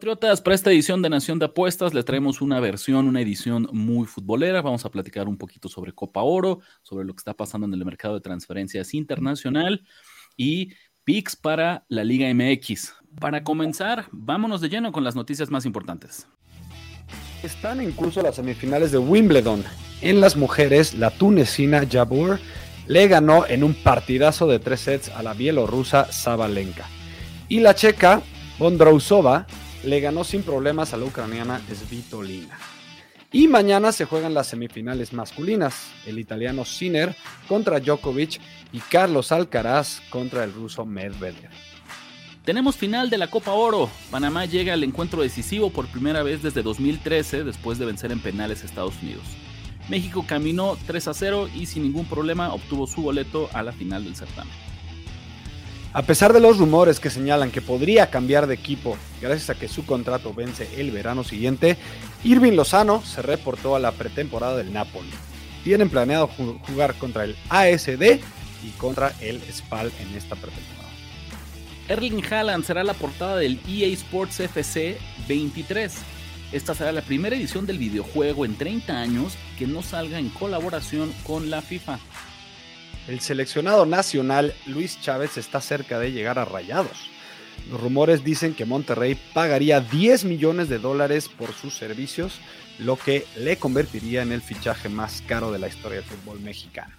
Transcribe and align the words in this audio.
Compatriotas, 0.00 0.40
para 0.40 0.54
esta 0.54 0.70
edición 0.70 1.02
de 1.02 1.10
Nación 1.10 1.38
de 1.38 1.44
Apuestas 1.44 1.92
les 1.92 2.06
traemos 2.06 2.40
una 2.40 2.58
versión, 2.58 3.06
una 3.06 3.20
edición 3.20 3.68
muy 3.70 4.06
futbolera. 4.06 4.62
Vamos 4.62 4.86
a 4.86 4.90
platicar 4.90 5.28
un 5.28 5.36
poquito 5.36 5.68
sobre 5.68 5.92
Copa 5.92 6.22
Oro, 6.22 6.60
sobre 6.82 7.04
lo 7.04 7.12
que 7.12 7.18
está 7.18 7.34
pasando 7.34 7.66
en 7.66 7.74
el 7.74 7.84
mercado 7.84 8.14
de 8.14 8.22
transferencias 8.22 8.94
internacional 8.94 9.84
y 10.38 10.72
picks 11.04 11.36
para 11.36 11.84
la 11.88 12.02
Liga 12.02 12.32
MX. 12.32 12.94
Para 13.20 13.44
comenzar, 13.44 14.06
vámonos 14.10 14.62
de 14.62 14.70
lleno 14.70 14.90
con 14.90 15.04
las 15.04 15.16
noticias 15.16 15.50
más 15.50 15.66
importantes. 15.66 16.26
Están 17.42 17.82
en 17.82 17.92
curso 17.92 18.22
las 18.22 18.36
semifinales 18.36 18.92
de 18.92 18.98
Wimbledon. 18.98 19.62
En 20.00 20.22
las 20.22 20.34
mujeres, 20.34 20.94
la 20.94 21.10
tunecina 21.10 21.86
Jabur 21.86 22.40
le 22.86 23.06
ganó 23.06 23.46
en 23.46 23.62
un 23.62 23.74
partidazo 23.74 24.46
de 24.46 24.60
tres 24.60 24.80
sets 24.80 25.10
a 25.10 25.22
la 25.22 25.34
bielorrusa 25.34 26.10
Sabalenka. 26.10 26.88
Y 27.50 27.60
la 27.60 27.74
checa 27.74 28.22
Bondrousova 28.58 29.46
le 29.84 30.00
ganó 30.00 30.24
sin 30.24 30.42
problemas 30.42 30.92
a 30.92 30.96
la 30.96 31.04
ucraniana 31.04 31.60
Svitolina. 31.68 32.58
Y 33.32 33.46
mañana 33.46 33.92
se 33.92 34.06
juegan 34.06 34.34
las 34.34 34.48
semifinales 34.48 35.12
masculinas, 35.12 35.90
el 36.04 36.18
italiano 36.18 36.64
Sinner 36.64 37.14
contra 37.46 37.78
Djokovic 37.78 38.40
y 38.72 38.80
Carlos 38.80 39.30
Alcaraz 39.30 40.00
contra 40.10 40.42
el 40.42 40.52
ruso 40.52 40.84
Medvedev. 40.84 41.50
Tenemos 42.44 42.76
final 42.76 43.10
de 43.10 43.18
la 43.18 43.28
Copa 43.28 43.52
Oro. 43.52 43.88
Panamá 44.10 44.46
llega 44.46 44.72
al 44.72 44.82
encuentro 44.82 45.22
decisivo 45.22 45.70
por 45.70 45.86
primera 45.86 46.22
vez 46.24 46.42
desde 46.42 46.62
2013 46.62 47.44
después 47.44 47.78
de 47.78 47.86
vencer 47.86 48.10
en 48.10 48.20
penales 48.20 48.62
a 48.62 48.66
Estados 48.66 48.94
Unidos. 49.00 49.24
México 49.88 50.24
caminó 50.26 50.76
3 50.86 51.08
a 51.08 51.14
0 51.14 51.48
y 51.54 51.66
sin 51.66 51.84
ningún 51.84 52.06
problema 52.06 52.52
obtuvo 52.52 52.86
su 52.86 53.02
boleto 53.02 53.48
a 53.52 53.62
la 53.62 53.72
final 53.72 54.04
del 54.04 54.16
certamen. 54.16 54.69
A 55.92 56.02
pesar 56.02 56.32
de 56.32 56.38
los 56.38 56.58
rumores 56.58 57.00
que 57.00 57.10
señalan 57.10 57.50
que 57.50 57.60
podría 57.60 58.10
cambiar 58.10 58.46
de 58.46 58.54
equipo 58.54 58.96
gracias 59.20 59.50
a 59.50 59.56
que 59.56 59.66
su 59.66 59.84
contrato 59.84 60.32
vence 60.32 60.80
el 60.80 60.92
verano 60.92 61.24
siguiente, 61.24 61.76
Irving 62.22 62.52
Lozano 62.52 63.02
se 63.02 63.22
reportó 63.22 63.74
a 63.74 63.80
la 63.80 63.90
pretemporada 63.90 64.56
del 64.56 64.72
Napoli. 64.72 65.10
Tienen 65.64 65.90
planeado 65.90 66.28
jugar 66.28 66.94
contra 66.94 67.24
el 67.24 67.36
ASD 67.48 68.20
y 68.62 68.70
contra 68.78 69.12
el 69.20 69.40
SPAL 69.52 69.90
en 69.98 70.16
esta 70.16 70.36
pretemporada. 70.36 70.80
Erling 71.88 72.22
Haaland 72.24 72.64
será 72.64 72.84
la 72.84 72.94
portada 72.94 73.38
del 73.38 73.58
EA 73.68 73.88
Sports 73.88 74.38
FC 74.38 74.96
23. 75.26 75.92
Esta 76.52 76.72
será 76.76 76.92
la 76.92 77.02
primera 77.02 77.34
edición 77.34 77.66
del 77.66 77.78
videojuego 77.78 78.44
en 78.44 78.56
30 78.56 78.96
años 78.96 79.32
que 79.58 79.66
no 79.66 79.82
salga 79.82 80.20
en 80.20 80.28
colaboración 80.28 81.12
con 81.24 81.50
la 81.50 81.62
FIFA. 81.62 81.98
El 83.08 83.20
seleccionado 83.20 83.86
nacional 83.86 84.54
Luis 84.66 85.00
Chávez 85.00 85.36
está 85.36 85.60
cerca 85.60 85.98
de 85.98 86.12
llegar 86.12 86.38
a 86.38 86.44
Rayados. 86.44 87.10
Los 87.70 87.80
rumores 87.80 88.24
dicen 88.24 88.54
que 88.54 88.64
Monterrey 88.64 89.18
pagaría 89.34 89.80
10 89.80 90.24
millones 90.24 90.68
de 90.68 90.78
dólares 90.78 91.28
por 91.28 91.52
sus 91.52 91.76
servicios, 91.76 92.40
lo 92.78 92.96
que 92.96 93.26
le 93.36 93.56
convertiría 93.56 94.22
en 94.22 94.32
el 94.32 94.42
fichaje 94.42 94.88
más 94.88 95.22
caro 95.26 95.52
de 95.52 95.58
la 95.58 95.68
historia 95.68 96.00
del 96.00 96.08
fútbol 96.08 96.40
mexicano. 96.40 96.94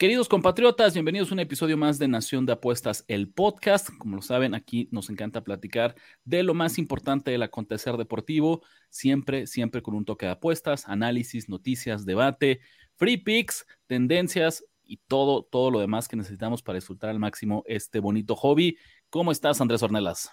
Queridos 0.00 0.30
compatriotas, 0.30 0.94
bienvenidos 0.94 1.30
a 1.30 1.34
un 1.34 1.40
episodio 1.40 1.76
más 1.76 1.98
de 1.98 2.08
Nación 2.08 2.46
de 2.46 2.54
Apuestas, 2.54 3.04
el 3.06 3.30
podcast. 3.30 3.90
Como 3.98 4.16
lo 4.16 4.22
saben, 4.22 4.54
aquí 4.54 4.88
nos 4.92 5.10
encanta 5.10 5.44
platicar 5.44 5.94
de 6.24 6.42
lo 6.42 6.54
más 6.54 6.78
importante 6.78 7.32
del 7.32 7.42
acontecer 7.42 7.98
deportivo, 7.98 8.62
siempre, 8.88 9.46
siempre 9.46 9.82
con 9.82 9.94
un 9.94 10.06
toque 10.06 10.24
de 10.24 10.32
apuestas, 10.32 10.88
análisis, 10.88 11.50
noticias, 11.50 12.06
debate, 12.06 12.60
free 12.96 13.18
picks, 13.18 13.66
tendencias 13.86 14.64
y 14.84 15.02
todo, 15.06 15.42
todo 15.42 15.70
lo 15.70 15.80
demás 15.80 16.08
que 16.08 16.16
necesitamos 16.16 16.62
para 16.62 16.76
disfrutar 16.76 17.10
al 17.10 17.18
máximo 17.18 17.62
este 17.66 18.00
bonito 18.00 18.36
hobby. 18.36 18.78
¿Cómo 19.10 19.32
estás, 19.32 19.60
Andrés 19.60 19.82
Ornelas? 19.82 20.30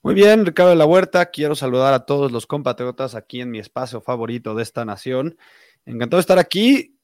Muy 0.00 0.14
bien, 0.14 0.46
Ricardo 0.46 0.70
de 0.70 0.76
la 0.76 0.86
Huerta. 0.86 1.26
Quiero 1.26 1.54
saludar 1.54 1.92
a 1.92 2.06
todos 2.06 2.32
los 2.32 2.46
compatriotas 2.46 3.14
aquí 3.14 3.42
en 3.42 3.50
mi 3.50 3.58
espacio 3.58 4.00
favorito 4.00 4.54
de 4.54 4.62
esta 4.62 4.86
nación. 4.86 5.36
Encantado 5.84 6.16
de 6.16 6.22
estar 6.22 6.38
aquí 6.38 6.95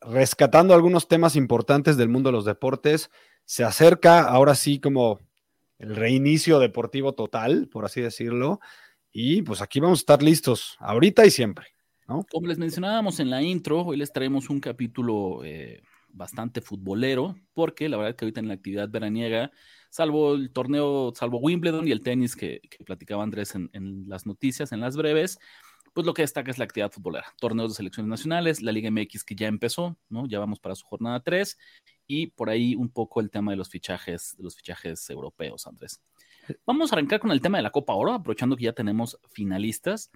rescatando 0.00 0.74
algunos 0.74 1.08
temas 1.08 1.36
importantes 1.36 1.96
del 1.96 2.08
mundo 2.08 2.28
de 2.28 2.32
los 2.32 2.44
deportes. 2.44 3.10
Se 3.44 3.64
acerca 3.64 4.22
ahora 4.22 4.54
sí 4.54 4.80
como 4.80 5.20
el 5.78 5.96
reinicio 5.96 6.58
deportivo 6.58 7.14
total, 7.14 7.68
por 7.68 7.84
así 7.84 8.00
decirlo. 8.00 8.60
Y 9.12 9.42
pues 9.42 9.60
aquí 9.60 9.80
vamos 9.80 10.00
a 10.00 10.02
estar 10.02 10.22
listos, 10.22 10.76
ahorita 10.78 11.26
y 11.26 11.30
siempre. 11.30 11.66
Como 12.30 12.48
les 12.48 12.58
mencionábamos 12.58 13.20
en 13.20 13.30
la 13.30 13.40
intro, 13.42 13.82
hoy 13.82 13.96
les 13.96 14.12
traemos 14.12 14.50
un 14.50 14.58
capítulo 14.58 15.44
eh, 15.44 15.82
bastante 16.08 16.60
futbolero, 16.60 17.36
porque 17.54 17.88
la 17.88 17.96
verdad 17.96 18.16
que 18.16 18.24
ahorita 18.24 18.40
en 18.40 18.48
la 18.48 18.54
actividad 18.54 18.88
veraniega, 18.88 19.52
salvo 19.90 20.34
el 20.34 20.50
torneo, 20.52 21.12
salvo 21.14 21.38
Wimbledon 21.38 21.86
y 21.86 21.92
el 21.92 22.02
tenis 22.02 22.34
que, 22.34 22.60
platicaba 22.84 23.22
Andrés 23.22 23.54
en 23.54 24.04
las 24.08 24.26
noticias, 24.26 24.72
en 24.72 24.80
las 24.80 24.96
breves, 24.96 25.38
pues 25.92 26.06
lo 26.06 26.14
que 26.14 26.22
destaca 26.22 26.50
es 26.50 26.58
la 26.58 26.64
actividad 26.64 26.90
futbolera. 26.90 27.26
Torneos 27.38 27.72
de 27.72 27.76
selecciones 27.76 28.08
nacionales, 28.08 28.62
la 28.62 28.72
Liga 28.72 28.90
MX 28.90 29.24
que 29.24 29.34
ya 29.34 29.48
empezó, 29.48 29.98
¿no? 30.08 30.26
Ya 30.26 30.38
vamos 30.38 30.60
para 30.60 30.74
su 30.74 30.86
jornada 30.86 31.20
3 31.20 31.58
y 32.06 32.28
por 32.28 32.50
ahí 32.50 32.74
un 32.74 32.90
poco 32.90 33.20
el 33.20 33.30
tema 33.30 33.52
de 33.52 33.56
los 33.56 33.68
fichajes, 33.68 34.36
de 34.36 34.44
los 34.44 34.56
fichajes 34.56 35.08
europeos, 35.10 35.66
Andrés. 35.66 36.00
Vamos 36.66 36.92
a 36.92 36.96
arrancar 36.96 37.20
con 37.20 37.30
el 37.30 37.40
tema 37.40 37.58
de 37.58 37.62
la 37.62 37.70
Copa 37.70 37.94
Oro, 37.94 38.12
aprovechando 38.12 38.56
que 38.56 38.64
ya 38.64 38.72
tenemos 38.72 39.18
finalistas. 39.30 40.10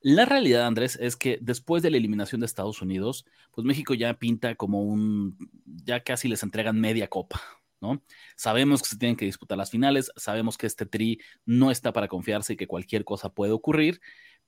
La 0.00 0.24
realidad, 0.24 0.66
Andrés, 0.66 0.96
es 1.00 1.16
que 1.16 1.38
después 1.40 1.82
de 1.82 1.90
la 1.90 1.96
eliminación 1.96 2.40
de 2.40 2.46
Estados 2.46 2.80
Unidos, 2.82 3.26
pues 3.52 3.64
México 3.64 3.94
ya 3.94 4.14
pinta 4.14 4.54
como 4.54 4.82
un, 4.82 5.36
ya 5.64 6.00
casi 6.00 6.28
les 6.28 6.42
entregan 6.44 6.80
media 6.80 7.08
copa, 7.08 7.42
¿no? 7.80 8.02
Sabemos 8.36 8.80
que 8.80 8.90
se 8.90 8.96
tienen 8.96 9.16
que 9.16 9.24
disputar 9.24 9.58
las 9.58 9.70
finales, 9.70 10.12
sabemos 10.16 10.56
que 10.56 10.66
este 10.68 10.86
tri 10.86 11.20
no 11.44 11.72
está 11.72 11.92
para 11.92 12.06
confiarse 12.06 12.52
y 12.52 12.56
que 12.56 12.68
cualquier 12.68 13.04
cosa 13.04 13.28
puede 13.34 13.52
ocurrir, 13.52 14.00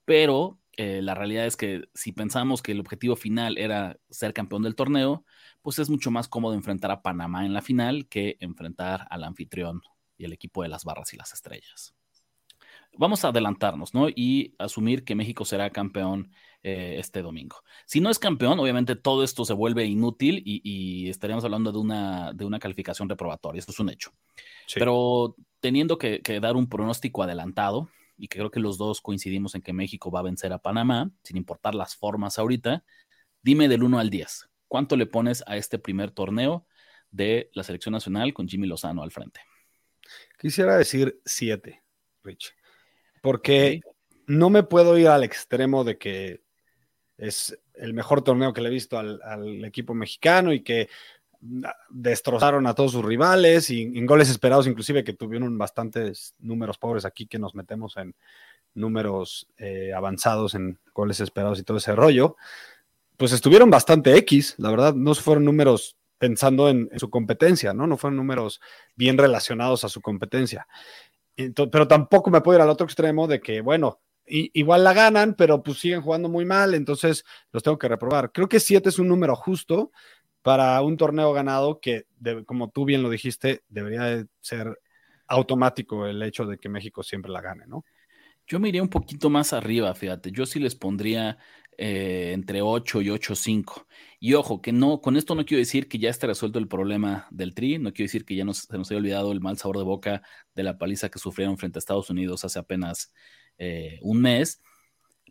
pero 0.04 0.60
eh, 0.76 1.02
la 1.02 1.14
realidad 1.14 1.46
es 1.46 1.56
que 1.56 1.82
si 1.94 2.12
pensamos 2.12 2.62
que 2.62 2.72
el 2.72 2.80
objetivo 2.80 3.16
final 3.16 3.58
era 3.58 3.98
ser 4.08 4.32
campeón 4.32 4.62
del 4.62 4.74
torneo, 4.74 5.24
pues 5.62 5.78
es 5.78 5.90
mucho 5.90 6.10
más 6.10 6.26
cómodo 6.26 6.54
enfrentar 6.54 6.90
a 6.90 7.02
Panamá 7.02 7.44
en 7.44 7.52
la 7.52 7.60
final 7.60 8.08
que 8.08 8.36
enfrentar 8.40 9.06
al 9.10 9.24
anfitrión 9.24 9.82
y 10.16 10.24
el 10.24 10.32
equipo 10.32 10.62
de 10.62 10.68
las 10.68 10.84
barras 10.84 11.12
y 11.12 11.16
las 11.16 11.32
estrellas. 11.34 11.94
Vamos 12.96 13.24
a 13.24 13.28
adelantarnos, 13.28 13.94
¿no? 13.94 14.08
Y 14.08 14.54
asumir 14.58 15.04
que 15.04 15.14
México 15.14 15.44
será 15.44 15.70
campeón 15.70 16.32
eh, 16.62 16.96
este 16.98 17.22
domingo. 17.22 17.62
Si 17.84 18.00
no 18.00 18.10
es 18.10 18.18
campeón, 18.18 18.58
obviamente 18.58 18.96
todo 18.96 19.22
esto 19.22 19.44
se 19.44 19.52
vuelve 19.52 19.84
inútil 19.84 20.42
y, 20.44 21.08
estaríamos 21.08 21.44
hablando 21.44 21.72
de 21.72 21.78
una, 21.78 22.32
de 22.32 22.44
una 22.44 22.58
calificación 22.58 23.08
reprobatoria. 23.08 23.60
Esto 23.60 23.72
es 23.72 23.80
un 23.80 23.90
hecho. 23.90 24.12
Pero 24.74 25.36
teniendo 25.60 25.98
que 25.98 26.40
dar 26.40 26.56
un 26.56 26.68
pronóstico 26.68 27.22
adelantado, 27.22 27.90
y 28.20 28.28
que 28.28 28.38
creo 28.38 28.50
que 28.50 28.60
los 28.60 28.76
dos 28.76 29.00
coincidimos 29.00 29.54
en 29.54 29.62
que 29.62 29.72
México 29.72 30.10
va 30.10 30.20
a 30.20 30.24
vencer 30.24 30.52
a 30.52 30.58
Panamá, 30.58 31.10
sin 31.22 31.38
importar 31.38 31.74
las 31.74 31.96
formas 31.96 32.38
ahorita, 32.38 32.84
dime 33.42 33.66
del 33.66 33.82
1 33.82 33.98
al 33.98 34.10
10, 34.10 34.50
¿cuánto 34.68 34.94
le 34.96 35.06
pones 35.06 35.42
a 35.46 35.56
este 35.56 35.78
primer 35.78 36.10
torneo 36.10 36.66
de 37.10 37.50
la 37.54 37.62
selección 37.62 37.94
nacional 37.94 38.34
con 38.34 38.46
Jimmy 38.46 38.66
Lozano 38.66 39.02
al 39.02 39.10
frente? 39.10 39.40
Quisiera 40.38 40.76
decir 40.76 41.18
7, 41.24 41.82
Rich, 42.22 42.54
porque 43.22 43.80
no 44.26 44.50
me 44.50 44.64
puedo 44.64 44.98
ir 44.98 45.08
al 45.08 45.24
extremo 45.24 45.82
de 45.82 45.96
que 45.96 46.42
es 47.16 47.58
el 47.72 47.94
mejor 47.94 48.22
torneo 48.22 48.52
que 48.52 48.60
le 48.60 48.68
he 48.68 48.72
visto 48.72 48.98
al, 48.98 49.20
al 49.22 49.64
equipo 49.64 49.94
mexicano 49.94 50.52
y 50.52 50.62
que 50.62 50.90
destrozaron 51.88 52.66
a 52.66 52.74
todos 52.74 52.92
sus 52.92 53.04
rivales 53.04 53.70
y 53.70 53.82
en 53.82 54.06
goles 54.06 54.28
esperados, 54.28 54.66
inclusive 54.66 55.04
que 55.04 55.14
tuvieron 55.14 55.56
bastantes 55.56 56.34
números 56.38 56.78
pobres 56.78 57.04
aquí 57.04 57.26
que 57.26 57.38
nos 57.38 57.54
metemos 57.54 57.96
en 57.96 58.14
números 58.74 59.48
eh, 59.56 59.92
avanzados 59.94 60.54
en 60.54 60.78
goles 60.94 61.20
esperados 61.20 61.58
y 61.58 61.62
todo 61.62 61.78
ese 61.78 61.94
rollo, 61.94 62.36
pues 63.16 63.32
estuvieron 63.32 63.70
bastante 63.70 64.16
X, 64.18 64.54
la 64.58 64.70
verdad, 64.70 64.94
no 64.94 65.14
fueron 65.14 65.44
números 65.44 65.96
pensando 66.18 66.68
en, 66.68 66.90
su 66.98 67.08
competencia, 67.08 67.72
¿no? 67.72 67.86
No 67.86 67.96
fueron 67.96 68.16
números 68.16 68.60
bien 68.94 69.16
relacionados 69.16 69.84
a 69.84 69.88
su 69.88 70.02
competencia. 70.02 70.66
pero 71.72 71.88
tampoco 71.88 72.30
me 72.30 72.42
puedo 72.42 72.58
ir 72.58 72.62
al 72.62 72.68
otro 72.68 72.84
extremo 72.84 73.26
de 73.26 73.40
que, 73.40 73.62
bueno, 73.62 74.00
igual 74.26 74.84
la 74.84 74.92
ganan, 74.92 75.34
pero 75.34 75.62
pues 75.62 75.78
siguen 75.78 76.02
jugando 76.02 76.28
muy 76.28 76.44
mal, 76.44 76.74
entonces 76.74 77.24
los 77.52 77.62
tengo 77.62 77.78
que 77.78 77.88
reprobar. 77.88 78.32
Creo 78.32 78.48
que 78.48 78.60
siete 78.60 78.90
es 78.90 78.98
un 78.98 79.08
número 79.08 79.34
justo 79.34 79.92
para 80.42 80.80
un 80.82 80.96
torneo 80.96 81.32
ganado 81.32 81.80
que, 81.80 82.06
como 82.46 82.70
tú 82.70 82.84
bien 82.84 83.02
lo 83.02 83.10
dijiste, 83.10 83.62
debería 83.68 84.24
ser 84.40 84.80
automático 85.26 86.06
el 86.06 86.22
hecho 86.22 86.46
de 86.46 86.58
que 86.58 86.68
México 86.68 87.02
siempre 87.02 87.30
la 87.30 87.40
gane, 87.40 87.66
¿no? 87.66 87.84
Yo 88.46 88.58
me 88.58 88.68
iría 88.68 88.82
un 88.82 88.88
poquito 88.88 89.30
más 89.30 89.52
arriba, 89.52 89.94
fíjate. 89.94 90.32
Yo 90.32 90.44
sí 90.44 90.58
les 90.58 90.74
pondría 90.74 91.38
eh, 91.78 92.32
entre 92.34 92.62
8 92.62 93.00
y 93.00 93.08
8.5. 93.08 93.86
Y 94.18 94.34
ojo, 94.34 94.60
que 94.60 94.72
no, 94.72 95.00
con 95.00 95.16
esto 95.16 95.34
no 95.34 95.44
quiero 95.44 95.60
decir 95.60 95.88
que 95.88 95.98
ya 95.98 96.10
esté 96.10 96.26
resuelto 96.26 96.58
el 96.58 96.68
problema 96.68 97.28
del 97.30 97.54
Tri, 97.54 97.78
no 97.78 97.92
quiero 97.92 98.06
decir 98.08 98.24
que 98.24 98.34
ya 98.34 98.44
se 98.52 98.76
nos 98.76 98.90
haya 98.90 98.98
olvidado 98.98 99.32
el 99.32 99.40
mal 99.40 99.56
sabor 99.56 99.78
de 99.78 99.84
boca 99.84 100.22
de 100.54 100.62
la 100.62 100.78
paliza 100.78 101.08
que 101.10 101.18
sufrieron 101.18 101.56
frente 101.58 101.78
a 101.78 101.80
Estados 101.80 102.10
Unidos 102.10 102.44
hace 102.44 102.58
apenas 102.58 103.14
eh, 103.56 103.98
un 104.02 104.20
mes, 104.20 104.60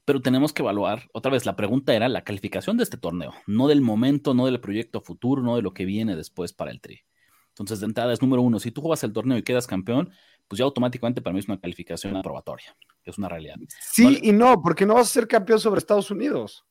pero 0.10 0.24
tenemos 0.24 0.54
que 0.54 0.64
evaluar, 0.64 1.08
otra 1.14 1.32
vez, 1.32 1.46
la 1.46 1.56
pregunta 1.56 1.94
era 1.94 2.10
la 2.10 2.24
calificación 2.24 2.78
de 2.78 2.84
este 2.84 2.98
torneo, 2.98 3.32
no 3.46 3.68
del 3.68 3.82
momento, 3.82 4.34
no 4.34 4.48
del 4.48 4.60
proyecto 4.60 5.02
futuro, 5.02 5.44
no 5.44 5.56
de 5.56 5.62
lo 5.62 5.76
que 5.76 5.86
viene 5.86 6.16
después 6.16 6.52
para 6.52 6.72
el 6.72 6.82
Tri. 6.82 7.02
Entonces, 7.50 7.80
de 7.80 7.86
entrada 7.86 8.12
es 8.12 8.20
número 8.20 8.42
uno, 8.42 8.60
si 8.60 8.72
tú 8.72 8.82
juegas 8.82 9.04
el 9.04 9.14
torneo 9.14 9.38
y 9.38 9.44
quedas 9.44 9.68
campeón, 9.68 10.10
pues 10.48 10.58
ya 10.58 10.66
automáticamente 10.66 11.22
para 11.22 11.36
mí 11.36 11.42
es 11.42 11.48
una 11.48 11.60
calificación 11.60 12.18
aprobatoria, 12.18 12.76
que 13.04 13.12
es 13.12 13.20
una 13.20 13.30
realidad. 13.30 13.58
Sí 13.80 14.18
y 14.24 14.32
no, 14.32 14.60
porque 14.64 14.84
no 14.84 14.96
vas 14.96 15.10
a 15.10 15.12
ser 15.12 15.28
campeón 15.28 15.60
sobre 15.60 15.78
Estados 15.78 16.10
Unidos. 16.10 16.66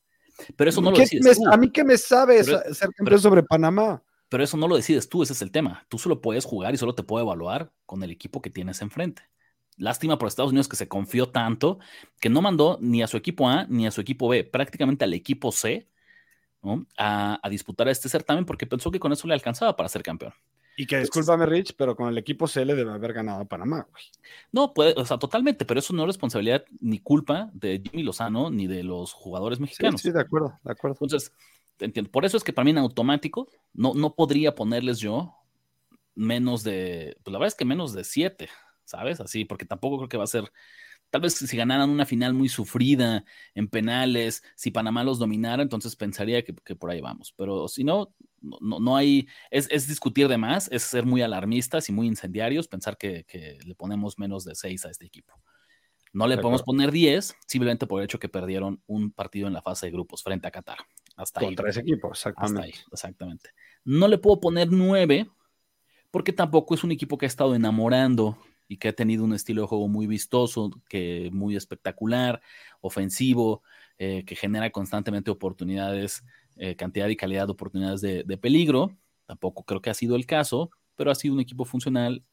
Pero 0.56 0.70
eso 0.70 0.80
no 0.80 0.90
lo 0.90 0.98
decides 0.98 1.38
tú. 1.38 1.48
A 1.48 1.56
mí 1.56 1.70
que 1.70 1.84
me 1.84 1.96
sabes 1.96 2.46
ser 2.46 2.90
campeón 2.96 3.20
sobre 3.20 3.44
Panamá. 3.44 4.02
Pero 4.28 4.42
eso 4.42 4.56
no 4.56 4.66
lo 4.66 4.74
decides 4.74 5.08
tú, 5.08 5.22
ese 5.22 5.34
es 5.34 5.42
el 5.42 5.52
tema. 5.52 5.86
Tú 5.88 5.96
solo 5.96 6.20
puedes 6.20 6.44
jugar 6.44 6.74
y 6.74 6.76
solo 6.76 6.96
te 6.96 7.04
puedo 7.04 7.22
evaluar 7.22 7.70
con 7.86 8.02
el 8.02 8.10
equipo 8.10 8.42
que 8.42 8.50
tienes 8.50 8.82
enfrente. 8.82 9.22
Lástima 9.78 10.18
por 10.18 10.28
Estados 10.28 10.50
Unidos 10.50 10.68
que 10.68 10.76
se 10.76 10.88
confió 10.88 11.28
tanto 11.28 11.78
que 12.20 12.28
no 12.28 12.42
mandó 12.42 12.78
ni 12.80 13.02
a 13.02 13.06
su 13.06 13.16
equipo 13.16 13.48
A 13.48 13.66
ni 13.68 13.86
a 13.86 13.90
su 13.90 14.00
equipo 14.00 14.28
B, 14.28 14.44
prácticamente 14.44 15.04
al 15.04 15.14
equipo 15.14 15.52
C, 15.52 15.88
a, 16.96 17.40
a 17.42 17.48
disputar 17.48 17.88
este 17.88 18.08
certamen 18.08 18.44
porque 18.44 18.66
pensó 18.66 18.90
que 18.90 19.00
con 19.00 19.12
eso 19.12 19.26
le 19.28 19.34
alcanzaba 19.34 19.76
para 19.76 19.88
ser 19.88 20.02
campeón. 20.02 20.34
Y 20.80 20.86
que 20.86 20.96
discúlpame, 20.98 21.44
Rich, 21.44 21.74
pero 21.76 21.96
con 21.96 22.08
el 22.08 22.16
equipo 22.18 22.46
C 22.46 22.64
le 22.64 22.76
debe 22.76 22.92
haber 22.92 23.12
ganado 23.12 23.40
a 23.40 23.44
Panamá, 23.44 23.84
güey. 23.90 24.04
No, 24.52 24.72
puede, 24.72 24.94
o 24.96 25.04
sea, 25.04 25.18
totalmente, 25.18 25.64
pero 25.64 25.80
eso 25.80 25.92
no 25.92 26.02
es 26.02 26.06
responsabilidad 26.06 26.64
ni 26.80 27.00
culpa 27.00 27.50
de 27.52 27.82
Jimmy 27.82 28.04
Lozano 28.04 28.48
ni 28.48 28.68
de 28.68 28.84
los 28.84 29.12
jugadores 29.12 29.58
mexicanos. 29.58 30.00
Sí, 30.00 30.12
de 30.12 30.20
acuerdo, 30.20 30.56
de 30.62 30.70
acuerdo. 30.70 30.96
Entonces, 31.00 31.32
entiendo. 31.80 32.12
Por 32.12 32.24
eso 32.24 32.36
es 32.36 32.44
que 32.44 32.52
para 32.52 32.64
mí 32.64 32.70
en 32.70 32.78
automático 32.78 33.48
no, 33.74 33.92
no 33.94 34.14
podría 34.14 34.54
ponerles 34.54 35.00
yo 35.00 35.34
menos 36.14 36.62
de, 36.62 37.16
pues 37.24 37.32
la 37.32 37.40
verdad 37.40 37.48
es 37.48 37.54
que 37.56 37.64
menos 37.64 37.92
de 37.92 38.04
siete, 38.04 38.48
¿sabes? 38.88 39.20
Así, 39.20 39.44
porque 39.44 39.64
tampoco 39.64 39.98
creo 39.98 40.08
que 40.08 40.16
va 40.16 40.24
a 40.24 40.28
ser 40.28 40.50
Tal 41.10 41.22
vez 41.22 41.34
si 41.34 41.56
ganaran 41.56 41.88
una 41.88 42.04
final 42.04 42.34
muy 42.34 42.48
sufrida 42.48 43.24
en 43.54 43.68
penales, 43.68 44.42
si 44.56 44.70
Panamá 44.70 45.04
los 45.04 45.18
dominara, 45.18 45.62
entonces 45.62 45.96
pensaría 45.96 46.44
que, 46.44 46.52
por 46.52 46.90
ahí 46.90 47.00
vamos. 47.00 47.32
Pero 47.36 47.66
si 47.66 47.82
no, 47.82 48.14
no, 48.42 48.78
no 48.78 48.96
hay, 48.96 49.26
es, 49.50 49.88
discutir 49.88 50.28
de 50.28 50.36
más, 50.36 50.68
es 50.70 50.82
ser 50.82 51.06
muy 51.06 51.22
alarmistas 51.22 51.88
y 51.88 51.92
muy 51.92 52.06
incendiarios, 52.06 52.68
pensar 52.68 52.98
que, 52.98 53.24
le 53.64 53.74
ponemos 53.74 54.18
menos 54.18 54.44
de 54.44 54.54
seis 54.54 54.84
a 54.84 54.90
este 54.90 55.06
equipo. 55.06 55.40
No 56.12 56.26
le 56.26 56.38
podemos 56.38 56.62
poner 56.62 56.90
10, 56.90 57.36
simplemente 57.46 57.86
por 57.86 58.00
el 58.00 58.06
hecho 58.06 58.18
que 58.18 58.30
perdieron 58.30 58.82
un 58.86 59.10
partido 59.10 59.46
en 59.46 59.52
la 59.52 59.62
fase 59.62 59.86
de 59.86 59.92
grupos 59.92 60.22
frente 60.22 60.48
a 60.48 60.50
Qatar. 60.50 60.78
Hasta 61.16 61.40
Contra 61.40 61.68
ese 61.68 61.80
equipo, 61.80 62.10
exactamente. 62.10 62.60
Hasta 62.60 62.78
ahí, 62.78 62.84
exactamente. 62.92 63.50
No 63.84 64.08
le 64.08 64.18
puedo 64.18 64.40
poner 64.40 64.70
9 64.70 65.30
porque 66.10 66.32
tampoco 66.32 66.74
es 66.74 66.84
un 66.84 66.92
equipo 66.92 67.18
que 67.18 67.26
ha 67.26 67.28
estado 67.28 67.54
enamorando 67.54 68.38
y 68.68 68.76
que 68.76 68.88
ha 68.88 68.92
tenido 68.92 69.24
un 69.24 69.32
estilo 69.32 69.62
de 69.62 69.68
juego 69.68 69.88
muy 69.88 70.06
vistoso, 70.06 70.70
que 70.88 71.30
muy 71.32 71.56
espectacular, 71.56 72.40
ofensivo, 72.80 73.62
eh, 73.98 74.24
que 74.24 74.36
genera 74.36 74.70
constantemente 74.70 75.30
oportunidades, 75.30 76.22
eh, 76.56 76.76
cantidad 76.76 77.08
y 77.08 77.16
calidad 77.16 77.46
de 77.46 77.52
oportunidades 77.52 78.00
de, 78.00 78.38
peligro. 78.38 78.96
Tampoco 79.26 79.64
creo 79.64 79.80
que 79.80 79.90
ha 79.90 79.94
sido 79.94 80.16
el 80.16 80.26
caso, 80.26 80.70
pero 80.96 81.10
ha 81.10 81.14
sido 81.14 81.34
un 81.34 81.40
equipo 81.40 81.64
funcional, 81.64 82.24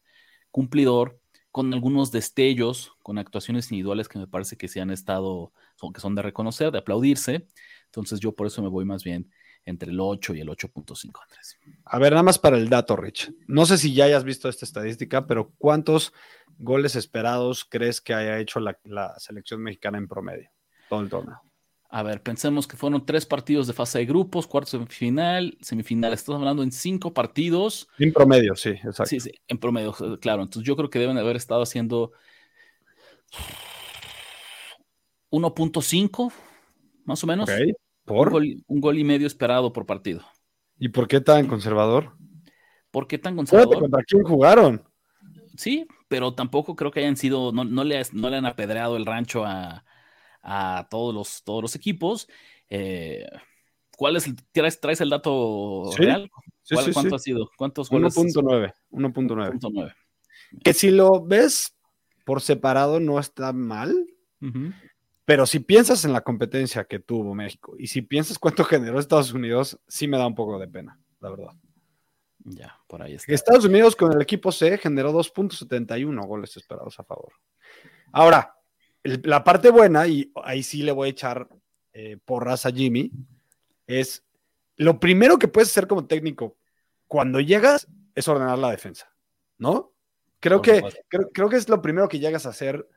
cumplidor, 0.51 1.19
con 1.51 1.73
algunos 1.73 2.11
destellos, 2.11 2.93
con 3.01 3.17
actuaciones 3.17 3.71
individuales 3.71 4.09
que 4.09 4.19
me 4.19 4.27
parece 4.27 4.57
que 4.57 4.67
se 4.67 4.81
han 4.81 4.91
estado, 4.91 5.53
que 5.93 6.01
son 6.01 6.15
de 6.15 6.21
reconocer, 6.21 6.71
de 6.71 6.79
aplaudirse. 6.79 7.47
Entonces 7.85 8.19
yo 8.19 8.33
por 8.35 8.47
eso 8.47 8.61
me 8.61 8.67
voy 8.67 8.83
más 8.85 9.03
bien 9.03 9.31
entre 9.65 9.91
el 9.91 9.99
8 9.99 10.35
y 10.35 10.41
el 10.41 10.49
8.5, 10.49 11.19
Andrés. 11.21 11.57
A 11.85 11.99
ver, 11.99 12.13
nada 12.13 12.23
más 12.23 12.39
para 12.39 12.57
el 12.57 12.69
dato, 12.69 12.95
Rich. 12.95 13.33
No 13.47 13.65
sé 13.65 13.77
si 13.77 13.93
ya 13.93 14.05
hayas 14.05 14.23
visto 14.23 14.47
esta 14.47 14.65
estadística, 14.65 15.25
pero 15.25 15.51
¿cuántos 15.57 16.13
goles 16.57 16.95
esperados 16.95 17.65
crees 17.65 17.99
que 17.99 18.13
haya 18.13 18.39
hecho 18.39 18.59
la, 18.59 19.15
selección 19.17 19.61
mexicana 19.61 19.97
en 19.97 20.07
promedio? 20.07 20.49
Todo 20.87 21.01
el 21.01 21.09
torneo. 21.09 21.41
A 21.89 22.03
ver, 22.03 22.21
pensemos 22.21 22.67
que 22.67 22.77
fueron 22.77 23.05
tres 23.05 23.25
partidos 23.25 23.67
de 23.67 23.73
fase 23.73 23.99
de 23.99 24.05
grupos, 24.05 24.47
cuartos 24.47 24.79
de 24.79 24.85
final, 24.87 25.57
semifinal. 25.61 26.13
Estamos 26.13 26.39
hablando 26.39 26.61
en 26.61 26.71
cinco 26.71 27.13
partidos. 27.13 27.87
En 27.97 28.11
promedio, 28.11 28.55
sí, 28.55 28.69
exacto. 28.69 29.05
Sí, 29.05 29.19
sí, 29.19 29.31
en 29.47 29.57
promedio, 29.57 29.93
claro. 30.19 30.43
Entonces 30.43 30.67
yo 30.67 30.75
creo 30.75 30.89
que 30.89 30.99
deben 30.99 31.17
haber 31.17 31.37
estado 31.37 31.61
haciendo 31.61 32.11
1.5, 35.31 36.33
más 37.05 37.23
o 37.23 37.27
menos. 37.27 37.49
¿Por? 38.05 38.33
Un 38.33 38.79
gol, 38.81 38.97
y 38.97 39.03
medio 39.03 39.27
esperado 39.27 39.73
por 39.73 39.85
partido. 39.85 40.21
¿Y 40.77 40.89
por 40.89 41.07
qué 41.07 41.21
tan 41.21 41.47
conservador? 41.47 42.15
¿Por 42.91 43.07
qué 43.07 43.17
tan 43.17 43.35
conservador? 43.35 43.79
¿Contra 43.79 44.03
quién 44.03 44.23
jugaron? 44.23 44.83
Sí, 45.57 45.87
pero 46.07 46.33
tampoco 46.33 46.75
creo 46.75 46.91
que 46.91 46.99
hayan 46.99 47.17
sido, 47.17 47.51
no, 47.51 47.63
no, 47.63 47.83
le, 47.83 48.01
no 48.13 48.29
le 48.29 48.37
han 48.37 48.45
apedreado 48.45 48.95
el 48.97 49.05
rancho 49.05 49.43
a, 49.45 49.83
todos, 50.89 51.13
los, 51.13 51.43
todos 51.43 51.63
los 51.63 51.75
equipos. 51.75 52.27
Eh, 52.69 53.25
¿Cuál 53.97 54.17
es 54.17 54.27
el, 54.27 54.35
traes, 54.51 55.01
el 55.01 55.09
dato 55.09 55.91
real? 55.97 56.29
¿Cuánto 56.93 57.15
ha 57.15 57.19
sido? 57.19 57.49
¿Cuántos 57.57 57.89
goles? 57.89 58.15
1.9. 58.15 58.73
1.9. 58.91 59.95
Que 60.63 60.73
si 60.73 60.91
lo 60.91 61.25
ves 61.25 61.75
por 62.25 62.41
separado 62.41 62.99
no 62.99 63.19
está 63.19 63.53
mal. 63.53 64.07
Pero 65.25 65.47
si 65.47 65.59
piensas 65.59 66.05
en 66.05 66.13
la 66.13 66.21
competencia 66.21 66.85
que 66.85 66.99
tuvo 66.99 67.33
México 67.33 67.75
y 67.77 67.87
si 67.87 68.01
piensas 68.03 68.39
cuánto 68.39 68.63
generó 68.63 68.99
Estados 68.99 69.33
Unidos, 69.33 69.79
sí 69.87 70.07
me 70.07 70.17
da 70.17 70.27
un 70.27 70.35
poco 70.35 70.59
de 70.59 70.67
pena, 70.67 70.99
la 71.19 71.29
verdad. 71.29 71.51
Ya, 72.43 72.79
por 72.87 73.01
ahí 73.01 73.15
está. 73.15 73.33
Estados 73.33 73.65
Unidos 73.65 73.95
con 73.95 74.13
el 74.13 74.21
equipo 74.21 74.51
C 74.51 74.77
generó 74.77 75.11
2.71 75.11 76.27
goles 76.27 76.55
esperados 76.55 76.99
a 76.99 77.03
favor. 77.03 77.33
Ahora, 78.11 78.55
la 79.03 79.43
parte 79.43 79.71
buena, 79.71 80.07
y 80.07 80.31
ahí 80.43 80.61
sí 80.61 80.83
le 80.83 80.91
voy 80.91 81.07
a 81.07 81.11
echar 81.11 81.49
eh, 81.93 82.17
porras 82.23 82.67
a 82.67 82.71
Jimmy, 82.71 83.11
es 83.87 84.23
lo 84.77 84.99
primero 84.99 85.39
que 85.39 85.47
puedes 85.47 85.69
hacer 85.69 85.87
como 85.87 86.05
técnico 86.05 86.57
cuando 87.07 87.39
llegas 87.39 87.87
es 88.13 88.27
ordenar 88.27 88.59
la 88.59 88.71
defensa, 88.71 89.11
¿no? 89.57 89.93
Creo 90.39 90.61
que, 90.61 90.83
creo 91.33 91.49
que 91.49 91.55
es 91.55 91.67
lo 91.69 91.81
primero 91.81 92.07
que 92.07 92.19
llegas 92.19 92.45
a 92.45 92.49
hacer 92.49 92.87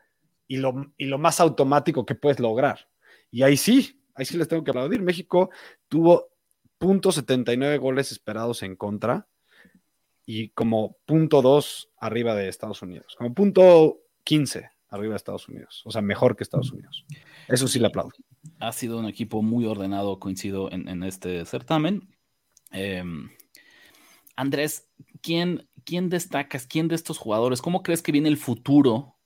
y 0.49 0.57
lo, 0.57 0.93
y 0.97 1.05
lo 1.05 1.19
más 1.19 1.39
automático 1.39 2.05
que 2.05 2.17
puedes 2.17 2.41
lograr. 2.41 2.89
Y 3.31 3.43
ahí 3.43 3.57
sí, 3.57 4.03
ahí 4.15 4.25
sí 4.25 4.37
les 4.37 4.49
tengo 4.49 4.65
que 4.65 4.71
aplaudir. 4.71 5.03
México 5.03 5.51
tuvo 5.87 6.31
.79 6.81 7.79
goles 7.79 8.11
esperados 8.11 8.63
en 8.63 8.75
contra 8.75 9.29
y 10.25 10.51
como 10.51 10.97
punto 11.07 11.43
.2 11.43 11.89
arriba 11.99 12.35
de 12.35 12.49
Estados 12.49 12.83
Unidos, 12.83 13.15
como 13.17 13.35
punto 13.35 14.01
.15 14.25 14.71
arriba 14.91 15.13
de 15.13 15.17
Estados 15.17 15.49
Unidos, 15.49 15.83
o 15.85 15.91
sea, 15.91 16.03
mejor 16.03 16.37
que 16.37 16.45
Estados 16.45 16.73
Unidos. 16.73 17.05
Eso 17.47 17.69
sí 17.69 17.79
le 17.79 17.87
aplaudo. 17.87 18.13
Ha 18.59 18.73
sido 18.73 18.99
un 18.99 19.07
equipo 19.07 19.43
muy 19.43 19.67
ordenado, 19.67 20.19
coincido 20.19 20.71
en, 20.73 21.03
este 21.03 21.45
certamen. 21.45 22.09
Em, 22.71 23.31
Andrés, 24.37 24.89
¿quién, 25.21 25.69
¿quién 25.85 26.09
destacas? 26.09 26.67
¿Quién 26.67 26.89
de 26.89 26.95
estos 26.95 27.19
jugadores? 27.19 27.61
¿Cómo 27.61 27.83
crees 27.83 28.03
que 28.03 28.13
viene 28.13 28.29
el 28.29 28.37
futuro 28.37 29.18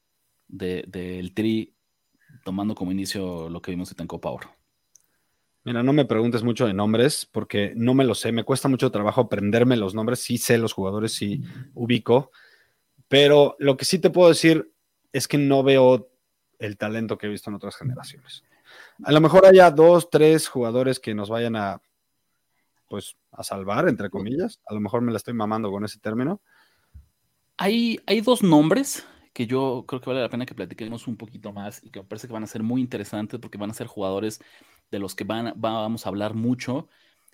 del 0.53 1.33
Tri 1.35 1.75
tomando 2.45 2.75
como 2.75 2.93
inicio 2.93 3.49
lo 3.49 3.61
que 3.61 3.73
vimos 3.73 3.95
en 3.99 4.07
Copa 4.07 4.31
Oro? 4.31 4.55
Mira, 5.65 5.83
no 5.83 5.93
me 5.93 6.05
preguntes 6.05 6.43
mucho 6.43 6.67
de 6.67 6.75
nombres 6.75 7.27
porque 7.31 7.73
no 7.77 7.95
me 7.95 8.05
lo 8.05 8.15
sé. 8.15 8.33
Me 8.33 8.45
cuesta 8.45 8.69
mucho 8.69 8.91
trabajo 8.91 9.23
aprenderme 9.23 9.77
los 9.77 9.95
nombres. 9.95 10.19
Sí 10.21 10.39
sé 10.39 10.59
los 10.59 10.73
jugadores, 10.73 11.13
sí 11.13 11.43
ubico. 11.75 12.33
Pero 13.09 13.57
lo 13.59 13.77
que 13.77 13.85
sí 13.85 13.99
te 13.99 14.11
puedo 14.11 14.29
decir 14.29 14.73
es 15.13 15.29
que 15.29 15.39
no 15.39 15.63
veo 15.63 16.11
el 16.59 16.77
talento 16.77 17.17
que 17.17 17.27
he 17.27 17.31
visto 17.31 17.51
en 17.51 17.57
otras 17.57 17.77
generaciones. 17.77 18.45
A 19.05 19.13
lo 19.13 19.21
mejor 19.21 19.47
haya 19.47 19.71
dos, 19.71 20.11
tres 20.11 20.49
jugadores 20.49 20.99
que 20.99 21.15
nos 21.15 21.29
vayan 21.29 21.55
a, 21.55 21.81
pues, 22.89 23.17
a 23.31 23.45
salvar, 23.45 23.89
entre 23.89 24.11
comillas. 24.11 24.61
A 24.67 24.75
lo 24.75 24.81
mejor 24.81 25.01
me 25.03 25.13
la 25.13 25.19
estoy 25.19 25.35
mamando 25.35 25.71
con 25.71 25.85
ese 25.85 26.01
término. 26.01 26.41
Hay, 27.57 28.01
hay 28.07 28.21
dos 28.21 28.43
nombres 28.43 29.07
que 29.33 29.47
yo 29.47 29.85
creo 29.87 30.01
que 30.01 30.11
vale 30.11 30.21
la 30.21 30.29
pena 30.29 30.47
que 30.47 30.55
platiquemos 30.55 31.07
un 31.07 31.17
poquito 31.17 31.53
más 31.53 31.83
y 31.85 31.91
que 31.91 32.01
me 32.01 32.07
parece 32.07 32.27
que 32.27 32.33
van 32.33 32.45
a 32.45 32.49
ser 32.49 32.63
muy 32.63 32.81
interesantes 32.81 33.41
porque 33.41 33.59
van 33.59 33.71
a 33.71 33.75
ser 33.75 33.87
jugadores 33.87 34.41
de 34.91 34.99
los 34.99 35.15
que 35.15 35.25
van, 35.25 35.55
vamos 35.57 36.05
a 36.05 36.09
hablar 36.11 36.35
mucho, 36.35 36.89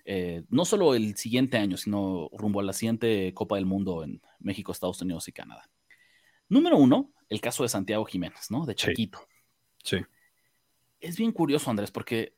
eh, 0.05 0.43
no 0.49 0.65
solo 0.65 0.95
el 0.95 1.15
siguiente 1.17 1.57
año, 1.57 1.77
sino 1.77 2.29
rumbo 2.33 2.61
a 2.61 2.63
la 2.63 2.73
siguiente 2.73 3.33
Copa 3.33 3.55
del 3.55 3.65
Mundo 3.65 4.03
en 4.03 4.21
México, 4.39 4.71
Estados 4.71 5.01
Unidos 5.01 5.27
y 5.27 5.33
Canadá. 5.33 5.69
Número 6.47 6.77
uno, 6.77 7.11
el 7.27 7.41
caso 7.41 7.63
de 7.63 7.69
Santiago 7.69 8.05
Jiménez, 8.05 8.49
¿no? 8.49 8.65
De 8.65 8.75
Chiquito. 8.75 9.19
Sí. 9.83 9.97
es 10.99 11.17
bien 11.17 11.31
curioso, 11.31 11.69
Andrés, 11.69 11.91
porque 11.91 12.35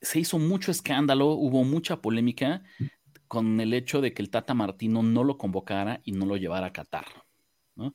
se 0.00 0.20
hizo 0.20 0.38
mucho 0.38 0.70
escándalo, 0.70 1.28
hubo 1.28 1.64
mucha 1.64 2.00
polémica 2.00 2.62
con 3.28 3.60
el 3.60 3.74
hecho 3.74 4.00
de 4.00 4.12
que 4.12 4.22
el 4.22 4.30
Tata 4.30 4.54
Martino 4.54 5.02
no 5.02 5.24
lo 5.24 5.38
convocara 5.38 6.00
y 6.04 6.12
no 6.12 6.26
lo 6.26 6.36
llevara 6.36 6.66
a 6.66 6.72
Qatar, 6.72 7.06
¿no? 7.74 7.94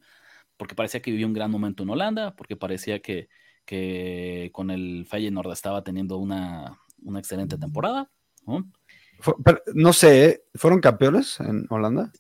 Porque 0.62 0.76
parecía 0.76 1.02
que 1.02 1.10
vivía 1.10 1.26
un 1.26 1.34
gran 1.34 1.50
momento 1.50 1.82
en 1.82 1.90
Holanda, 1.90 2.36
porque 2.36 2.56
parecía 2.56 3.02
que, 3.02 3.30
que 3.66 4.52
con 4.54 4.70
el 4.70 5.08
Feyenoord 5.10 5.52
estaba 5.52 5.84
teniendo 5.84 6.18
una, 6.18 6.80
una 7.02 7.18
excelente 7.18 7.58
temporada, 7.58 8.12
¿no? 8.46 8.70
no 9.74 9.92
sé. 9.92 10.44
¿fueron 10.54 10.80
campeones 10.80 11.40
en 11.40 11.66
Holanda? 11.68 12.12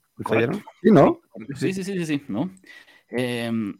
Sí, 0.81 0.89
¿no? 0.89 1.21
Sí, 1.55 1.71
sí, 1.71 1.83
sí, 1.83 1.99
sí, 1.99 2.05
sí, 2.07 2.23
¿no? 2.29 2.49
Em, 3.09 3.79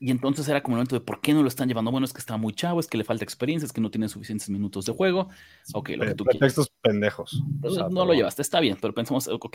y 0.00 0.10
entonces 0.10 0.48
era 0.48 0.62
como 0.62 0.76
el 0.76 0.78
momento 0.78 0.98
de 0.98 1.04
por 1.04 1.20
qué 1.20 1.34
no 1.34 1.42
lo 1.42 1.48
están 1.48 1.68
llevando. 1.68 1.90
Bueno, 1.90 2.06
es 2.06 2.14
que 2.14 2.20
está 2.20 2.38
muy 2.38 2.54
chavo, 2.54 2.80
es 2.80 2.86
que 2.86 2.96
le 2.96 3.04
falta 3.04 3.24
experiencia, 3.24 3.66
es 3.66 3.74
que 3.74 3.82
no 3.82 3.90
tiene 3.90 4.08
suficientes 4.08 4.48
minutos 4.48 4.86
de 4.86 4.94
juego. 4.94 5.28
Ok, 5.74 5.90
lo 5.98 6.06
que 6.06 6.14
tú 6.14 6.24
Pretextos 6.24 6.72
pendejos. 6.80 7.44
no 7.90 8.06
lo 8.06 8.14
llevaste, 8.14 8.40
está 8.40 8.58
bien, 8.58 8.78
pero 8.80 8.94
pensamos, 8.94 9.28
ok, 9.28 9.54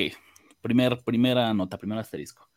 primer, 0.61 1.03
primera 1.03 1.51
nota, 1.55 1.79
primer 1.79 1.97
asterisco. 1.97 2.52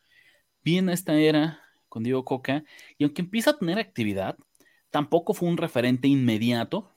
Viene 0.67 0.91
esta 0.91 1.17
era 1.17 1.61
con 1.87 2.03
Diego 2.03 2.25
Coca, 2.25 2.65
y 2.97 3.05
aunque 3.05 3.21
empieza 3.21 3.51
a 3.51 3.57
tener 3.57 3.79
actividad, 3.79 4.37
tampoco 4.89 5.33
fue 5.33 5.47
un 5.47 5.55
referente 5.55 6.09
inmediato, 6.09 6.91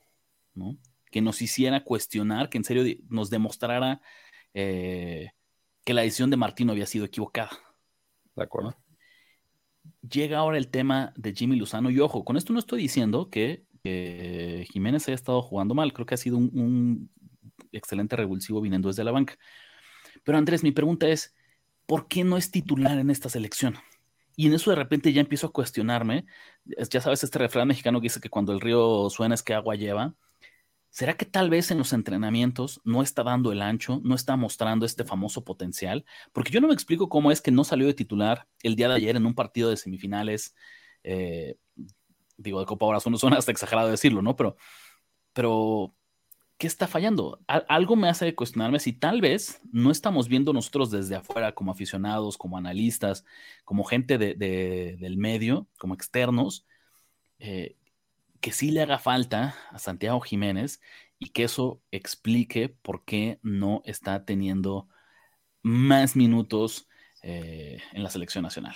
¿no? 0.53 0.77
Que 1.09 1.21
nos 1.21 1.41
hiciera 1.41 1.85
cuestionar, 1.85 2.49
que 2.49 2.57
en 2.57 2.65
serio 2.65 2.83
nos 3.07 3.29
demostrara 3.29 4.01
eh, 4.53 5.29
que 5.85 5.93
la 5.93 6.01
decisión 6.01 6.29
de 6.29 6.35
Martino 6.35 6.73
había 6.73 6.85
sido 6.85 7.05
equivocada. 7.05 7.51
De 8.35 8.43
acuerdo. 8.43 8.75
Llega 10.01 10.39
ahora 10.39 10.57
el 10.57 10.67
tema 10.67 11.13
de 11.15 11.33
Jimmy 11.33 11.55
Luzano, 11.55 11.89
y 11.91 11.99
ojo, 12.01 12.25
con 12.25 12.35
esto 12.35 12.51
no 12.51 12.59
estoy 12.59 12.81
diciendo 12.81 13.29
que, 13.29 13.63
Jiménez 14.73 15.07
haya 15.07 15.15
estado 15.15 15.41
jugando 15.41 15.75
mal, 15.75 15.93
creo 15.93 16.05
que 16.05 16.15
ha 16.15 16.17
sido 16.17 16.35
un, 16.35 16.51
un 16.59 17.09
excelente 17.71 18.17
revulsivo 18.17 18.59
viniendo 18.59 18.89
desde 18.89 19.05
la 19.05 19.11
banca. 19.11 19.37
Pero 20.25 20.37
Andrés, 20.37 20.61
mi 20.61 20.73
pregunta 20.73 21.07
es, 21.07 21.33
¿por 21.85 22.07
qué 22.07 22.23
no 22.23 22.37
es 22.37 22.51
titular 22.51 22.97
en 22.97 23.09
esta 23.09 23.29
selección? 23.29 23.75
Y 24.35 24.47
en 24.47 24.53
eso 24.53 24.69
de 24.71 24.75
repente 24.75 25.13
ya 25.13 25.21
empiezo 25.21 25.47
a 25.47 25.51
cuestionarme. 25.51 26.25
Ya 26.65 27.01
sabes, 27.01 27.23
este 27.23 27.39
refrán 27.39 27.67
mexicano 27.67 27.99
que 27.99 28.05
dice 28.05 28.21
que 28.21 28.29
cuando 28.29 28.53
el 28.53 28.61
río 28.61 29.09
suena 29.09 29.35
es 29.35 29.43
que 29.43 29.53
agua 29.53 29.75
lleva. 29.75 30.15
¿Será 30.89 31.15
que 31.15 31.25
tal 31.25 31.49
vez 31.49 31.71
en 31.71 31.77
los 31.77 31.93
entrenamientos 31.93 32.81
no 32.83 33.01
está 33.01 33.23
dando 33.23 33.51
el 33.53 33.61
ancho, 33.61 34.01
no 34.03 34.13
está 34.13 34.35
mostrando 34.35 34.85
este 34.85 35.05
famoso 35.05 35.43
potencial? 35.43 36.05
Porque 36.33 36.51
yo 36.51 36.59
no 36.59 36.67
me 36.67 36.73
explico 36.73 37.07
cómo 37.07 37.31
es 37.31 37.41
que 37.41 37.51
no 37.51 37.63
salió 37.63 37.87
de 37.87 37.93
titular 37.93 38.47
el 38.61 38.75
día 38.75 38.89
de 38.89 38.95
ayer 38.95 39.15
en 39.15 39.25
un 39.25 39.33
partido 39.33 39.69
de 39.69 39.77
semifinales. 39.77 40.53
Eh, 41.03 41.55
digo, 42.37 42.59
de 42.59 42.65
Copa 42.65 42.85
Oro, 42.85 42.99
suena 42.99 43.37
hasta 43.37 43.51
exagerado 43.51 43.89
decirlo, 43.89 44.21
¿no? 44.21 44.35
Pero, 44.35 44.57
pero 45.33 45.95
¿qué 46.61 46.67
está 46.67 46.85
fallando? 46.85 47.39
algo 47.47 47.95
me 47.95 48.07
hace 48.07 48.35
cuestionarme 48.35 48.79
si 48.79 48.93
tal 48.93 49.19
vez 49.19 49.59
no 49.71 49.89
estamos 49.89 50.27
viendo 50.27 50.53
nosotros 50.53 50.91
desde 50.91 51.15
afuera 51.15 51.55
como 51.55 51.71
aficionados, 51.71 52.37
como 52.37 52.55
analistas, 52.55 53.25
como 53.65 53.83
gente 53.83 54.19
del 54.19 55.17
medio, 55.17 55.67
como 55.79 55.95
externos, 55.95 56.67
eh, 57.39 57.77
que 58.41 58.51
sí 58.51 58.69
le 58.69 58.83
haga 58.83 58.99
falta 58.99 59.55
a 59.71 59.79
Santiago 59.79 60.21
Jiménez 60.21 60.81
y 61.17 61.29
que 61.29 61.45
eso 61.45 61.81
explique 61.89 62.69
por 62.69 63.05
qué 63.05 63.39
no 63.41 63.81
está 63.83 64.23
teniendo 64.23 64.87
más 65.63 66.15
minutos 66.15 66.87
eh, 67.23 67.79
en 67.91 68.03
la 68.03 68.11
selección 68.11 68.43
nacional. 68.43 68.75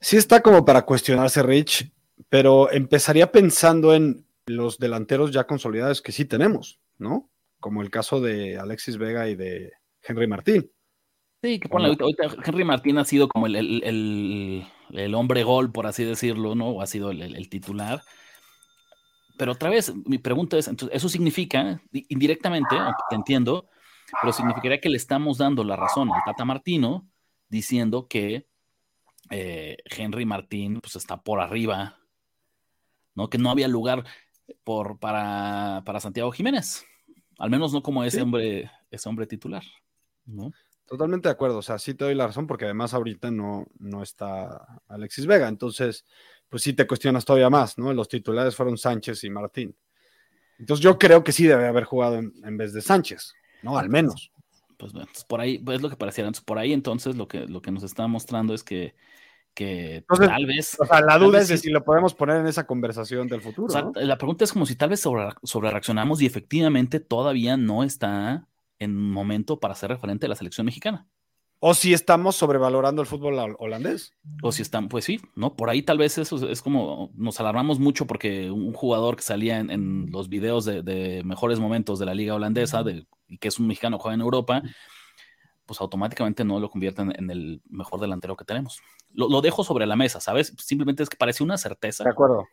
Sí 0.00 0.16
está 0.16 0.42
como 0.42 0.64
para 0.64 0.82
cuestionarse, 0.82 1.40
Rich, 1.40 1.92
pero 2.28 2.68
empezaría 2.72 3.30
pensando 3.30 3.94
en 3.94 4.26
los 4.46 4.78
delanteros 4.78 5.30
ya 5.30 5.46
consolidados 5.46 6.02
que 6.02 6.12
sí 6.12 6.24
tenemos, 6.24 6.80
¿no? 6.98 7.30
Como 7.60 7.82
el 7.82 7.90
caso 7.90 8.20
de 8.20 8.58
Alexis 8.58 8.98
Vega 8.98 9.28
y 9.28 9.36
de 9.36 9.72
Henry 10.02 10.26
Martín. 10.26 10.70
Sí, 11.42 11.58
que 11.58 11.68
ponle, 11.68 11.96
ahorita, 11.98 12.36
Henry 12.44 12.64
Martín 12.64 12.98
ha 12.98 13.04
sido 13.04 13.28
como 13.28 13.46
el, 13.46 14.64
hombre 15.14 15.42
gol, 15.42 15.72
por 15.72 15.86
así 15.86 16.04
decirlo, 16.04 16.54
¿no? 16.54 16.68
O 16.68 16.82
ha 16.82 16.86
sido 16.86 17.10
el, 17.10 17.48
titular. 17.48 18.02
Pero 19.36 19.52
otra 19.52 19.70
vez, 19.70 19.92
mi 20.04 20.18
pregunta 20.18 20.56
es, 20.56 20.68
entonces, 20.68 20.96
¿eso 20.96 21.08
significa, 21.08 21.80
indirectamente, 21.92 22.76
te 23.10 23.16
entiendo, 23.16 23.68
pero 24.20 24.32
significaría 24.32 24.80
que 24.80 24.88
le 24.88 24.96
estamos 24.96 25.38
dando 25.38 25.64
la 25.64 25.74
razón 25.74 26.10
al 26.12 26.22
Tata 26.24 26.44
Martino 26.44 27.08
diciendo 27.48 28.06
que 28.08 28.46
eh, 29.30 29.78
Henry 29.84 30.26
Martín 30.26 30.80
pues, 30.80 30.96
está 30.96 31.22
por 31.22 31.40
arriba, 31.40 31.98
¿no? 33.14 33.28
Que 33.28 33.38
no 33.38 33.50
había 33.50 33.68
lugar 33.68 34.04
por, 34.64 34.98
para, 34.98 35.82
Santiago 36.00 36.32
Jiménez. 36.32 36.84
Al 37.38 37.50
menos 37.50 37.72
no 37.72 37.82
como 37.82 38.04
ese 38.04 38.22
hombre, 38.22 38.70
ese 38.90 39.08
hombre 39.08 39.26
titular. 39.26 39.62
¿no? 40.26 40.52
Totalmente 40.86 41.28
de 41.28 41.32
acuerdo. 41.32 41.58
O 41.58 41.62
sea, 41.62 41.78
sí 41.78 41.94
te 41.94 42.04
doy 42.04 42.14
la 42.14 42.26
razón, 42.26 42.46
porque 42.46 42.66
además 42.66 42.94
ahorita 42.94 43.30
no, 43.30 43.66
no 43.78 44.02
está 44.02 44.80
Alexis 44.88 45.26
Vega. 45.26 45.48
Entonces, 45.48 46.04
pues 46.48 46.62
sí 46.62 46.74
te 46.74 46.86
cuestionas 46.86 47.24
todavía 47.24 47.50
más, 47.50 47.78
¿no? 47.78 47.92
Los 47.94 48.08
titulares 48.08 48.54
fueron 48.54 48.76
Sánchez 48.76 49.24
y 49.24 49.30
Martín. 49.30 49.74
Entonces 50.58 50.84
yo 50.84 50.98
creo 50.98 51.24
que 51.24 51.32
sí 51.32 51.46
debe 51.46 51.66
haber 51.66 51.84
jugado 51.84 52.18
en, 52.18 52.56
vez 52.56 52.72
de 52.72 52.82
Sánchez, 52.82 53.32
¿no? 53.62 53.78
Al 53.78 53.88
menos. 53.88 54.30
Pues 54.76 54.92
bueno, 54.92 55.08
por 55.28 55.40
ahí, 55.40 55.62
es 55.66 55.80
lo 55.82 55.88
que 55.88 55.96
pareciera. 55.96 56.30
por 56.44 56.58
ahí 56.58 56.72
entonces 56.72 57.16
lo 57.16 57.26
que, 57.26 57.46
lo 57.46 57.62
que 57.62 57.70
nos 57.70 57.82
está 57.84 58.06
mostrando 58.06 58.52
es 58.52 58.62
que 58.62 58.94
que 59.54 60.04
tal 60.08 60.46
vez. 60.46 60.76
O 60.80 60.86
sea, 60.86 61.00
la 61.00 61.18
duda 61.18 61.40
es 61.40 61.48
si, 61.60 61.70
lo 61.70 61.84
podemos 61.84 62.14
poner 62.14 62.38
en 62.38 62.46
esa 62.46 62.66
conversación 62.66 63.28
del 63.28 63.42
futuro. 63.42 63.92
La 63.94 64.18
pregunta 64.18 64.44
es 64.44 64.52
como 64.52 64.66
si 64.66 64.76
tal 64.76 64.90
vez 64.90 65.00
sobre, 65.00 65.70
reaccionamos 65.70 66.22
y 66.22 66.26
efectivamente 66.26 67.00
todavía 67.00 67.56
no 67.56 67.82
está 67.82 68.48
en 68.78 68.96
momento 68.96 69.60
para 69.60 69.74
ser 69.74 69.90
referente 69.90 70.24
de 70.24 70.30
la 70.30 70.36
selección 70.36 70.64
mexicana. 70.64 71.06
O 71.64 71.74
si 71.74 71.92
estamos 71.94 72.34
sobrevalorando 72.34 73.02
el 73.02 73.06
fútbol 73.06 73.54
holandés. 73.58 74.12
O 74.42 74.50
si 74.50 74.62
están, 74.62 74.88
pues 74.88 75.04
sí, 75.04 75.20
¿no? 75.36 75.54
Por 75.54 75.70
ahí 75.70 75.82
tal 75.82 75.96
vez 75.96 76.18
eso 76.18 76.48
es 76.48 76.60
como 76.60 77.12
nos 77.14 77.38
alarmamos 77.38 77.78
mucho 77.78 78.04
porque 78.08 78.50
un 78.50 78.72
jugador 78.72 79.14
que 79.14 79.22
salía 79.22 79.60
en, 79.60 80.10
los 80.10 80.28
videos 80.28 80.64
de, 80.64 81.22
mejores 81.24 81.60
momentos 81.60 82.00
de 82.00 82.06
la 82.06 82.14
liga 82.14 82.34
holandesa 82.34 82.82
y 83.28 83.38
que 83.38 83.46
es 83.46 83.60
un 83.60 83.68
mexicano 83.68 83.96
que 83.96 84.02
juega 84.02 84.14
en 84.14 84.22
Europa, 84.22 84.62
pues 85.72 85.80
automáticamente 85.80 86.44
no 86.44 86.60
lo 86.60 86.68
convierten 86.68 87.14
en 87.16 87.30
el 87.30 87.62
mejor 87.70 87.98
delantero 87.98 88.36
que 88.36 88.44
tenemos. 88.44 88.82
Lo, 89.14 89.40
dejo 89.40 89.64
sobre 89.64 89.86
la 89.86 89.96
mesa, 89.96 90.20
¿sabes? 90.20 90.54
Simplemente 90.58 91.02
es 91.02 91.08
que 91.08 91.16
parece 91.16 91.42
una 91.42 91.56
certeza. 91.56 92.04
De 92.04 92.10
acuerdo. 92.10 92.46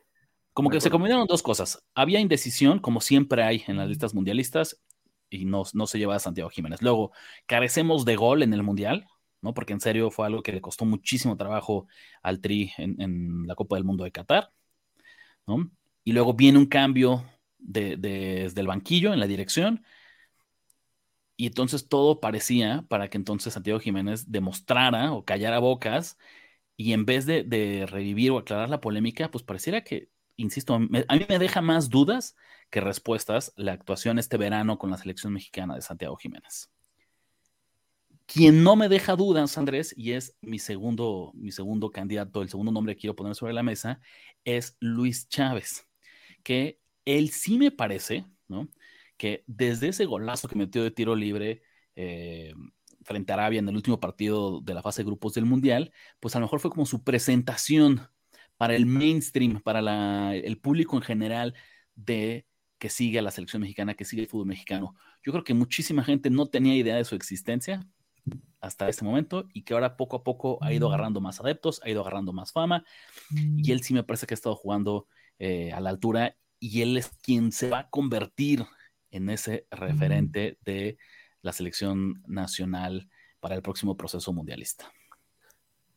Como 0.53 0.69
que 0.69 0.79
se 0.79 0.89
combinaron 0.89 1.27
dos 1.27 1.43
cosas. 1.43 1.83
Había 1.93 2.21
indecisión, 2.21 2.79
como 2.79 3.01
siempre 3.01 3.43
hay 3.43 3.65
en 3.67 3.75
las 3.75 3.89
listas 3.89 4.13
mundialistas, 4.13 4.81
y 5.29 5.43
no, 5.43 5.63
no 5.73 5.85
se 5.85 5.99
lleva 5.99 6.15
a 6.15 6.19
Santiago 6.19 6.49
Jiménez. 6.49 6.81
Luego, 6.81 7.11
carecemos 7.45 8.05
de 8.05 8.15
gol 8.15 8.41
en 8.41 8.53
el 8.53 8.63
mundial, 8.63 9.05
¿no? 9.41 9.53
Porque 9.53 9.73
en 9.73 9.81
serio 9.81 10.09
fue 10.11 10.25
algo 10.25 10.41
que 10.41 10.53
le 10.53 10.61
costó 10.61 10.85
muchísimo 10.85 11.35
trabajo 11.35 11.87
al 12.23 12.39
Tri 12.39 12.71
en, 12.77 13.45
la 13.47 13.55
Copa 13.55 13.75
del 13.75 13.83
Mundo 13.83 14.05
de 14.05 14.13
Qatar, 14.13 14.53
¿no? 15.45 15.69
Y 16.05 16.13
luego 16.13 16.35
viene 16.35 16.57
un 16.57 16.67
cambio 16.67 17.25
desde 17.57 18.61
el 18.61 18.67
banquillo 18.67 19.11
en 19.11 19.19
la 19.19 19.27
dirección 19.27 19.83
y 21.39 21.47
entonces 21.47 21.87
todo 21.87 22.19
parecía 22.19 22.83
para 22.89 23.09
que 23.09 23.17
entonces 23.17 23.53
Santiago 23.53 23.79
Jiménez 23.79 24.29
demostrara 24.29 25.13
o 25.13 25.23
callara 25.23 25.59
bocas 25.59 26.17
y 26.75 26.91
en 26.91 27.05
vez 27.05 27.25
de, 27.25 27.87
revivir 27.89 28.31
o 28.31 28.39
aclarar 28.39 28.67
la 28.67 28.81
polémica, 28.81 29.31
pues 29.31 29.45
pareciera 29.45 29.81
que, 29.81 30.09
insisto, 30.35 30.73
a 30.73 30.79
mí 30.79 30.89
me 31.29 31.39
deja 31.39 31.61
más 31.61 31.89
dudas 31.89 32.35
que 32.69 32.81
respuestas 32.81 33.53
la 33.55 33.71
actuación 33.71 34.19
este 34.19 34.35
verano 34.35 34.77
con 34.77 34.91
la 34.91 34.97
selección 34.97 35.31
mexicana 35.31 35.75
de 35.75 35.81
Santiago 35.81 36.17
Jiménez. 36.17 36.69
Quien 38.25 38.61
no 38.61 38.75
me 38.75 38.89
deja 38.89 39.15
dudas, 39.15 39.57
Andrés, 39.57 39.93
y 39.95 40.11
es 40.11 40.35
mi 40.41 40.59
segundo, 40.59 41.31
mi 41.35 41.53
segundo 41.53 41.89
candidato, 41.89 42.41
el 42.41 42.49
segundo 42.49 42.73
nombre 42.73 42.95
que 42.95 42.99
quiero 42.99 43.15
poner 43.15 43.35
sobre 43.35 43.53
la 43.53 43.63
mesa, 43.63 44.01
es 44.43 44.75
Luis 44.81 45.29
Chávez, 45.29 45.87
que 46.43 46.81
él 47.05 47.29
sí 47.29 47.57
me 47.57 47.71
parece, 47.71 48.25
¿no? 48.49 48.67
Que 49.19 49.43
desde 49.47 49.89
ese 49.89 50.05
golazo 50.05 50.47
que 50.47 50.55
metió 50.55 50.81
de 50.81 50.91
tiro 50.91 51.13
libre 51.13 51.61
eh, 51.95 52.53
frente 53.03 53.33
a 53.33 53.35
Arabia 53.35 53.59
en 53.59 53.67
el 53.67 53.75
último 53.75 53.99
partido 53.99 54.61
de 54.61 54.73
la 54.73 54.81
fase 54.81 55.01
de 55.01 55.07
grupos 55.07 55.33
del 55.33 55.45
Mundial, 55.45 55.91
pues 56.21 56.35
a 56.35 56.39
lo 56.39 56.45
mejor 56.45 56.61
fue 56.61 56.71
como 56.71 56.85
su 56.85 57.03
presentación 57.03 58.07
para 58.55 58.75
el 58.75 58.85
mainstream, 58.85 59.59
para 59.61 60.33
el 60.33 60.57
público 60.57 60.95
en 60.95 61.01
general 61.01 61.53
de 61.95 62.47
que 62.77 62.89
sigue 62.89 63.19
a 63.19 63.21
la 63.21 63.31
selección 63.31 63.61
mexicana, 63.61 63.93
que 63.93 64.05
sigue 64.05 64.21
el 64.21 64.29
fútbol 64.29 64.47
mexicano. 64.47 64.95
Yo 65.21 65.33
creo 65.33 65.43
que 65.43 65.53
muchísima 65.53 66.01
gente 66.01 66.29
no 66.29 66.45
tenía 66.45 66.75
idea 66.75 66.95
de 66.95 67.03
su 67.03 67.15
existencia 67.15 67.85
hasta 68.61 68.87
este 68.87 69.03
momento 69.03 69.49
y 69.53 69.63
que 69.63 69.73
ahora 69.73 69.97
poco 69.97 70.15
a 70.15 70.23
poco 70.23 70.59
ha 70.61 70.71
ido 70.71 70.87
agarrando 70.87 71.19
más 71.19 71.41
adeptos, 71.41 71.81
ha 71.83 71.89
ido 71.89 72.01
agarrando 72.01 72.31
más 72.31 72.53
fama. 72.53 72.85
Y 73.35 73.73
él 73.73 73.83
sí 73.83 73.93
me 73.93 74.03
parece 74.03 74.27
que 74.27 74.33
ha 74.33 74.35
estado 74.35 74.55
jugando 74.55 75.07
eh, 75.39 75.73
a 75.73 75.81
la 75.81 75.89
altura 75.89 76.37
y 76.57 76.81
él 76.81 76.95
es 76.95 77.09
quien 77.21 77.51
se 77.51 77.69
va 77.69 77.79
a 77.79 77.89
convertir 77.89 78.65
en 79.11 79.29
ese 79.29 79.65
referente 79.71 80.57
de 80.65 80.97
la 81.41 81.53
selección 81.53 82.21
nacional 82.27 83.07
para 83.39 83.55
el 83.55 83.61
próximo 83.61 83.95
proceso 83.95 84.33
mundialista. 84.33 84.91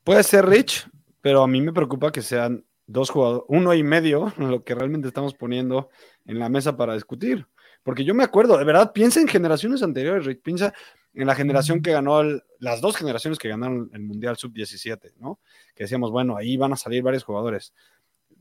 Puede 0.04 0.22
ser 0.22 0.46
Rich, 0.46 0.88
pero 1.20 1.42
a 1.42 1.48
mí 1.48 1.60
me 1.60 1.72
preocupa 1.72 2.12
que 2.12 2.22
sean 2.22 2.64
dos 2.86 3.10
jugadores, 3.10 3.44
uno 3.48 3.74
y 3.74 3.82
medio, 3.82 4.32
lo 4.38 4.64
que 4.64 4.74
realmente 4.74 5.08
estamos 5.08 5.34
poniendo 5.34 5.88
en 6.26 6.38
la 6.38 6.48
mesa 6.48 6.76
para 6.76 6.94
discutir. 6.94 7.46
Porque 7.82 8.04
yo 8.04 8.14
me 8.14 8.22
acuerdo, 8.22 8.58
de 8.58 8.64
verdad, 8.64 8.92
piensa 8.92 9.20
en 9.20 9.26
generaciones 9.26 9.82
anteriores, 9.82 10.24
Rick, 10.24 10.42
piensa 10.42 10.72
en 11.14 11.26
la 11.26 11.34
generación 11.34 11.82
que 11.82 11.92
ganó, 11.92 12.22
las 12.58 12.80
dos 12.80 12.96
generaciones 12.96 13.38
que 13.38 13.48
ganaron 13.48 13.90
el 13.92 14.02
Mundial 14.02 14.36
Sub-17, 14.36 15.14
¿no? 15.18 15.40
Que 15.74 15.84
decíamos, 15.84 16.10
bueno, 16.10 16.36
ahí 16.36 16.56
van 16.56 16.72
a 16.72 16.76
salir 16.76 17.02
varios 17.02 17.24
jugadores. 17.24 17.74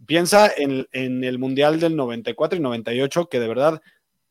Piensa 0.06 0.52
en, 0.56 0.88
en, 0.92 1.24
el 1.24 1.38
Mundial 1.38 1.80
del 1.80 1.96
94 1.96 2.58
y 2.58 2.62
98, 2.62 3.30
que 3.30 3.40
de 3.40 3.48
verdad 3.48 3.82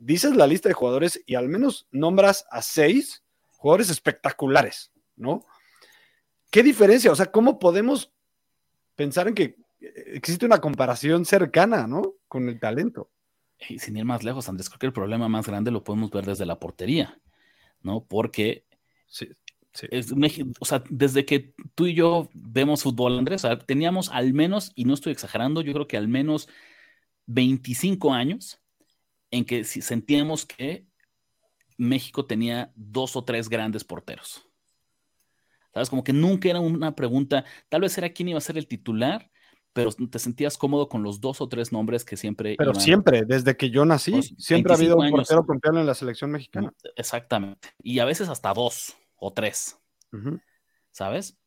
dices 0.00 0.35
la 0.35 0.49
lista 0.49 0.69
de 0.69 0.75
jugadores 0.75 1.23
y 1.26 1.37
al 1.37 1.49
menos 1.49 1.87
nombras 1.92 2.47
a 2.50 2.62
seis 2.62 3.23
jugadores 3.52 3.90
espectaculares, 3.90 4.90
¿no? 5.14 5.45
¿Qué 6.50 6.64
diferencia? 6.64 7.12
O 7.12 7.14
sea, 7.14 7.26
¿cómo 7.26 7.59
podemos 7.61 8.11
pensar 8.97 9.28
en 9.28 9.35
que 9.35 9.57
existe 9.80 10.47
una 10.47 10.59
comparación 10.59 11.25
cercana, 11.25 11.87
¿no? 11.87 12.14
Con 12.26 12.49
el 12.49 12.59
talento. 12.59 13.11
Y 13.69 13.78
sin 13.78 13.97
ir 13.97 14.04
más 14.04 14.25
lejos, 14.25 14.49
Andrés, 14.49 14.69
creo 14.69 14.78
que 14.78 14.87
el 14.87 14.92
problema 14.92 15.28
más 15.28 15.47
grande 15.47 15.71
lo 15.71 15.85
podemos 15.85 16.11
ver 16.11 16.25
desde 16.25 16.47
la 16.47 16.59
portería, 16.59 17.21
¿no? 17.83 18.04
Porque 18.04 18.64
Es, 19.90 20.12
o 20.59 20.64
sea, 20.64 20.83
desde 20.88 21.25
que 21.25 21.54
tú 21.75 21.87
y 21.87 21.95
yo 21.95 22.28
vemos 22.35 22.83
fútbol, 22.83 23.19
Andrés, 23.19 23.47
teníamos 23.66 24.09
al 24.11 24.33
menos, 24.33 24.73
y 24.75 24.85
no 24.85 24.95
estoy 24.95 25.12
exagerando, 25.12 25.61
yo 25.61 25.73
creo 25.73 25.87
que 25.87 25.97
al 25.97 26.09
menos 26.09 26.49
25 27.26 28.12
años 28.12 28.61
en 29.30 29.44
que 29.44 29.64
sentíamos 29.64 30.44
que 30.44 30.87
México 31.76 32.26
tenía 32.26 32.72
dos 32.75 33.16
o 33.16 33.25
tres 33.25 33.49
grandes 33.49 33.84
porteros. 33.84 34.46
¿Sabes? 35.72 35.88
Como 35.88 36.04
que 36.04 36.12
nunca 36.12 36.50
era 36.50 36.60
una 36.60 36.94
pregunta, 36.94 37.44
tal 37.68 37.82
vez 37.82 37.96
era 37.96 38.10
quién 38.10 38.28
iba 38.28 38.38
a 38.38 38.42
ser 38.42 38.58
el 38.58 38.66
titular, 38.66 39.30
pero 39.72 39.92
te 39.92 40.18
sentías 40.18 40.58
cómodo 40.58 40.88
con 40.88 41.02
los 41.02 41.20
dos 41.20 41.40
o 41.40 41.49
tres 41.49 41.70
nombres 41.70 42.04
que 42.04 42.16
siempre. 42.16 42.56
Pero 42.58 42.75
siempre, 42.75 43.22
desde 43.25 43.56
que 43.56 43.70
yo 43.70 43.84
nací, 43.84 44.20
siempre 44.37 44.72
ha 44.72 44.76
habido 44.76 44.96
un 44.96 45.10
portero 45.10 45.46
confiable 45.46 45.80
en 45.80 45.87
la 45.87 45.94
selección 45.94 46.32
mexicana. 46.32 46.72
Exactamente. 46.96 47.70
Y 47.82 48.00
a 48.00 48.04
veces 48.04 48.28
hasta 48.28 48.52
dos 48.52 48.96
o 49.16 49.32
tres. 49.32 49.78
¿Sabes? 50.90 51.38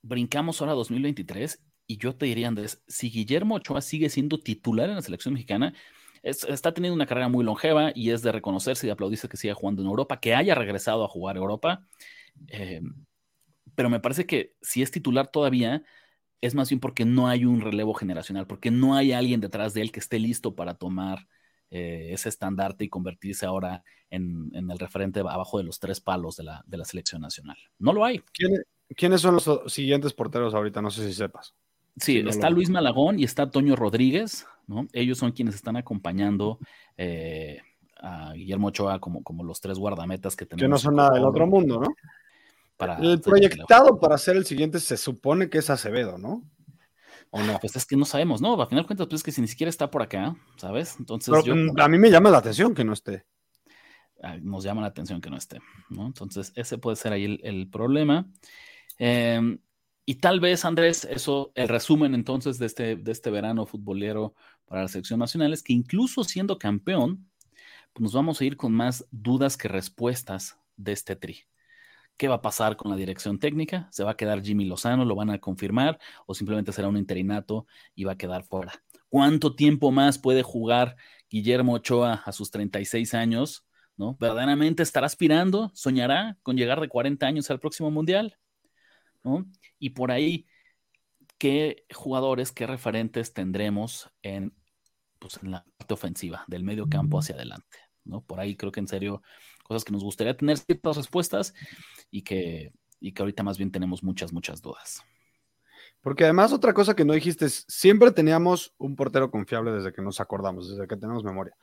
Brincamos 0.00 0.60
ahora 0.60 0.72
a 0.72 0.76
2023 0.76 1.62
y 1.86 1.98
yo 1.98 2.16
te 2.16 2.26
diría, 2.26 2.48
Andrés, 2.48 2.82
si 2.88 3.10
Guillermo 3.10 3.56
Ochoa 3.56 3.82
sigue 3.82 4.08
siendo 4.08 4.40
titular 4.40 4.88
en 4.88 4.96
la 4.96 5.02
selección 5.02 5.34
mexicana, 5.34 5.74
está 6.24 6.72
teniendo 6.72 6.94
una 6.94 7.06
carrera 7.06 7.28
muy 7.28 7.44
longeva 7.44 7.92
y 7.94 8.10
es 8.10 8.22
de 8.22 8.32
reconocerse 8.32 8.86
y 8.86 8.88
de 8.88 8.92
aplaudirse 8.92 9.28
que 9.28 9.36
siga 9.36 9.54
jugando 9.54 9.82
en 9.82 9.88
Europa, 9.88 10.20
que 10.20 10.34
haya 10.34 10.54
regresado 10.54 11.04
a 11.04 11.08
jugar 11.08 11.36
Europa. 11.36 11.86
Eh, 12.48 12.80
pero 13.74 13.90
me 13.90 14.00
parece 14.00 14.26
que 14.26 14.54
si 14.62 14.82
es 14.82 14.90
titular 14.90 15.28
todavía, 15.28 15.84
es 16.40 16.54
más 16.54 16.68
bien 16.70 16.80
porque 16.80 17.04
no 17.04 17.28
hay 17.28 17.44
un 17.44 17.60
relevo 17.60 17.94
generacional, 17.94 18.46
porque 18.46 18.70
no 18.70 18.96
hay 18.96 19.12
alguien 19.12 19.40
detrás 19.40 19.74
de 19.74 19.82
él 19.82 19.92
que 19.92 20.00
esté 20.00 20.18
listo 20.18 20.54
para 20.54 20.74
tomar 20.74 21.26
eh, 21.70 22.10
ese 22.12 22.28
estandarte 22.28 22.84
y 22.84 22.88
convertirse 22.88 23.46
ahora 23.46 23.82
en, 24.10 24.50
el 24.54 24.78
referente 24.78 25.20
abajo 25.20 25.58
de 25.58 25.64
los 25.64 25.80
tres 25.80 26.00
palos 26.00 26.36
de 26.36 26.44
la, 26.44 26.84
selección 26.84 27.20
nacional. 27.20 27.56
No 27.78 27.92
lo 27.92 28.04
hay. 28.04 28.22
¿Quiénes 28.96 29.20
son 29.20 29.34
los 29.34 29.72
siguientes 29.72 30.12
porteros 30.12 30.54
ahorita? 30.54 30.80
No 30.80 30.90
sé 30.90 31.06
si 31.06 31.14
sepas. 31.14 31.54
Sí, 31.96 32.22
está 32.26 32.50
Luis 32.50 32.70
Malagón 32.70 33.18
y 33.18 33.24
está 33.24 33.50
Toño 33.50 33.76
Rodríguez, 33.76 34.46
¿no? 34.66 34.86
Ellos 34.92 35.18
son 35.18 35.32
quienes 35.32 35.54
están 35.54 35.76
acompañando 35.76 36.58
eh, 36.96 37.60
a 37.98 38.32
Guillermo 38.32 38.68
Ochoa 38.68 38.98
como, 39.00 39.22
como 39.22 39.44
los 39.44 39.60
tres 39.60 39.78
guardametas 39.78 40.36
que 40.36 40.46
tenemos. 40.46 40.62
Que 40.62 40.68
no 40.68 40.78
son 40.78 40.96
nada 40.96 41.14
del 41.14 41.24
otro 41.24 41.46
mundo, 41.46 41.80
¿no? 41.80 41.88
el 43.00 43.20
proyectado 43.20 43.98
para 43.98 44.18
ser 44.18 44.36
el 44.36 44.44
siguiente 44.44 44.80
se 44.80 44.96
supone 44.96 45.48
que 45.48 45.58
es 45.58 45.70
Acevedo, 45.70 46.18
¿no? 46.18 46.42
¿O 47.30 47.42
no? 47.42 47.58
Pues 47.58 47.74
es 47.76 47.86
que 47.86 47.96
no 47.96 48.04
sabemos, 48.04 48.40
¿no? 48.40 48.60
A 48.60 48.66
final 48.66 48.84
de 48.84 48.86
cuentas, 48.86 49.06
pues 49.08 49.20
es 49.20 49.24
que 49.24 49.32
si 49.32 49.40
ni 49.40 49.48
siquiera 49.48 49.70
está 49.70 49.90
por 49.90 50.02
acá, 50.02 50.36
¿sabes? 50.56 50.96
Entonces. 50.98 51.34
Mm, 51.46 51.80
a 51.80 51.88
mí 51.88 51.98
me 51.98 52.10
llama 52.10 52.30
la 52.30 52.38
atención 52.38 52.74
que 52.74 52.84
no 52.84 52.92
esté. 52.92 53.24
Ah, 54.22 54.36
nos 54.40 54.64
llama 54.64 54.82
la 54.82 54.88
atención 54.88 55.20
que 55.20 55.30
no 55.30 55.36
esté, 55.36 55.58
¿no? 55.90 56.06
Entonces, 56.06 56.52
ese 56.54 56.78
puede 56.78 56.96
ser 56.96 57.12
ahí 57.12 57.40
el, 57.42 57.68
problema. 57.68 58.26
Em, 58.98 59.58
y 60.06 60.16
tal 60.16 60.38
vez, 60.38 60.64
Andrés, 60.64 61.04
eso, 61.04 61.52
el 61.54 61.68
resumen 61.68 62.14
entonces 62.14 62.58
de 62.58 62.66
este, 62.66 62.96
de 62.96 63.12
este 63.12 63.30
verano 63.30 63.66
futbolero 63.66 64.34
para 64.66 64.82
la 64.82 64.88
selección 64.88 65.20
nacional 65.20 65.52
es 65.52 65.62
que 65.62 65.72
incluso 65.72 66.24
siendo 66.24 66.58
campeón, 66.58 67.28
pues 67.92 68.02
nos 68.02 68.12
vamos 68.12 68.40
a 68.40 68.44
ir 68.44 68.56
con 68.56 68.72
más 68.72 69.06
dudas 69.10 69.56
que 69.56 69.68
respuestas 69.68 70.58
de 70.76 70.92
este 70.92 71.16
tri. 71.16 71.44
¿Qué 72.16 72.28
va 72.28 72.36
a 72.36 72.42
pasar 72.42 72.76
con 72.76 72.90
la 72.90 72.96
dirección 72.96 73.38
técnica? 73.38 73.88
¿Se 73.90 74.04
va 74.04 74.12
a 74.12 74.16
quedar 74.16 74.42
Jimmy 74.42 74.64
Lozano? 74.66 75.04
¿Lo 75.04 75.16
van 75.16 75.30
a 75.30 75.38
confirmar? 75.38 75.98
¿O 76.26 76.34
simplemente 76.34 76.72
será 76.72 76.88
un 76.88 76.96
interinato 76.96 77.66
y 77.94 78.04
va 78.04 78.12
a 78.12 78.16
quedar 78.16 78.44
fuera? 78.44 78.72
¿Cuánto 79.08 79.54
tiempo 79.54 79.90
más 79.90 80.18
puede 80.18 80.42
jugar 80.42 80.96
Guillermo 81.28 81.74
Ochoa 81.74 82.22
a 82.24 82.32
sus 82.32 82.50
36 82.50 83.14
años? 83.14 83.66
¿No? 83.96 84.16
¿Verdaderamente 84.18 84.82
estará 84.82 85.06
aspirando? 85.06 85.70
¿Soñará 85.74 86.36
con 86.42 86.56
llegar 86.56 86.80
de 86.80 86.88
40 86.88 87.26
años 87.26 87.50
al 87.50 87.60
próximo 87.60 87.90
mundial? 87.90 88.36
¿No? 89.22 89.46
Y 89.78 89.90
por 89.90 90.10
ahí, 90.10 90.46
¿qué 91.44 91.84
jugadores, 91.92 92.52
qué 92.52 92.66
referentes 92.66 93.34
tendremos 93.34 94.10
en, 94.22 94.56
pues, 95.18 95.38
en 95.42 95.50
la 95.50 95.66
parte 95.76 95.92
ofensiva, 95.92 96.42
del 96.46 96.64
medio 96.64 96.88
campo 96.88 97.18
hacia 97.18 97.34
adelante? 97.34 97.76
¿no? 98.02 98.22
Por 98.22 98.40
ahí 98.40 98.56
creo 98.56 98.72
que 98.72 98.80
en 98.80 98.88
serio, 98.88 99.20
cosas 99.62 99.84
que 99.84 99.92
nos 99.92 100.02
gustaría 100.02 100.34
tener 100.34 100.56
ciertas 100.56 100.96
respuestas 100.96 101.52
y 102.10 102.22
que, 102.22 102.72
y 102.98 103.12
que 103.12 103.20
ahorita 103.20 103.42
más 103.42 103.58
bien 103.58 103.70
tenemos 103.70 104.02
muchas, 104.02 104.32
muchas 104.32 104.62
dudas. 104.62 105.02
Porque 106.00 106.24
además 106.24 106.50
otra 106.50 106.72
cosa 106.72 106.96
que 106.96 107.04
no 107.04 107.12
dijiste 107.12 107.44
es, 107.44 107.66
siempre 107.68 108.10
teníamos 108.10 108.72
un 108.78 108.96
portero 108.96 109.30
confiable 109.30 109.70
desde 109.70 109.92
que 109.92 110.00
nos 110.00 110.20
acordamos, 110.20 110.70
desde 110.70 110.88
que 110.88 110.96
tenemos 110.96 111.24
memoria. 111.24 111.54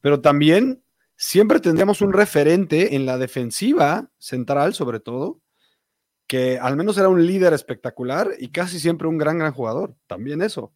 Pero 0.00 0.20
también 0.20 0.82
siempre 1.14 1.60
tendríamos 1.60 2.00
un 2.00 2.12
referente 2.12 2.96
en 2.96 3.06
la 3.06 3.18
defensiva 3.18 4.10
central, 4.18 4.74
sobre 4.74 4.98
todo, 4.98 5.40
que 6.28 6.58
al 6.58 6.76
menos 6.76 6.98
era 6.98 7.08
un 7.08 7.26
líder 7.26 7.54
espectacular 7.54 8.30
y 8.38 8.50
casi 8.50 8.78
siempre 8.78 9.08
un 9.08 9.18
gran, 9.18 9.38
gran 9.38 9.52
jugador. 9.52 9.96
También 10.06 10.42
eso. 10.42 10.72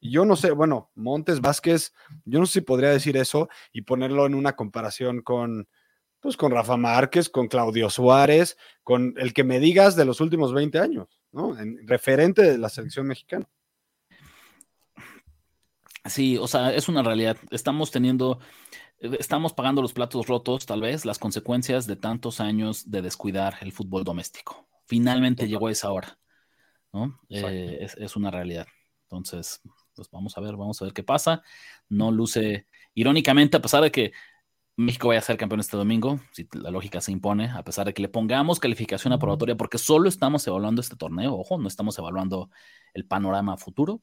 Yo 0.00 0.24
no 0.24 0.34
sé, 0.34 0.50
bueno, 0.52 0.90
Montes 0.94 1.40
Vázquez, 1.40 1.92
yo 2.24 2.40
no 2.40 2.46
sé 2.46 2.54
si 2.54 2.60
podría 2.62 2.88
decir 2.88 3.16
eso 3.16 3.48
y 3.72 3.82
ponerlo 3.82 4.26
en 4.26 4.34
una 4.34 4.56
comparación 4.56 5.20
con, 5.20 5.68
pues 6.20 6.36
con 6.36 6.52
Rafa 6.52 6.76
Márquez, 6.76 7.28
con 7.28 7.48
Claudio 7.48 7.90
Suárez, 7.90 8.56
con 8.82 9.14
el 9.18 9.34
que 9.34 9.44
me 9.44 9.60
digas 9.60 9.94
de 9.94 10.06
los 10.06 10.20
últimos 10.20 10.54
20 10.54 10.78
años, 10.78 11.20
¿no? 11.32 11.58
En, 11.58 11.86
referente 11.86 12.42
de 12.42 12.58
la 12.58 12.70
selección 12.70 13.06
mexicana. 13.06 13.46
Sí, 16.06 16.38
o 16.38 16.46
sea, 16.46 16.72
es 16.72 16.88
una 16.88 17.02
realidad. 17.02 17.36
Estamos 17.50 17.90
teniendo, 17.90 18.38
estamos 18.98 19.52
pagando 19.52 19.82
los 19.82 19.92
platos 19.92 20.28
rotos, 20.28 20.64
tal 20.64 20.80
vez, 20.80 21.04
las 21.04 21.18
consecuencias 21.18 21.86
de 21.86 21.96
tantos 21.96 22.40
años 22.40 22.90
de 22.90 23.02
descuidar 23.02 23.56
el 23.60 23.72
fútbol 23.72 24.04
doméstico. 24.04 24.67
Finalmente 24.88 25.46
llegó 25.46 25.68
esa 25.68 25.92
hora, 25.92 26.18
¿no? 26.92 27.20
Eh, 27.28 27.78
es, 27.82 27.94
es, 27.96 28.16
una 28.16 28.30
realidad. 28.30 28.66
Entonces, 29.02 29.60
pues 29.94 30.10
vamos 30.10 30.36
a 30.38 30.40
ver, 30.40 30.56
vamos 30.56 30.80
a 30.80 30.86
ver 30.86 30.94
qué 30.94 31.02
pasa. 31.02 31.42
No 31.90 32.10
luce, 32.10 32.66
irónicamente, 32.94 33.58
a 33.58 33.60
pesar 33.60 33.82
de 33.82 33.92
que 33.92 34.12
México 34.76 35.08
vaya 35.08 35.18
a 35.20 35.22
ser 35.22 35.36
campeón 35.36 35.60
este 35.60 35.76
domingo, 35.76 36.20
si 36.32 36.48
la 36.52 36.70
lógica 36.70 37.02
se 37.02 37.12
impone, 37.12 37.50
a 37.50 37.62
pesar 37.64 37.84
de 37.84 37.92
que 37.92 38.00
le 38.00 38.08
pongamos 38.08 38.60
calificación 38.60 39.12
aprobatoria, 39.12 39.56
porque 39.56 39.76
solo 39.76 40.08
estamos 40.08 40.46
evaluando 40.46 40.80
este 40.80 40.96
torneo, 40.96 41.34
ojo, 41.34 41.58
no 41.58 41.68
estamos 41.68 41.98
evaluando 41.98 42.48
el 42.94 43.04
panorama 43.04 43.58
futuro. 43.58 44.00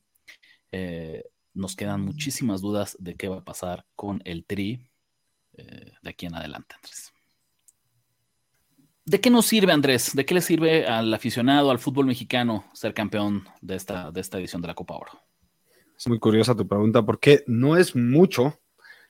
Eh, 0.72 1.24
nos 1.56 1.76
quedan 1.76 2.02
muchísimas 2.02 2.62
dudas 2.62 2.96
de 3.00 3.16
qué 3.16 3.28
va 3.28 3.38
a 3.38 3.44
pasar 3.44 3.88
con 3.96 4.22
el 4.26 4.46
Tri 4.46 4.86
eh, 5.54 5.94
de 6.04 6.10
aquí 6.10 6.28
en 6.28 6.36
adelante, 6.36 6.76
Andrés. 6.76 7.15
¿De 9.08 9.22
qué 9.22 9.30
nos 9.30 9.46
sirve, 9.46 9.72
Andrés? 9.72 10.16
¿De 10.16 10.26
qué 10.26 10.34
le 10.34 10.42
sirve 10.42 10.88
al 10.88 11.14
aficionado, 11.14 11.70
al 11.70 11.78
fútbol 11.78 12.08
mexicano, 12.08 12.66
ser 12.74 12.96
campeón 12.96 13.48
de 13.62 13.76
esta, 13.76 14.12
de 14.12 14.20
esta 14.20 14.40
edición 14.40 14.64
de 14.64 14.70
la 14.70 14.74
Copa 14.74 14.96
Oro? 14.96 15.12
Es 15.96 16.08
muy 16.08 16.18
curiosa 16.18 16.56
tu 16.56 16.68
pregunta 16.68 17.06
porque 17.06 17.44
no 17.46 17.78
es 17.78 17.96
mucho 17.96 18.60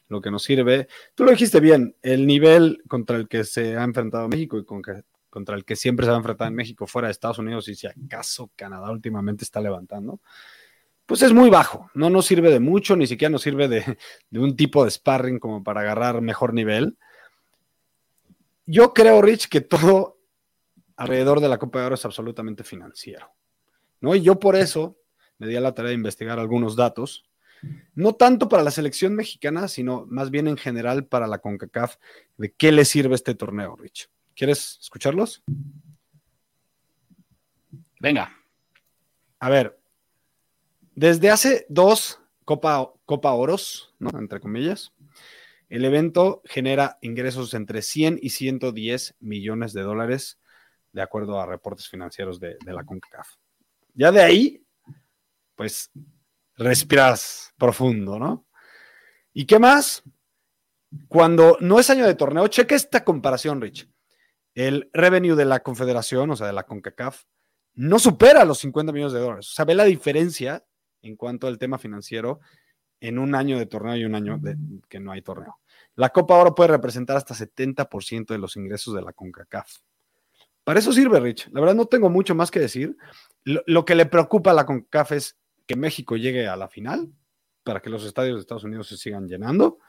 lo 0.09 0.19
que 0.19 0.31
nos 0.31 0.43
sirve. 0.43 0.89
Tú 1.15 1.23
lo 1.23 1.31
dijiste 1.31 1.61
bien, 1.61 1.95
el 2.01 2.27
nivel 2.27 2.83
contra 2.89 3.15
el 3.15 3.29
que 3.29 3.45
se 3.45 3.77
ha 3.77 3.83
enfrentado 3.85 4.27
México 4.27 4.57
y 4.59 4.65
contra 4.65 5.55
el 5.55 5.63
que 5.63 5.77
siempre 5.77 6.05
se 6.05 6.11
ha 6.11 6.17
enfrentado 6.17 6.49
en 6.49 6.55
México 6.55 6.85
fuera 6.87 7.07
de 7.07 7.13
Estados 7.13 7.39
Unidos 7.39 7.69
y 7.69 7.75
si 7.75 7.87
acaso 7.87 8.51
Canadá 8.57 8.91
últimamente 8.91 9.45
está 9.45 9.61
levantando, 9.61 10.19
pues 11.05 11.21
es 11.21 11.31
muy 11.31 11.49
bajo. 11.49 11.89
No 11.93 12.09
nos 12.09 12.25
sirve 12.25 12.51
de 12.51 12.59
mucho, 12.59 12.97
ni 12.97 13.07
siquiera 13.07 13.31
nos 13.31 13.43
sirve 13.43 13.69
de, 13.69 13.97
de 14.29 14.39
un 14.39 14.57
tipo 14.57 14.83
de 14.83 14.91
sparring 14.91 15.39
como 15.39 15.63
para 15.63 15.79
agarrar 15.79 16.19
mejor 16.19 16.53
nivel. 16.53 16.97
Yo 18.65 18.93
creo, 18.93 19.21
Rich, 19.21 19.47
que 19.47 19.61
todo 19.61 20.19
alrededor 20.97 21.39
de 21.39 21.49
la 21.49 21.57
Copa 21.57 21.79
de 21.79 21.85
Oro 21.85 21.95
es 21.95 22.05
absolutamente 22.05 22.63
financiero. 22.63 23.31
¿no? 24.01 24.15
Y 24.15 24.21
yo 24.21 24.39
por 24.39 24.55
eso 24.55 24.97
me 25.37 25.47
di 25.47 25.55
a 25.55 25.61
la 25.61 25.73
tarea 25.73 25.89
de 25.89 25.95
investigar 25.95 26.39
algunos 26.39 26.75
datos, 26.75 27.25
no 27.93 28.13
tanto 28.13 28.47
para 28.47 28.63
la 28.63 28.71
selección 28.71 29.15
mexicana, 29.15 29.67
sino 29.67 30.05
más 30.07 30.29
bien 30.29 30.47
en 30.47 30.57
general 30.57 31.05
para 31.05 31.27
la 31.27 31.39
CONCACAF, 31.39 31.97
de 32.37 32.53
qué 32.53 32.71
le 32.71 32.85
sirve 32.85 33.15
este 33.15 33.35
torneo, 33.35 33.75
Rich. 33.75 34.09
¿Quieres 34.35 34.77
escucharlos? 34.81 35.43
Venga. 37.99 38.31
A 39.39 39.49
ver, 39.49 39.79
desde 40.93 41.29
hace 41.29 41.65
dos 41.69 42.19
Copa, 42.43 42.91
Copa 43.05 43.33
Oros, 43.33 43.93
¿no? 43.99 44.09
entre 44.19 44.39
comillas, 44.39 44.93
el 45.75 45.83
evento 45.83 46.41
genera 46.45 46.97
ingresos 47.01 47.53
entre 47.53 47.81
100 47.81 48.19
y 48.21 48.29
110 48.29 49.15
millones 49.19 49.73
de 49.73 49.81
dólares, 49.81 50.39
de 50.93 51.01
acuerdo 51.01 51.37
a 51.37 51.45
reportes 51.45 51.89
financieros 51.89 52.39
de, 52.39 52.55
la 52.65 52.85
CONCACAF. 52.85 53.27
Ya 53.93 54.09
de 54.13 54.21
ahí, 54.21 54.65
pues, 55.53 55.91
respiras 56.55 57.53
profundo, 57.57 58.17
¿no? 58.17 58.47
¿Y 59.33 59.45
qué 59.45 59.59
más? 59.59 60.01
Cuando 61.09 61.57
no 61.59 61.77
es 61.77 61.89
año 61.89 62.07
de 62.07 62.15
torneo, 62.15 62.47
cheque 62.47 62.75
esta 62.75 63.03
comparación, 63.03 63.59
Rich. 63.59 63.89
El 64.53 64.89
revenue 64.93 65.35
de 65.35 65.43
la 65.43 65.61
Confederación, 65.61 66.31
o 66.31 66.37
sea, 66.37 66.47
de 66.47 66.53
la 66.53 66.63
CONCACAF, 66.63 67.25
no 67.73 67.99
supera 67.99 68.45
los 68.45 68.59
50 68.59 68.93
millones 68.93 69.11
de 69.11 69.19
dólares. 69.19 69.49
O 69.49 69.53
sea, 69.53 69.65
ve 69.65 69.75
la 69.75 69.83
diferencia 69.83 70.65
en 71.01 71.17
cuanto 71.17 71.47
al 71.47 71.57
tema 71.57 71.77
financiero 71.77 72.39
en 73.01 73.19
un 73.19 73.35
año 73.35 73.59
de 73.59 73.65
torneo 73.65 73.97
y 73.97 74.05
un 74.05 74.15
año 74.15 74.37
de, 74.37 74.55
que 74.87 75.01
no 75.01 75.11
hay 75.11 75.21
torneo. 75.21 75.59
La 75.95 76.09
Copa 76.09 76.35
Oro 76.35 76.55
puede 76.55 76.69
representar 76.69 77.17
hasta 77.17 77.33
70% 77.33 78.27
de 78.27 78.37
los 78.37 78.55
ingresos 78.55 78.93
de 78.93 79.01
la 79.01 79.13
CONCACAF. 79.13 79.77
Para 80.63 80.79
eso 80.79 80.91
sirve, 80.91 81.19
Rich. 81.19 81.49
La 81.51 81.61
verdad 81.61 81.75
no 81.75 81.85
tengo 81.85 82.09
mucho 82.09 82.35
más 82.35 82.51
que 82.51 82.59
decir. 82.59 82.97
Lo, 83.43 83.85
que 83.85 83.95
le 83.95 84.07
preocupa 84.07 84.51
a 84.51 84.53
la 84.55 84.65
CONCACAF 84.65 85.11
es 85.13 85.37
que 85.65 85.75
México 85.75 86.17
llegue 86.17 86.47
a 86.47 86.55
la 86.55 86.67
final 86.67 87.09
para 87.63 87.81
que 87.81 87.89
los 87.89 88.03
estadios 88.03 88.35
de 88.35 88.41
Estados 88.41 88.63
Unidos 88.63 88.87
se 88.87 88.97
sigan 88.97 89.27
llenando 89.27 89.79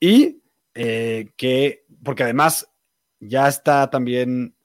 y 0.00 0.42
eh, 0.74 1.32
que, 1.36 1.84
porque 2.02 2.22
además 2.22 2.68
ya 3.20 3.48
está 3.48 3.88
también, 3.90 4.56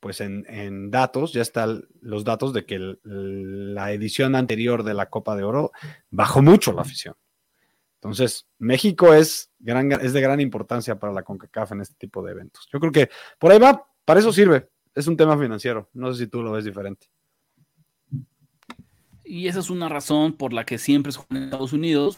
pues 0.00 0.20
en, 0.20 0.90
datos, 0.90 1.32
ya 1.32 1.42
están 1.42 1.86
los 2.00 2.24
datos 2.24 2.52
de 2.52 2.64
que 2.64 2.96
la 3.02 3.92
edición 3.92 4.34
anterior 4.34 4.84
de 4.84 4.94
la 4.94 5.10
Copa 5.10 5.36
de 5.36 5.44
Oro 5.44 5.72
bajó 6.10 6.42
mucho 6.42 6.72
la 6.72 6.82
afición. 6.82 7.14
Entonces, 7.96 8.46
México 8.58 9.12
es, 9.14 9.50
es 10.00 10.12
de 10.12 10.20
gran 10.20 10.40
importancia 10.40 10.98
para 10.98 11.12
la 11.12 11.22
CONCACAF 11.22 11.72
en 11.72 11.80
este 11.80 11.94
tipo 11.98 12.22
de 12.22 12.32
eventos. 12.32 12.68
Yo 12.72 12.78
creo 12.78 12.92
que 12.92 13.08
por 13.38 13.50
ahí 13.50 13.58
va, 13.58 13.86
para 14.04 14.20
eso 14.20 14.32
sirve. 14.32 14.68
Es 14.94 15.06
un 15.06 15.16
tema 15.16 15.38
financiero. 15.38 15.90
No 15.92 16.12
sé 16.12 16.24
si 16.24 16.30
tú 16.30 16.42
lo 16.42 16.52
ves 16.52 16.64
diferente. 16.64 17.08
Y 19.24 19.48
esa 19.48 19.58
es 19.58 19.70
una 19.70 19.88
razón 19.88 20.34
por 20.34 20.52
la 20.52 20.64
que 20.64 20.78
siempre 20.78 21.12
juega 21.12 21.36
en 21.36 21.44
Estados 21.44 21.72
Unidos. 21.72 22.16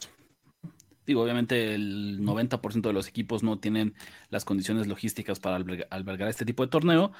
Digo, 1.06 1.22
obviamente 1.22 1.74
el 1.74 2.20
90% 2.20 2.82
de 2.82 2.92
los 2.92 3.08
equipos 3.08 3.42
no 3.42 3.58
tienen 3.58 3.94
las 4.28 4.44
condiciones 4.44 4.86
logísticas 4.86 5.40
para 5.40 5.56
albergar 5.56 6.28
este 6.28 6.44
tipo 6.44 6.62
de 6.62 6.68
torneo, 6.68 7.12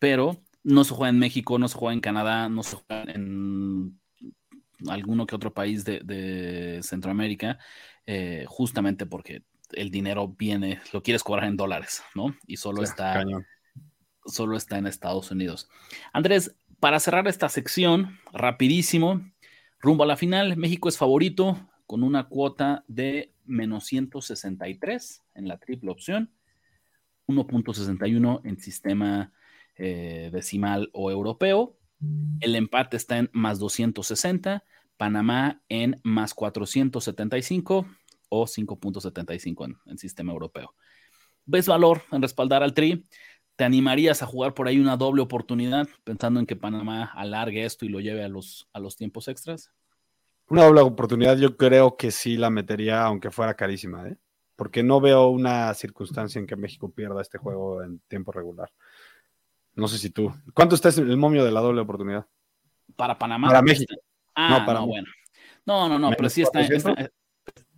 pero 0.00 0.42
no 0.64 0.82
se 0.82 0.92
juega 0.92 1.10
en 1.10 1.20
México, 1.20 1.56
no 1.58 1.68
se 1.68 1.78
juega 1.78 1.94
en 1.94 2.00
Canadá, 2.00 2.48
no 2.48 2.64
se 2.64 2.76
juega 2.76 3.12
en 3.12 4.00
alguno 4.88 5.26
que 5.26 5.34
otro 5.34 5.52
país 5.52 5.84
de, 5.84 6.00
de 6.00 6.80
Centroamérica, 6.82 7.58
eh, 8.06 8.44
justamente 8.46 9.06
porque 9.06 9.42
el 9.72 9.90
dinero 9.90 10.28
viene, 10.28 10.80
lo 10.92 11.02
quieres 11.02 11.22
cobrar 11.22 11.48
en 11.48 11.56
dólares, 11.56 12.02
¿no? 12.14 12.34
Y 12.46 12.56
solo 12.56 12.78
sí, 12.78 12.90
está, 12.90 13.14
cañón. 13.14 13.46
solo 14.24 14.56
está 14.56 14.78
en 14.78 14.86
Estados 14.86 15.30
Unidos. 15.30 15.68
Andrés, 16.12 16.56
para 16.80 17.00
cerrar 17.00 17.26
esta 17.28 17.48
sección, 17.48 18.18
rapidísimo, 18.32 19.20
rumbo 19.80 20.04
a 20.04 20.06
la 20.06 20.16
final, 20.16 20.56
México 20.56 20.88
es 20.88 20.96
favorito 20.96 21.58
con 21.86 22.02
una 22.02 22.28
cuota 22.28 22.84
de 22.86 23.32
menos 23.44 23.84
163 23.86 25.24
en 25.34 25.48
la 25.48 25.58
triple 25.58 25.90
opción, 25.90 26.30
1.61 27.26 28.40
en 28.44 28.58
sistema 28.58 29.32
eh, 29.76 30.30
decimal 30.32 30.90
o 30.92 31.10
europeo. 31.10 31.77
El 32.40 32.54
empate 32.54 32.96
está 32.96 33.18
en 33.18 33.30
más 33.32 33.58
260, 33.58 34.62
Panamá 34.96 35.62
en 35.68 36.00
más 36.04 36.34
475 36.34 37.86
o 38.28 38.46
5.75 38.46 39.64
en, 39.64 39.76
en 39.86 39.98
sistema 39.98 40.32
europeo. 40.32 40.74
¿Ves 41.46 41.66
valor 41.66 42.02
en 42.12 42.22
respaldar 42.22 42.62
al 42.62 42.74
Tri? 42.74 43.06
¿Te 43.56 43.64
animarías 43.64 44.22
a 44.22 44.26
jugar 44.26 44.54
por 44.54 44.68
ahí 44.68 44.78
una 44.78 44.96
doble 44.96 45.22
oportunidad 45.22 45.88
pensando 46.04 46.38
en 46.38 46.46
que 46.46 46.54
Panamá 46.54 47.10
alargue 47.14 47.64
esto 47.64 47.84
y 47.84 47.88
lo 47.88 48.00
lleve 48.00 48.22
a 48.22 48.28
los, 48.28 48.68
a 48.72 48.78
los 48.78 48.96
tiempos 48.96 49.26
extras? 49.26 49.72
Una 50.48 50.64
doble 50.64 50.80
oportunidad 50.82 51.36
yo 51.36 51.56
creo 51.56 51.96
que 51.96 52.10
sí 52.10 52.36
la 52.36 52.50
metería 52.50 53.02
aunque 53.02 53.30
fuera 53.30 53.54
carísima, 53.54 54.08
¿eh? 54.08 54.16
porque 54.54 54.82
no 54.82 55.00
veo 55.00 55.28
una 55.28 55.72
circunstancia 55.74 56.38
en 56.38 56.46
que 56.46 56.56
México 56.56 56.90
pierda 56.90 57.20
este 57.20 57.38
juego 57.38 57.82
en 57.82 58.00
tiempo 58.08 58.32
regular. 58.32 58.70
No 59.78 59.86
sé 59.86 59.96
si 59.96 60.10
tú. 60.10 60.34
¿Cuánto 60.54 60.74
está 60.74 60.88
el 60.88 61.16
momio 61.16 61.44
de 61.44 61.52
la 61.52 61.60
doble 61.60 61.80
oportunidad? 61.80 62.26
Para 62.96 63.16
Panamá. 63.16 63.46
Para 63.46 63.62
México. 63.62 63.94
Ah, 64.34 64.58
no, 64.58 64.66
para 64.66 64.80
no, 64.80 64.88
bueno. 64.88 65.06
No, 65.64 65.88
no, 65.88 65.98
no, 66.00 66.10
pero 66.16 66.28
sí 66.28 66.42
está, 66.42 66.62
está, 66.62 67.12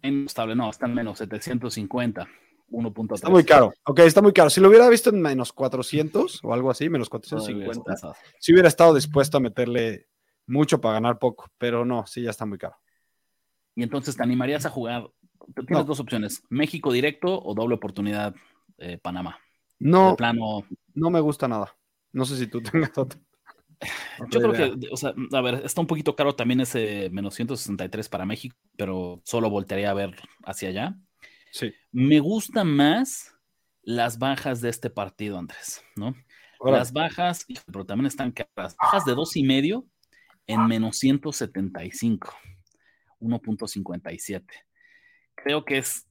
en 0.00 0.24
estable, 0.24 0.56
no, 0.56 0.70
está 0.70 0.86
en 0.86 0.94
menos 0.94 1.18
750. 1.18 2.26
1.3. 2.70 3.14
Está 3.14 3.28
muy 3.28 3.44
caro. 3.44 3.74
Ok, 3.84 3.98
está 4.00 4.22
muy 4.22 4.32
caro. 4.32 4.48
Si 4.48 4.60
lo 4.60 4.68
hubiera 4.68 4.88
visto 4.88 5.10
en 5.10 5.20
menos 5.20 5.52
400 5.52 6.40
o 6.42 6.54
algo 6.54 6.70
así, 6.70 6.88
menos 6.88 7.10
450, 7.10 8.14
si 8.38 8.52
hubiera 8.52 8.68
estado 8.68 8.94
dispuesto 8.94 9.36
a 9.36 9.40
meterle 9.40 10.06
mucho 10.46 10.80
para 10.80 10.94
ganar 10.94 11.18
poco, 11.18 11.50
pero 11.58 11.84
no, 11.84 12.06
sí, 12.06 12.22
ya 12.22 12.30
está 12.30 12.46
muy 12.46 12.58
caro. 12.58 12.76
Y 13.74 13.82
entonces 13.82 14.16
te 14.16 14.22
animarías 14.22 14.64
a 14.64 14.70
jugar. 14.70 15.10
Tienes 15.54 15.70
no. 15.70 15.84
dos 15.84 16.00
opciones: 16.00 16.44
México 16.48 16.92
directo 16.92 17.42
o 17.42 17.54
doble 17.54 17.74
oportunidad 17.74 18.34
eh, 18.78 18.96
Panamá. 18.96 19.38
No, 19.80 20.16
plano. 20.16 20.64
No 20.94 21.10
me 21.10 21.20
gusta 21.20 21.48
nada. 21.48 21.74
No 22.12 22.24
sé 22.24 22.36
si 22.36 22.46
tú 22.46 22.62
tengas 22.62 22.96
otro. 22.96 23.20
Yo 24.30 24.40
creo 24.40 24.52
que, 24.52 24.88
o 24.90 24.96
sea, 24.96 25.14
a 25.32 25.40
ver, 25.40 25.62
está 25.64 25.80
un 25.80 25.86
poquito 25.86 26.14
caro 26.14 26.34
también 26.34 26.60
ese 26.60 27.08
menos 27.10 27.34
163 27.34 28.08
para 28.10 28.26
México, 28.26 28.54
pero 28.76 29.22
solo 29.24 29.48
voltearía 29.48 29.90
a 29.90 29.94
ver 29.94 30.16
hacia 30.44 30.68
allá. 30.68 30.96
Sí. 31.50 31.72
Me 31.90 32.20
gustan 32.20 32.68
más 32.68 33.34
las 33.82 34.18
bajas 34.18 34.60
de 34.60 34.68
este 34.68 34.90
partido, 34.90 35.38
Andrés, 35.38 35.82
¿no? 35.96 36.14
Las 36.62 36.92
bajas, 36.92 37.46
pero 37.66 37.86
también 37.86 38.06
están 38.06 38.32
caras. 38.32 38.76
Bajas 38.76 39.06
de 39.06 39.14
dos 39.14 39.34
y 39.36 39.42
medio 39.42 39.86
en 40.46 40.66
menos 40.66 40.98
175, 40.98 42.34
1.57. 43.20 44.44
Creo 45.36 45.64
que 45.64 45.78
es, 45.78 46.06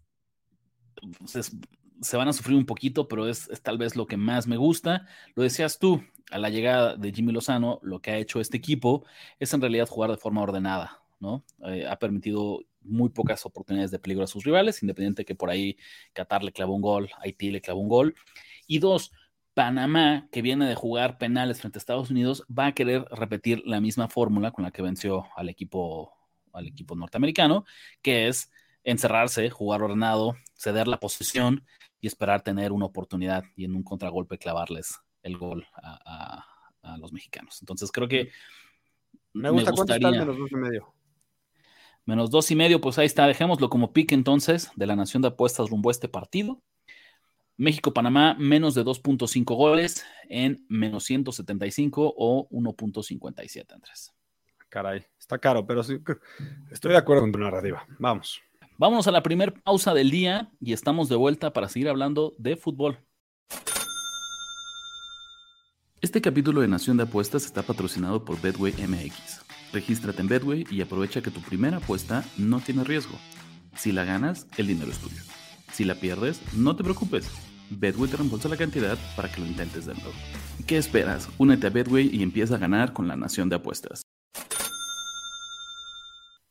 es, 1.35 1.55
se 2.01 2.17
van 2.17 2.27
a 2.27 2.33
sufrir 2.33 2.57
un 2.57 2.65
poquito, 2.65 3.07
pero 3.07 3.27
es, 3.27 3.49
es, 3.49 3.61
tal 3.61 3.77
vez 3.77 3.95
lo 3.95 4.07
que 4.07 4.17
más 4.17 4.47
me 4.47 4.57
gusta. 4.57 5.07
Lo 5.35 5.43
decías 5.43 5.79
tú, 5.79 6.01
a 6.31 6.37
la 6.37 6.49
llegada 6.49 6.95
de 6.95 7.11
Jimmy 7.11 7.31
Lozano, 7.31 7.79
lo 7.83 8.01
que 8.01 8.11
ha 8.11 8.17
hecho 8.17 8.39
este 8.39 8.57
equipo 8.57 9.05
es 9.39 9.53
en 9.53 9.61
realidad 9.61 9.87
jugar 9.87 10.11
de 10.11 10.17
forma 10.17 10.41
ordenada, 10.41 11.01
¿no? 11.19 11.43
Eh, 11.65 11.87
ha 11.87 11.97
permitido 11.97 12.61
muy 12.81 13.09
pocas 13.09 13.45
oportunidades 13.45 13.91
de 13.91 13.99
peligro 13.99 14.23
a 14.23 14.27
sus 14.27 14.43
rivales, 14.43 14.81
independiente 14.81 15.25
que 15.25 15.35
por 15.35 15.49
ahí 15.49 15.77
Qatar 16.13 16.43
le 16.43 16.51
clavó 16.51 16.75
un 16.75 16.81
gol, 16.81 17.09
Haití 17.19 17.51
le 17.51 17.61
clavó 17.61 17.81
un 17.81 17.89
gol. 17.89 18.15
Y 18.67 18.79
dos, 18.79 19.11
Panamá, 19.53 20.29
que 20.31 20.41
viene 20.41 20.67
de 20.67 20.75
jugar 20.75 21.17
penales 21.17 21.59
frente 21.59 21.77
a 21.77 21.79
Estados 21.79 22.09
Unidos, 22.11 22.45
va 22.47 22.67
a 22.67 22.73
querer 22.73 23.05
repetir 23.11 23.61
la 23.65 23.81
misma 23.81 24.07
fórmula 24.07 24.51
con 24.51 24.63
la 24.63 24.71
que 24.71 24.81
venció 24.81 25.25
al 25.35 25.49
equipo, 25.49 26.13
al 26.53 26.67
equipo 26.67 26.95
norteamericano, 26.95 27.65
que 28.01 28.27
es 28.27 28.51
encerrarse, 28.83 29.49
jugar 29.49 29.81
ordenado, 29.81 30.35
ceder 30.55 30.87
la 30.87 30.99
posición 30.99 31.65
y 32.01 32.07
esperar 32.07 32.41
tener 32.41 32.71
una 32.71 32.85
oportunidad 32.85 33.43
y 33.55 33.65
en 33.65 33.75
un 33.75 33.83
contragolpe 33.83 34.37
clavarles 34.37 34.99
el 35.21 35.37
gol 35.37 35.67
a, 35.75 36.45
a, 36.83 36.93
a 36.93 36.97
los 36.97 37.11
mexicanos. 37.11 37.57
Entonces 37.61 37.91
creo 37.91 38.07
que 38.07 38.31
me, 39.33 39.49
gusta 39.49 39.71
me 39.71 39.77
gustaría 39.77 40.11
menos 40.11 40.37
dos 40.37 40.51
y 40.51 40.55
medio. 40.55 40.93
Menos 42.05 42.31
dos 42.31 42.49
y 42.49 42.55
medio, 42.55 42.81
pues 42.81 42.97
ahí 42.97 43.05
está, 43.05 43.27
dejémoslo 43.27 43.69
como 43.69 43.93
pique 43.93 44.15
entonces 44.15 44.71
de 44.75 44.87
la 44.87 44.95
Nación 44.95 45.21
de 45.21 45.27
Apuestas 45.27 45.69
rumbo 45.69 45.89
a 45.89 45.91
este 45.91 46.07
partido. 46.07 46.61
México-Panamá, 47.57 48.35
menos 48.39 48.73
de 48.73 48.85
2.5 48.85 49.55
goles 49.55 50.05
en 50.29 50.65
menos 50.69 51.03
175 51.03 52.13
o 52.17 52.47
1.57, 52.49 53.73
Andrés. 53.73 54.13
Caray, 54.69 55.05
está 55.19 55.37
caro, 55.37 55.67
pero 55.67 55.83
sí, 55.83 55.99
estoy 56.71 56.91
de 56.91 56.97
acuerdo 56.97 57.23
con 57.23 57.33
tu 57.33 57.39
narrativa. 57.39 57.85
Vamos. 57.99 58.41
Vámonos 58.79 59.07
a 59.07 59.11
la 59.11 59.21
primera 59.21 59.53
pausa 59.53 59.93
del 59.93 60.09
día 60.09 60.53
y 60.61 60.71
estamos 60.71 61.09
de 61.09 61.17
vuelta 61.17 61.51
para 61.51 61.67
seguir 61.67 61.89
hablando 61.89 62.33
de 62.37 62.55
fútbol. 62.55 62.97
Este 65.99 66.21
capítulo 66.21 66.61
de 66.61 66.69
Nación 66.69 66.95
de 66.95 67.03
Apuestas 67.03 67.43
está 67.43 67.61
patrocinado 67.61 68.23
por 68.23 68.39
Bedway 68.39 68.71
MX. 68.71 69.41
Regístrate 69.73 70.21
en 70.21 70.29
Bedway 70.29 70.65
y 70.71 70.79
aprovecha 70.79 71.21
que 71.21 71.29
tu 71.29 71.41
primera 71.41 71.75
apuesta 71.75 72.23
no 72.37 72.61
tiene 72.61 72.85
riesgo. 72.85 73.17
Si 73.75 73.91
la 73.91 74.05
ganas, 74.05 74.47
el 74.55 74.67
dinero 74.67 74.91
es 74.91 74.99
tuyo. 74.99 75.21
Si 75.73 75.83
la 75.83 75.95
pierdes, 75.95 76.41
no 76.55 76.77
te 76.77 76.83
preocupes. 76.85 77.29
Bedway 77.71 78.09
te 78.09 78.15
reembolsa 78.15 78.47
la 78.47 78.55
cantidad 78.55 78.97
para 79.17 79.29
que 79.29 79.41
lo 79.41 79.47
intentes 79.47 79.87
de 79.87 79.95
nuevo. 79.95 80.13
¿Qué 80.65 80.77
esperas? 80.77 81.27
Únete 81.37 81.67
a 81.67 81.69
Bedway 81.69 82.15
y 82.15 82.23
empieza 82.23 82.55
a 82.55 82.59
ganar 82.59 82.93
con 82.93 83.09
la 83.09 83.17
Nación 83.17 83.49
de 83.49 83.57
Apuestas. 83.57 84.03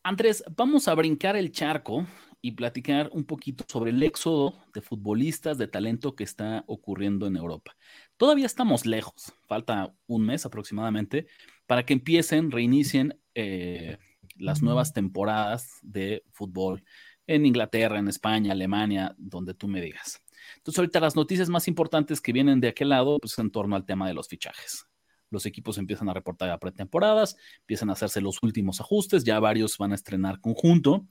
Andrés, 0.08 0.42
vamos 0.56 0.88
a 0.88 0.94
brincar 0.94 1.36
el 1.36 1.52
charco 1.52 2.06
y 2.40 2.52
platicar 2.52 3.10
un 3.12 3.24
poquito 3.24 3.66
sobre 3.68 3.90
el 3.90 4.02
éxodo 4.02 4.54
de 4.72 4.80
futbolistas 4.80 5.58
de 5.58 5.68
talento 5.68 6.16
que 6.16 6.24
está 6.24 6.64
ocurriendo 6.66 7.26
en 7.26 7.36
Europa. 7.36 7.76
Todavía 8.16 8.46
estamos 8.46 8.86
lejos, 8.86 9.34
falta 9.46 9.94
un 10.06 10.24
mes 10.24 10.46
aproximadamente, 10.46 11.26
para 11.66 11.84
que 11.84 11.92
empiecen, 11.92 12.50
reinicien 12.50 13.20
eh, 13.34 13.98
las 14.36 14.62
nuevas 14.62 14.94
temporadas 14.94 15.78
de 15.82 16.24
fútbol 16.32 16.82
en 17.26 17.44
Inglaterra, 17.44 17.98
en 17.98 18.08
España, 18.08 18.52
Alemania, 18.52 19.14
donde 19.18 19.52
tú 19.52 19.68
me 19.68 19.82
digas. 19.82 20.22
Entonces, 20.56 20.78
ahorita 20.78 21.00
las 21.00 21.16
noticias 21.16 21.50
más 21.50 21.68
importantes 21.68 22.22
que 22.22 22.32
vienen 22.32 22.60
de 22.60 22.68
aquel 22.68 22.88
lado, 22.88 23.18
pues 23.18 23.38
en 23.38 23.50
torno 23.50 23.76
al 23.76 23.84
tema 23.84 24.08
de 24.08 24.14
los 24.14 24.26
fichajes. 24.26 24.87
Los 25.30 25.46
equipos 25.46 25.78
empiezan 25.78 26.08
a 26.08 26.14
reportar 26.14 26.50
a 26.50 26.58
pretemporadas, 26.58 27.36
empiezan 27.60 27.90
a 27.90 27.92
hacerse 27.92 28.20
los 28.20 28.42
últimos 28.42 28.80
ajustes, 28.80 29.24
ya 29.24 29.40
varios 29.40 29.76
van 29.78 29.92
a 29.92 29.94
estrenar 29.94 30.40
conjunto. 30.40 31.06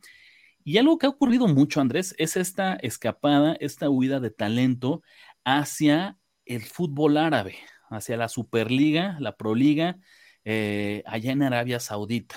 Y 0.64 0.78
algo 0.78 0.98
que 0.98 1.06
ha 1.06 1.10
ocurrido 1.10 1.48
mucho, 1.48 1.80
Andrés, 1.80 2.14
es 2.18 2.36
esta 2.36 2.76
escapada, 2.76 3.56
esta 3.60 3.90
huida 3.90 4.20
de 4.20 4.32
talento 4.32 5.02
hacia 5.46 6.18
el 6.46 6.64
fútbol 6.64 7.18
árabe, 7.18 7.56
hacia 7.90 8.18
la 8.18 8.28
Superliga, 8.28 9.18
la 9.20 9.38
Proliga, 9.38 9.98
eh, 10.44 11.04
allá 11.06 11.32
en 11.32 11.44
Arabia 11.44 11.80
Saudita. 11.80 12.36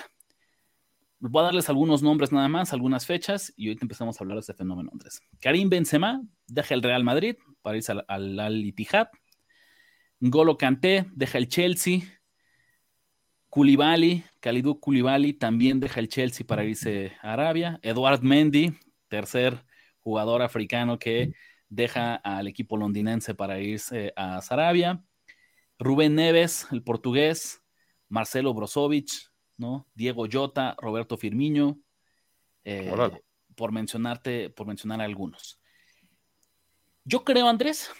Voy 1.18 1.42
a 1.42 1.46
darles 1.46 1.68
algunos 1.68 2.02
nombres 2.02 2.32
nada 2.32 2.48
más, 2.48 2.72
algunas 2.72 3.04
fechas, 3.04 3.52
y 3.56 3.68
hoy 3.68 3.78
empezamos 3.80 4.18
a 4.18 4.24
hablar 4.24 4.36
de 4.36 4.40
este 4.40 4.54
fenómeno, 4.54 4.90
Andrés. 4.92 5.20
Karim 5.40 5.68
Benzema 5.68 6.22
deja 6.46 6.74
el 6.74 6.82
Real 6.82 7.04
Madrid 7.04 7.36
para 7.62 7.76
irse 7.76 7.92
al 7.92 8.04
Al-Ittihad. 8.08 9.08
Golo 10.20 10.58
Kanté 10.58 11.06
deja 11.12 11.38
el 11.38 11.48
Chelsea. 11.48 12.00
Koulibaly, 13.48 14.22
Kalidou 14.38 14.78
Koulibaly 14.78 15.32
también 15.32 15.80
deja 15.80 15.98
el 15.98 16.08
Chelsea 16.08 16.46
para 16.46 16.64
irse 16.64 17.12
a 17.22 17.32
Arabia. 17.32 17.80
Eduard 17.82 18.22
Mendy, 18.22 18.78
tercer 19.08 19.64
jugador 19.98 20.42
africano 20.42 20.98
que 20.98 21.32
deja 21.68 22.16
al 22.16 22.46
equipo 22.46 22.76
londinense 22.76 23.34
para 23.34 23.58
irse 23.60 24.12
a 24.14 24.40
Sarabia. 24.42 25.02
Rubén 25.78 26.14
Neves, 26.14 26.66
el 26.70 26.82
portugués. 26.82 27.62
Marcelo 28.08 28.52
Brozovic, 28.52 29.30
¿no? 29.56 29.88
Diego 29.94 30.26
Jota, 30.30 30.74
Roberto 30.78 31.16
Firmiño. 31.16 31.78
Eh, 32.64 32.92
por 33.54 33.72
mencionarte, 33.72 34.50
por 34.50 34.66
mencionar 34.66 35.00
algunos. 35.00 35.60
Yo 37.04 37.24
creo, 37.24 37.48
Andrés, 37.48 37.90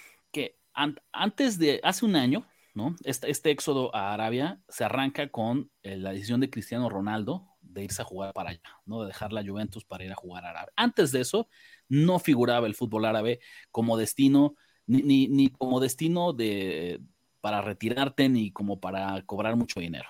antes 0.74 1.58
de 1.58 1.80
hace 1.82 2.04
un 2.04 2.16
año, 2.16 2.46
¿no? 2.74 2.96
Este, 3.04 3.30
este, 3.30 3.50
éxodo 3.50 3.94
a 3.94 4.14
Arabia 4.14 4.60
se 4.68 4.84
arranca 4.84 5.28
con 5.30 5.70
eh, 5.82 5.96
la 5.96 6.12
decisión 6.12 6.40
de 6.40 6.50
Cristiano 6.50 6.88
Ronaldo 6.88 7.48
de 7.60 7.84
irse 7.84 8.02
a 8.02 8.04
jugar 8.04 8.32
para 8.32 8.50
allá, 8.50 8.60
¿no? 8.84 9.02
De 9.02 9.08
dejar 9.08 9.32
la 9.32 9.44
Juventus 9.44 9.84
para 9.84 10.04
ir 10.04 10.12
a 10.12 10.16
jugar 10.16 10.44
a 10.44 10.50
Arabia. 10.50 10.72
Antes 10.76 11.12
de 11.12 11.20
eso, 11.20 11.48
no 11.88 12.18
figuraba 12.18 12.66
el 12.66 12.74
fútbol 12.74 13.04
árabe 13.04 13.40
como 13.70 13.96
destino, 13.96 14.54
ni, 14.86 15.28
ni, 15.28 15.48
como 15.50 15.80
destino 15.80 16.32
de, 16.32 17.00
para 17.40 17.60
retirarte, 17.60 18.28
ni 18.28 18.52
como 18.52 18.80
para 18.80 19.22
cobrar 19.22 19.56
mucho 19.56 19.80
dinero. 19.80 20.08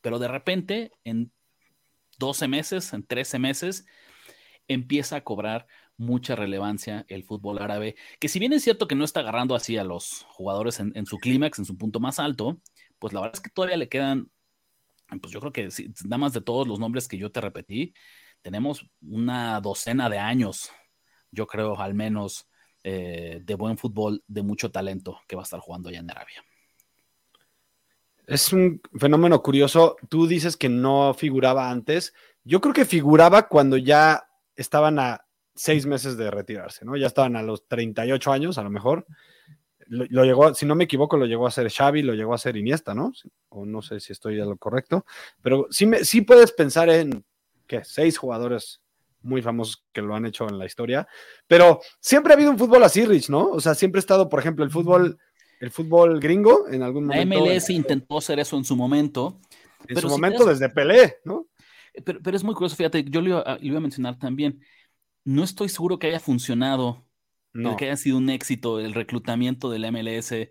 Pero 0.00 0.18
de 0.18 0.28
repente, 0.28 0.92
en 1.04 1.32
12 2.18 2.48
meses, 2.48 2.92
en 2.92 3.04
13 3.04 3.38
meses, 3.38 3.86
empieza 4.68 5.16
a 5.16 5.24
cobrar 5.24 5.66
mucha 5.98 6.36
relevancia 6.36 7.04
el 7.08 7.24
fútbol 7.24 7.58
árabe, 7.58 7.96
que 8.20 8.28
si 8.28 8.38
bien 8.38 8.52
es 8.52 8.62
cierto 8.62 8.86
que 8.86 8.94
no 8.94 9.04
está 9.04 9.20
agarrando 9.20 9.54
así 9.54 9.76
a 9.76 9.84
los 9.84 10.26
jugadores 10.28 10.80
en, 10.80 11.06
su 11.06 11.18
clímax, 11.18 11.58
en 11.58 11.64
su 11.64 11.76
punto 11.76 12.00
más 12.00 12.18
alto, 12.18 12.60
pues 12.98 13.12
la 13.12 13.20
verdad 13.20 13.36
es 13.36 13.40
que 13.40 13.50
todavía 13.50 13.76
le 13.76 13.88
quedan, 13.88 14.30
pues 15.20 15.32
yo 15.32 15.40
creo 15.40 15.52
que 15.52 15.68
nada 16.04 16.18
más 16.18 16.32
de 16.32 16.40
todos 16.40 16.66
los 16.66 16.78
nombres 16.78 17.08
que 17.08 17.18
yo 17.18 17.32
te 17.32 17.40
repetí, 17.40 17.94
tenemos 18.42 18.86
una 19.00 19.60
docena 19.60 20.08
de 20.08 20.18
años, 20.18 20.70
yo 21.30 21.46
creo 21.46 21.78
al 21.80 21.94
menos, 21.94 22.48
eh, 22.84 23.40
de 23.42 23.54
buen 23.54 23.76
fútbol, 23.78 24.22
de 24.28 24.42
mucho 24.42 24.70
talento 24.70 25.18
que 25.26 25.34
va 25.34 25.42
a 25.42 25.44
estar 25.44 25.60
jugando 25.60 25.88
allá 25.88 25.98
en 25.98 26.10
Arabia. 26.10 26.44
Es 28.26 28.52
un 28.52 28.80
fenómeno 28.98 29.42
curioso. 29.42 29.96
Tú 30.08 30.26
dices 30.26 30.56
que 30.56 30.68
no 30.68 31.14
figuraba 31.14 31.70
antes. 31.70 32.12
Yo 32.44 32.60
creo 32.60 32.74
que 32.74 32.84
figuraba 32.84 33.48
cuando 33.48 33.76
ya 33.76 34.28
estaban 34.56 34.98
a 34.98 35.25
seis 35.56 35.86
meses 35.86 36.16
de 36.16 36.30
retirarse, 36.30 36.84
¿no? 36.84 36.96
Ya 36.96 37.06
estaban 37.06 37.34
a 37.34 37.42
los 37.42 37.66
38 37.66 38.30
años, 38.30 38.58
a 38.58 38.62
lo 38.62 38.70
mejor. 38.70 39.06
Lo, 39.88 40.24
llegó, 40.24 40.52
si 40.52 40.66
no 40.66 40.74
me 40.74 40.84
equivoco, 40.84 41.16
lo 41.16 41.26
llegó 41.26 41.46
a 41.46 41.50
ser 41.50 41.70
Xavi, 41.70 42.02
lo 42.02 42.14
llegó 42.14 42.34
a 42.34 42.38
ser 42.38 42.56
Iniesta, 42.56 42.92
¿no? 42.92 43.12
O 43.50 43.64
no 43.64 43.82
sé 43.82 44.00
si 44.00 44.12
estoy 44.12 44.40
a 44.40 44.44
lo 44.44 44.56
correcto, 44.56 45.06
pero 45.42 45.68
sí, 45.70 45.86
me, 45.86 46.04
sí 46.04 46.22
puedes 46.22 46.52
pensar 46.52 46.90
en, 46.90 47.24
¿qué? 47.68 47.84
Seis 47.84 48.18
jugadores 48.18 48.82
muy 49.22 49.42
famosos 49.42 49.84
que 49.92 50.02
lo 50.02 50.14
han 50.14 50.26
hecho 50.26 50.48
en 50.48 50.58
la 50.58 50.66
historia, 50.66 51.06
pero 51.46 51.80
siempre 52.00 52.32
ha 52.32 52.36
habido 52.36 52.50
un 52.50 52.58
fútbol 52.58 52.82
así, 52.82 53.04
Rich, 53.04 53.30
¿no? 53.30 53.48
O 53.50 53.60
sea, 53.60 53.74
siempre 53.74 53.98
ha 53.98 54.00
estado, 54.00 54.28
por 54.28 54.40
ejemplo, 54.40 54.64
el 54.64 54.70
fútbol, 54.70 55.18
el 55.60 55.70
fútbol 55.70 56.18
gringo 56.18 56.66
en 56.68 56.82
algún 56.82 57.06
momento. 57.06 57.38
La 57.38 57.40
MLS 57.40 57.70
intentó 57.70 58.18
hacer 58.18 58.40
eso 58.40 58.56
en 58.56 58.64
su 58.64 58.74
momento. 58.74 59.40
En 59.86 60.00
su 60.00 60.08
momento 60.08 60.44
desde 60.44 60.68
Pelé, 60.68 61.18
¿no? 61.24 61.46
Pero, 62.04 62.18
pero, 62.22 62.36
es 62.36 62.42
muy 62.42 62.54
curioso, 62.54 62.74
fíjate, 62.74 63.04
yo 63.04 63.20
le 63.22 63.30
iba, 63.30 63.58
iba 63.60 63.78
a 63.78 63.80
mencionar 63.80 64.18
también 64.18 64.60
no 65.26 65.42
estoy 65.42 65.68
seguro 65.68 65.98
que 65.98 66.06
haya 66.06 66.20
funcionado, 66.20 67.04
que 67.52 67.86
haya 67.86 67.96
sido 67.96 68.16
un 68.18 68.30
éxito 68.30 68.78
el 68.78 68.94
reclutamiento 68.94 69.68
del 69.70 69.90
MLS 69.90 70.32
eh, 70.32 70.50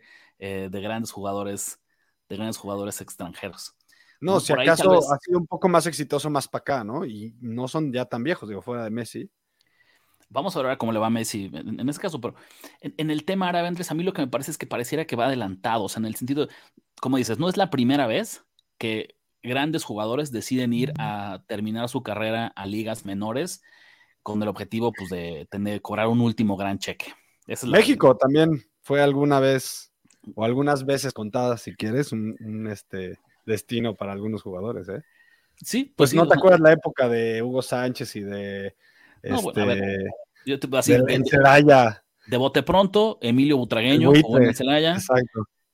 de 0.69 0.81
grandes 0.81 1.11
jugadores, 1.11 1.79
de 2.27 2.35
grandes 2.35 2.57
jugadores 2.57 2.99
extranjeros. 2.99 3.73
No, 4.19 4.39
si 4.39 4.51
acaso 4.51 4.97
ha 5.13 5.17
sido 5.19 5.39
un 5.39 5.47
poco 5.47 5.69
más 5.69 5.87
exitoso 5.87 6.29
más 6.29 6.47
para 6.47 6.61
acá, 6.61 6.83
¿no? 6.83 7.05
Y 7.05 7.35
no 7.39 7.69
son 7.69 7.93
ya 7.93 8.05
tan 8.05 8.23
viejos, 8.23 8.49
digo, 8.49 8.61
fuera 8.61 8.83
de 8.83 8.89
Messi. 8.89 9.29
Vamos 10.27 10.57
a 10.57 10.61
ver 10.61 10.77
cómo 10.77 10.91
le 10.91 10.99
va 10.99 11.07
a 11.07 11.11
Messi 11.11 11.49
en, 11.53 11.79
en 11.79 11.89
ese 11.89 12.01
caso, 12.01 12.19
pero 12.19 12.35
en, 12.81 13.09
el 13.09 13.23
tema 13.23 13.47
árabe, 13.47 13.69
Andrés, 13.69 13.91
a 13.91 13.93
mí 13.93 14.03
lo 14.03 14.11
que 14.11 14.23
me 14.23 14.27
parece 14.27 14.51
es 14.51 14.57
que 14.57 14.67
pareciera 14.67 15.05
que 15.05 15.15
va 15.15 15.27
adelantado, 15.27 15.85
o 15.85 15.89
sea, 15.89 16.01
en 16.01 16.07
el 16.07 16.15
sentido, 16.15 16.49
como 16.99 17.15
dices, 17.15 17.39
no 17.39 17.47
es 17.47 17.55
la 17.55 17.69
primera 17.69 18.07
vez 18.07 18.43
que 18.77 19.15
grandes 19.41 19.85
jugadores 19.85 20.33
deciden 20.33 20.73
ir 20.73 20.91
a 20.99 21.43
terminar 21.47 21.87
su 21.87 22.03
carrera 22.03 22.47
a 22.47 22.65
ligas 22.65 23.05
menores 23.05 23.61
con 24.25 24.41
el 24.41 24.49
objetivo 24.49 24.91
pues, 24.91 25.11
de 25.11 25.47
tener, 25.51 25.83
cobrar 25.83 26.07
un 26.07 26.19
último 26.19 26.57
gran 26.57 26.79
cheque. 26.79 27.13
México 27.67 28.17
también 28.17 28.65
fue 28.81 28.99
alguna 28.99 29.39
vez, 29.39 29.91
o 30.33 30.43
algunas 30.43 30.83
veces 30.83 31.13
contadas, 31.13 31.61
si 31.61 31.75
quieres, 31.75 32.11
un, 32.11 32.67
este, 32.71 33.19
destino 33.45 33.93
para 33.93 34.13
algunos 34.13 34.41
jugadores. 34.41 34.89
¿eh? 34.89 35.03
Sí, 35.57 35.93
pues, 35.95 36.09
pues 36.09 36.13
no 36.15 36.27
te 36.27 36.33
acuerdas 36.33 36.59
la 36.59 36.71
época 36.71 37.07
de 37.07 37.43
Hugo 37.43 37.61
Sánchez 37.61 38.15
y 38.15 38.21
de. 38.21 38.75
Este, 39.21 40.07
yo 40.43 40.59
te, 40.59 40.75
así, 40.75 40.93
de, 40.93 41.93
de, 42.25 42.37
bote 42.37 42.63
pronto, 42.63 43.19
Emilio 43.21 43.57
Butragueño 43.57 44.11
jugó 44.23 44.37
en 44.39 44.45
el 44.45 44.55
Celaya. 44.55 44.97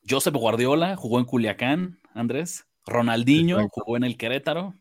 Joseph 0.08 0.36
Guardiola 0.36 0.98
jugó 0.98 1.20
en 1.20 1.26
Culiacán, 1.26 2.02
Andrés. 2.14 2.66
Ronaldinho 2.86 3.66
jugó 3.72 3.96
en 3.96 4.04
el 4.04 4.18
Querétaro. 4.18 4.74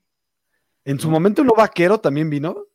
En 0.85 0.99
su 0.99 1.09
momento, 1.09 1.45
¿no 1.45 1.55
vaquero 1.55 2.01
también 2.01 2.31
vino? 2.31 2.67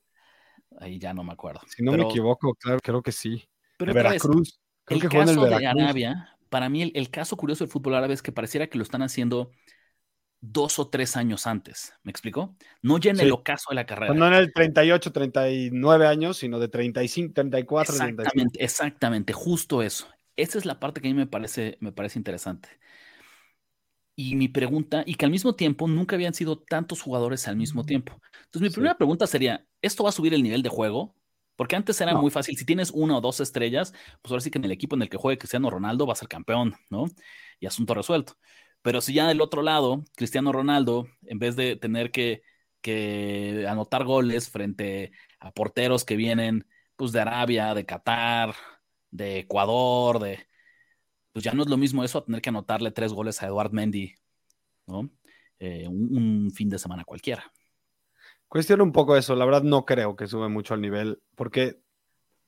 Ahí 0.80 1.00
ya 1.00 1.14
no 1.14 1.24
me 1.24 1.34
acuerdo. 1.34 1.62
Si 1.68 1.84
no 1.84 1.92
me 1.92 2.04
equivoco, 2.04 2.54
claro, 2.56 2.80
creo 2.82 3.02
que 3.02 3.12
sí. 3.12 3.48
Pero 3.78 3.94
Veracruz. 3.94 4.60
Creo 4.84 5.02
el 5.02 5.10
caso 5.10 5.46
de 5.46 5.66
Arabia, 5.66 6.38
para 6.50 6.70
mí 6.70 6.92
el, 6.94 7.10
caso 7.10 7.36
curioso 7.38 7.64
del 7.64 7.72
fútbol 7.72 7.96
árabe 7.96 8.14
es 8.14 8.22
que 8.22 8.32
pareciera 8.32 8.68
que 8.68 8.78
lo 8.78 8.84
están 8.84 9.02
haciendo 9.02 9.52
dos 10.42 10.78
o 10.78 10.90
tres 10.90 11.18
años 11.18 11.48
antes. 11.48 11.94
¿Me 12.04 12.12
explicó? 12.12 12.56
No 12.82 13.00
ya 13.00 13.12
en 13.12 13.20
el 13.20 13.32
ocaso 13.32 13.70
de 13.70 13.76
la 13.76 13.86
carrera. 13.86 14.14
No 14.14 14.28
en 14.28 14.34
el 14.34 14.54
38, 14.54 15.12
39 15.12 16.08
años, 16.08 16.38
sino 16.38 16.60
de 16.60 16.68
35, 16.68 17.34
34, 17.34 17.94
exactamente, 17.94 18.64
Exactamente, 18.64 19.34
justo 19.34 19.82
eso. 19.82 20.08
Esa 20.36 20.58
es 20.58 20.66
la 20.66 20.80
parte 20.80 21.02
que 21.02 21.08
a 21.08 21.12
mí 21.12 21.18
me 21.18 21.28
parece, 21.28 21.78
me 21.80 21.92
parece 21.92 22.20
interesante. 22.20 22.70
Y 24.17 24.36
mi 24.36 24.47
pregunta, 24.47 25.04
y 25.06 25.15
que 25.15 25.25
al 25.25 25.32
mismo 25.32 25.56
tiempo 25.56 25.88
nunca 25.88 26.15
habían 26.15 26.34
sido 26.34 26.58
tantos 26.58 27.01
jugadores 27.01 27.47
al 27.47 27.58
mismo 27.58 27.86
tiempo. 27.86 28.21
Entonces, 28.45 28.62
mi 28.62 28.69
primera 28.69 28.97
pregunta 28.97 29.28
sería: 29.28 29.65
¿esto 29.82 30.04
va 30.04 30.10
a 30.10 30.13
subir 30.13 30.34
el 30.34 30.41
nivel 30.43 30.62
de 30.63 30.69
juego? 30.69 31.15
Porque 31.56 31.75
antes 31.75 31.99
era 32.01 32.13
muy 32.15 32.32
fácil. 32.32 32.58
Si 32.58 32.65
tienes 32.65 32.91
una 32.91 33.17
o 33.17 33.21
dos 33.21 33.39
estrellas, 33.39 33.93
pues 34.21 34.32
ahora 34.32 34.41
sí 34.41 34.51
que 34.51 34.58
en 34.58 34.65
el 34.65 34.71
equipo 34.71 34.95
en 34.95 35.01
el 35.01 35.10
que 35.10 35.17
juegue 35.17 35.38
Cristiano 35.38 35.69
Ronaldo 35.69 36.06
va 36.06 36.13
a 36.13 36.15
ser 36.17 36.28
campeón, 36.28 36.75
¿no? 36.89 37.06
Y 37.60 37.65
asunto 37.65 37.93
resuelto. 37.93 38.38
Pero 38.82 39.01
si 39.01 39.13
ya 39.13 39.28
del 39.28 39.41
otro 39.41 39.62
lado, 39.62 40.04
Cristiano 40.15 40.51
Ronaldo, 40.51 41.08
en 41.23 41.39
vez 41.39 41.56
de 41.56 41.75
tener 41.75 42.12
que, 42.12 42.43
que 42.82 43.65
anotar 43.67 44.04
goles 44.06 44.49
frente 44.49 45.12
a 45.39 45.51
porteros 45.51 46.06
que 46.06 46.15
vienen 46.15 46.67
pues 46.95 47.12
de 47.12 47.21
Arabia, 47.21 47.73
de 47.73 47.86
Qatar, 47.86 48.56
de 49.12 49.39
Ecuador, 49.39 50.19
de, 50.19 50.47
pues 51.36 51.43
ya 51.43 51.52
no 51.52 51.63
es 51.63 51.69
lo 51.69 51.76
mismo 51.76 52.02
eso 52.02 52.19
a 52.19 52.24
tener 52.24 52.41
que 52.41 52.48
anotarle 52.48 52.91
tres 52.91 53.12
goles 53.12 53.43
a 53.43 53.48
Eduard 53.48 53.74
Mendy, 53.74 54.15
¿no? 54.88 55.10
Eh, 55.60 55.86
un, 55.86 56.50
fin 56.50 56.69
de 56.69 56.80
semana 56.80 57.04
cualquiera. 57.04 57.52
Cuestiono 58.48 58.86
un 58.86 58.93
poco 58.93 59.17
eso, 59.17 59.36
la 59.36 59.43
verdad 59.43 59.62
no 59.62 59.84
creo 59.84 60.15
que 60.15 60.28
sube 60.28 60.48
mucho 60.48 60.74
al 60.74 60.80
nivel, 60.80 61.21
porque 61.36 61.82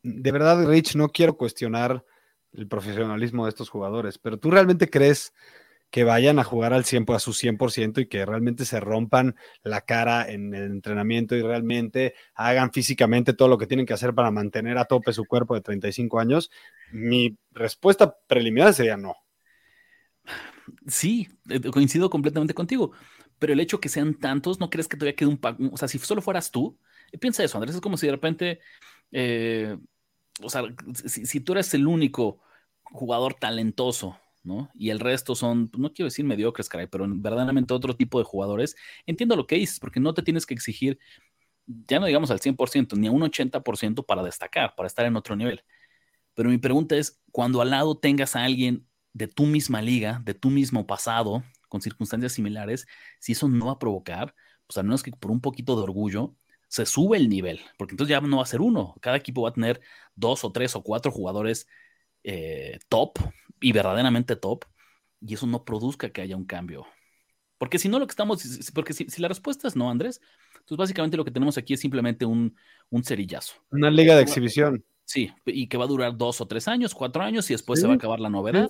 de 0.03 0.31
verdad, 0.31 0.65
Rich, 0.65 0.95
no 0.95 1.09
quiero 1.09 1.35
cuestionar 1.35 2.05
el 2.53 2.69
profesionalismo 2.69 3.43
de 3.43 3.49
estos 3.49 3.67
jugadores, 3.67 4.17
pero 4.19 4.39
tú 4.39 4.51
realmente 4.51 4.89
crees 4.89 5.33
que 5.89 6.03
vayan 6.03 6.39
a 6.39 6.43
jugar 6.43 6.73
al 6.73 6.85
100, 6.85 7.05
a 7.09 7.19
su 7.19 7.33
100% 7.33 8.01
y 8.01 8.07
que 8.07 8.25
realmente 8.25 8.65
se 8.65 8.79
rompan 8.79 9.35
la 9.63 9.81
cara 9.81 10.29
en 10.29 10.53
el 10.53 10.65
entrenamiento 10.65 11.35
y 11.35 11.41
realmente 11.41 12.13
hagan 12.35 12.71
físicamente 12.71 13.33
todo 13.33 13.47
lo 13.47 13.57
que 13.57 13.67
tienen 13.67 13.85
que 13.85 13.93
hacer 13.93 14.13
para 14.13 14.31
mantener 14.31 14.77
a 14.77 14.85
tope 14.85 15.13
su 15.13 15.25
cuerpo 15.25 15.55
de 15.55 15.61
35 15.61 16.19
años, 16.19 16.51
mi 16.91 17.37
respuesta 17.51 18.17
preliminar 18.27 18.73
sería 18.73 18.97
no. 18.97 19.15
Sí, 20.87 21.27
eh, 21.49 21.61
coincido 21.61 22.09
completamente 22.09 22.53
contigo. 22.53 22.91
Pero 23.39 23.53
el 23.53 23.59
hecho 23.59 23.79
que 23.79 23.89
sean 23.89 24.15
tantos, 24.15 24.59
¿no 24.59 24.69
crees 24.69 24.87
que 24.87 24.97
todavía 24.97 25.15
quede 25.15 25.29
un... 25.29 25.39
O 25.71 25.77
sea, 25.77 25.87
si 25.87 25.99
solo 25.99 26.21
fueras 26.21 26.51
tú, 26.51 26.77
piensa 27.19 27.43
eso, 27.43 27.57
Andrés, 27.57 27.75
es 27.75 27.81
como 27.81 27.97
si 27.97 28.07
de 28.07 28.11
repente, 28.11 28.59
eh, 29.11 29.77
o 30.41 30.49
sea, 30.49 30.63
si, 30.93 31.39
tú 31.39 31.53
eres 31.53 31.73
el 31.73 31.87
único 31.87 32.39
jugador 32.83 33.35
talentoso, 33.35 34.19
¿no? 34.43 34.69
Y 34.73 34.89
el 34.89 34.99
resto 34.99 35.35
son, 35.35 35.69
no 35.77 35.93
quiero 35.93 36.07
decir 36.07 36.25
mediocres, 36.25 36.69
caray, 36.69 36.87
pero 36.87 37.05
verdaderamente 37.07 37.73
otro 37.73 37.95
tipo 37.95 38.19
de 38.19 38.25
jugadores, 38.25 38.75
entiendo 39.05 39.35
lo 39.35 39.47
que 39.47 39.55
dices, 39.55 39.79
porque 39.79 39.99
no 39.99 40.13
te 40.13 40.21
tienes 40.23 40.45
que 40.45 40.53
exigir, 40.53 40.99
ya 41.65 41.99
no 41.99 42.05
digamos 42.05 42.31
al 42.31 42.39
100%, 42.39 42.95
ni 42.95 43.07
a 43.07 43.11
un 43.11 43.23
80% 43.23 44.05
para 44.05 44.23
destacar, 44.23 44.73
para 44.75 44.87
estar 44.87 45.05
en 45.05 45.15
otro 45.15 45.35
nivel. 45.35 45.63
Pero 46.33 46.49
mi 46.49 46.57
pregunta 46.57 46.95
es, 46.95 47.21
cuando 47.31 47.61
al 47.61 47.71
lado 47.71 47.97
tengas 47.97 48.35
a 48.35 48.43
alguien 48.45 48.87
de 49.13 49.27
tu 49.27 49.45
misma 49.45 49.81
liga, 49.81 50.21
de 50.23 50.33
tu 50.33 50.49
mismo 50.49 50.85
pasado, 50.87 51.43
con 51.69 51.81
circunstancias 51.81 52.33
similares, 52.33 52.87
si 53.19 53.33
eso 53.33 53.47
no 53.47 53.67
va 53.67 53.73
a 53.73 53.79
provocar, 53.79 54.35
pues 54.67 54.77
al 54.77 54.85
menos 54.85 55.03
que 55.03 55.11
por 55.11 55.31
un 55.31 55.41
poquito 55.41 55.75
de 55.75 55.83
orgullo, 55.83 56.35
se 56.67 56.85
sube 56.85 57.17
el 57.17 57.29
nivel, 57.29 57.61
porque 57.77 57.93
entonces 57.93 58.11
ya 58.11 58.21
no 58.21 58.37
va 58.37 58.43
a 58.43 58.45
ser 58.45 58.61
uno, 58.61 58.95
cada 59.01 59.17
equipo 59.17 59.41
va 59.43 59.49
a 59.49 59.53
tener 59.53 59.81
dos 60.15 60.43
o 60.43 60.51
tres 60.51 60.75
o 60.75 60.83
cuatro 60.83 61.11
jugadores 61.11 61.67
eh, 62.23 62.79
top 62.89 63.19
y 63.59 63.71
verdaderamente 63.71 64.35
top, 64.35 64.65
y 65.21 65.33
eso 65.33 65.47
no 65.47 65.63
produzca 65.63 66.09
que 66.09 66.21
haya 66.21 66.35
un 66.35 66.45
cambio. 66.45 66.85
Porque 67.57 67.79
si 67.79 67.89
no, 67.89 67.99
lo 67.99 68.05
que 68.05 68.11
estamos, 68.11 68.43
porque 68.73 68.93
si, 68.93 69.05
la 69.21 69.27
respuesta 69.27 69.67
es 69.67 69.75
no, 69.75 69.89
Andrés, 69.89 70.21
entonces 70.59 70.77
básicamente 70.77 71.17
lo 71.17 71.25
que 71.25 71.31
tenemos 71.31 71.57
aquí 71.57 71.73
es 71.73 71.79
simplemente 71.79 72.25
un, 72.25 72.55
un 72.89 73.03
cerillazo. 73.03 73.55
Una 73.71 73.89
liga 73.89 74.15
de 74.15 74.21
exhibición. 74.21 74.83
Sí, 75.05 75.31
y 75.45 75.67
que 75.67 75.77
va 75.77 75.85
a 75.85 75.87
durar 75.87 76.17
dos 76.17 76.41
o 76.41 76.47
tres 76.47 76.67
años, 76.67 76.93
cuatro 76.93 77.23
años, 77.23 77.49
y 77.49 77.53
después 77.53 77.79
se 77.79 77.87
va 77.87 77.93
a 77.93 77.95
acabar 77.95 78.19
la 78.19 78.29
novedad. 78.29 78.69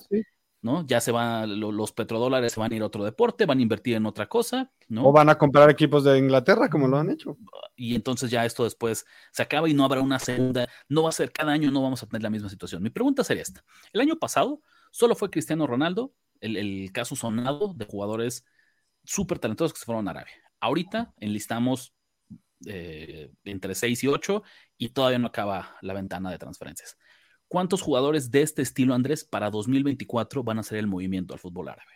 ¿no? 0.61 0.85
Ya 0.85 1.01
se 1.01 1.11
van, 1.11 1.59
los 1.59 1.91
petrodólares 1.91 2.53
se 2.53 2.59
van 2.59 2.71
a 2.71 2.75
ir 2.75 2.81
a 2.81 2.85
otro 2.85 3.03
deporte, 3.03 3.45
van 3.45 3.59
a 3.59 3.61
invertir 3.61 3.95
en 3.95 4.05
otra 4.05 4.27
cosa, 4.27 4.71
¿no? 4.87 5.07
O 5.07 5.11
van 5.11 5.29
a 5.29 5.37
comprar 5.37 5.69
equipos 5.69 6.03
de 6.03 6.17
Inglaterra, 6.17 6.69
como 6.69 6.87
lo 6.87 6.97
han 6.97 7.11
hecho. 7.11 7.37
Y 7.75 7.95
entonces 7.95 8.31
ya 8.31 8.45
esto 8.45 8.63
después 8.63 9.05
se 9.31 9.43
acaba 9.43 9.69
y 9.69 9.73
no 9.73 9.85
habrá 9.85 10.01
una 10.01 10.19
segunda, 10.19 10.67
no 10.89 11.03
va 11.03 11.09
a 11.09 11.13
ser, 11.13 11.31
cada 11.31 11.51
año 11.51 11.71
no 11.71 11.81
vamos 11.81 12.01
a 12.03 12.07
tener 12.07 12.23
la 12.23 12.29
misma 12.29 12.49
situación. 12.49 12.81
Mi 12.81 12.89
pregunta 12.89 13.23
sería 13.23 13.43
esta. 13.43 13.63
El 13.93 14.01
año 14.01 14.17
pasado 14.17 14.61
solo 14.91 15.15
fue 15.15 15.29
Cristiano 15.29 15.67
Ronaldo, 15.67 16.13
el, 16.39 16.91
caso 16.93 17.15
sonado 17.15 17.73
de 17.73 17.85
jugadores 17.85 18.45
súper 19.03 19.39
talentosos 19.39 19.73
que 19.73 19.79
se 19.79 19.85
fueron 19.85 20.07
a 20.07 20.11
Arabia. 20.11 20.33
Ahorita 20.59 21.13
enlistamos 21.17 21.93
eh, 22.65 23.31
entre 23.45 23.75
6 23.75 24.03
y 24.03 24.07
8 24.07 24.43
y 24.77 24.89
todavía 24.89 25.19
no 25.19 25.27
acaba 25.27 25.77
la 25.81 25.93
ventana 25.93 26.31
de 26.31 26.37
transferencias. 26.37 26.97
¿Cuántos 27.47 27.81
jugadores 27.81 28.29
de 28.29 28.41
este 28.41 28.61
estilo, 28.61 28.93
Andrés, 28.93 29.23
para 29.23 29.49
2024 29.49 30.43
van 30.43 30.57
a 30.57 30.61
hacer 30.61 30.79
el 30.79 30.87
movimiento 30.87 31.33
al 31.33 31.39
fútbol 31.39 31.69
árabe? 31.69 31.91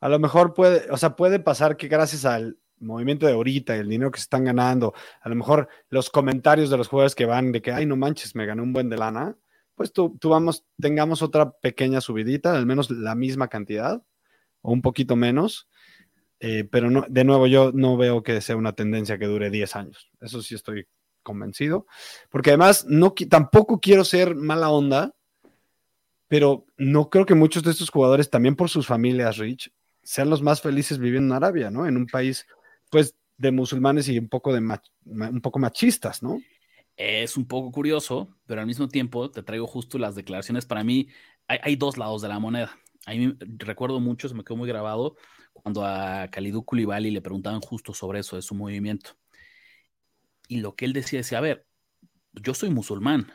A 0.00 0.08
lo 0.08 0.18
mejor 0.18 0.52
puede, 0.52 0.90
o 0.90 0.98
sea, 0.98 1.16
puede 1.16 1.38
pasar 1.38 1.76
que 1.78 1.88
gracias 1.88 2.26
al 2.26 2.58
movimiento 2.78 3.26
de 3.26 3.32
ahorita, 3.32 3.74
el 3.74 3.88
dinero 3.88 4.10
que 4.10 4.18
se 4.18 4.24
están 4.24 4.44
ganando, 4.44 4.92
a 5.22 5.28
lo 5.28 5.34
mejor 5.34 5.68
los 5.88 6.10
comentarios 6.10 6.68
de 6.68 6.76
los 6.76 6.88
jugadores 6.88 7.14
que 7.14 7.24
van 7.24 7.52
de 7.52 7.62
que, 7.62 7.72
ay, 7.72 7.86
no 7.86 7.96
manches, 7.96 8.34
me 8.34 8.44
gané 8.44 8.60
un 8.60 8.72
buen 8.72 8.90
de 8.90 8.98
lana, 8.98 9.36
pues 9.74 9.92
tú, 9.92 10.18
tengamos 10.80 11.22
otra 11.22 11.50
pequeña 11.50 12.00
subidita, 12.00 12.56
al 12.56 12.66
menos 12.66 12.90
la 12.90 13.14
misma 13.14 13.48
cantidad 13.48 14.02
o 14.62 14.72
un 14.72 14.82
poquito 14.82 15.16
menos. 15.16 15.68
Eh, 16.40 16.64
pero 16.64 17.04
de 17.08 17.24
nuevo, 17.24 17.46
yo 17.46 17.72
no 17.72 17.96
veo 17.96 18.22
que 18.22 18.40
sea 18.40 18.56
una 18.56 18.74
tendencia 18.74 19.18
que 19.18 19.26
dure 19.26 19.50
10 19.50 19.76
años. 19.76 20.10
Eso 20.20 20.42
sí 20.42 20.54
estoy 20.54 20.86
convencido, 21.22 21.86
porque 22.30 22.50
además 22.50 22.84
no, 22.86 23.14
tampoco 23.30 23.80
quiero 23.80 24.04
ser 24.04 24.34
mala 24.34 24.68
onda, 24.68 25.14
pero 26.28 26.66
no 26.76 27.08
creo 27.08 27.24
que 27.24 27.34
muchos 27.34 27.62
de 27.62 27.70
estos 27.70 27.90
jugadores, 27.90 28.28
también 28.28 28.56
por 28.56 28.68
sus 28.68 28.86
familias, 28.86 29.38
Rich, 29.38 29.72
sean 30.02 30.28
los 30.28 30.42
más 30.42 30.60
felices 30.60 30.98
viviendo 30.98 31.34
en 31.34 31.36
Arabia, 31.36 31.70
¿no? 31.70 31.86
En 31.86 31.96
un 31.96 32.06
país, 32.06 32.46
pues, 32.90 33.16
de 33.38 33.50
musulmanes 33.50 34.08
y 34.08 34.18
un 34.18 34.28
poco, 34.28 34.52
de 34.52 34.60
un 34.60 35.40
poco 35.40 35.58
machistas, 35.58 36.22
¿no? 36.22 36.38
Es 36.96 37.36
un 37.36 37.46
poco 37.46 37.72
curioso, 37.72 38.36
pero 38.46 38.60
al 38.60 38.66
mismo 38.66 38.88
tiempo 38.88 39.30
te 39.30 39.42
traigo 39.42 39.66
justo 39.66 39.98
las 39.98 40.14
declaraciones. 40.14 40.66
Para 40.66 40.84
mí, 40.84 41.08
hay, 41.48 41.76
dos 41.76 41.98
lados 41.98 42.22
de 42.22 42.28
la 42.28 42.38
moneda. 42.38 42.78
A 43.06 43.12
mí 43.12 43.34
recuerdo 43.58 44.00
mucho, 44.00 44.28
se 44.28 44.34
me 44.34 44.44
quedó 44.44 44.56
muy 44.56 44.68
grabado, 44.68 45.16
cuando 45.52 45.84
a 45.84 46.28
Khalidou 46.30 46.64
Koulibaly 46.64 47.10
le 47.10 47.20
preguntaban 47.20 47.60
justo 47.60 47.92
sobre 47.92 48.20
eso, 48.20 48.36
de 48.36 48.42
su 48.42 48.54
movimiento. 48.54 49.10
Y 50.48 50.58
lo 50.58 50.74
que 50.74 50.84
él 50.84 50.92
decía 50.92 51.18
decía, 51.18 51.38
a 51.38 51.42
ver, 51.42 51.66
yo 52.32 52.54
soy 52.54 52.70
musulmán. 52.70 53.32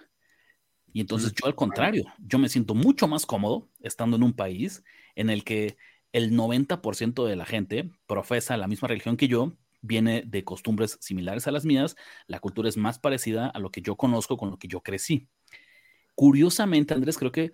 Y 0.92 1.02
entonces 1.02 1.34
yo 1.34 1.46
al 1.46 1.56
contrario, 1.56 2.06
yo 2.20 2.40
me 2.40 2.50
siento 2.50 2.74
mucho 2.74 3.08
más 3.08 3.26
cómodo 3.26 3.70
estando 3.82 4.18
en 4.18 4.24
un 4.24 4.34
país 4.34 4.84
en 5.16 5.30
el 5.30 5.44
que 5.44 5.78
el 6.12 6.32
90% 6.32 7.26
de 7.26 7.36
la 7.36 7.46
gente 7.46 7.92
profesa 8.08 8.58
la 8.58 8.68
misma 8.68 8.88
religión 8.88 9.18
que 9.18 9.28
yo, 9.28 9.54
viene 9.82 10.24
de 10.26 10.44
costumbres 10.44 10.98
similares 11.02 11.48
a 11.48 11.52
las 11.52 11.66
mías, 11.66 11.96
la 12.28 12.40
cultura 12.40 12.70
es 12.70 12.78
más 12.78 13.00
parecida 13.00 13.48
a 13.48 13.60
lo 13.60 13.72
que 13.72 13.82
yo 13.82 13.96
conozco, 13.96 14.38
con 14.38 14.52
lo 14.52 14.58
que 14.58 14.68
yo 14.68 14.82
crecí. 14.82 15.28
Curiosamente, 16.16 16.94
Andrés, 16.94 17.18
creo 17.18 17.32
que 17.32 17.54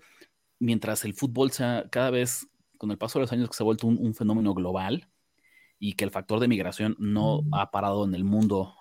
mientras 0.59 1.05
el 1.05 1.13
fútbol 1.13 1.51
sea 1.51 1.85
cada 1.91 2.09
vez, 2.09 2.47
con 2.77 2.91
el 2.91 2.97
paso 2.97 3.19
de 3.19 3.23
los 3.23 3.31
años, 3.31 3.49
que 3.49 3.55
se 3.55 3.63
ha 3.63 3.65
vuelto 3.65 3.87
un, 3.87 3.97
un 3.99 4.13
fenómeno 4.15 4.53
global, 4.53 5.07
y 5.79 5.93
que 5.93 6.05
el 6.05 6.11
factor 6.11 6.39
de 6.39 6.47
migración 6.47 6.95
no 6.99 7.43
ha 7.51 7.71
parado 7.71 8.05
en 8.05 8.15
el 8.15 8.23
mundo, 8.23 8.75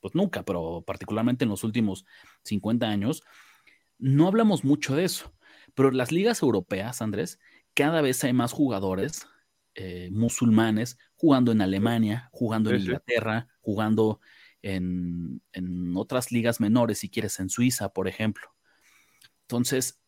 pues 0.00 0.14
nunca, 0.14 0.42
pero 0.44 0.82
particularmente 0.86 1.44
en 1.44 1.50
los 1.50 1.64
últimos 1.64 2.04
50 2.44 2.86
años, 2.86 3.22
no 3.98 4.26
hablamos 4.26 4.64
mucho 4.64 4.94
de 4.94 5.04
eso. 5.04 5.32
Pero 5.74 5.90
las 5.90 6.12
ligas 6.12 6.42
europeas, 6.42 7.00
Andrés, 7.02 7.38
cada 7.74 8.00
vez 8.00 8.22
hay 8.24 8.32
más 8.32 8.52
jugadores 8.52 9.26
eh, 9.74 10.10
musulmanes 10.12 10.98
jugando 11.16 11.52
en 11.52 11.60
Alemania, 11.60 12.28
jugando 12.32 12.70
en 12.70 12.80
Inglaterra, 12.80 13.48
jugando 13.60 14.20
en, 14.62 15.42
en, 15.52 15.96
otras 15.96 16.32
ligas 16.32 16.60
menores, 16.60 16.98
si 16.98 17.08
quieres, 17.08 17.38
en 17.40 17.50
Suiza, 17.50 17.92
por 17.92 18.08
ejemplo. 18.08 18.54
Entonces, 19.42 20.00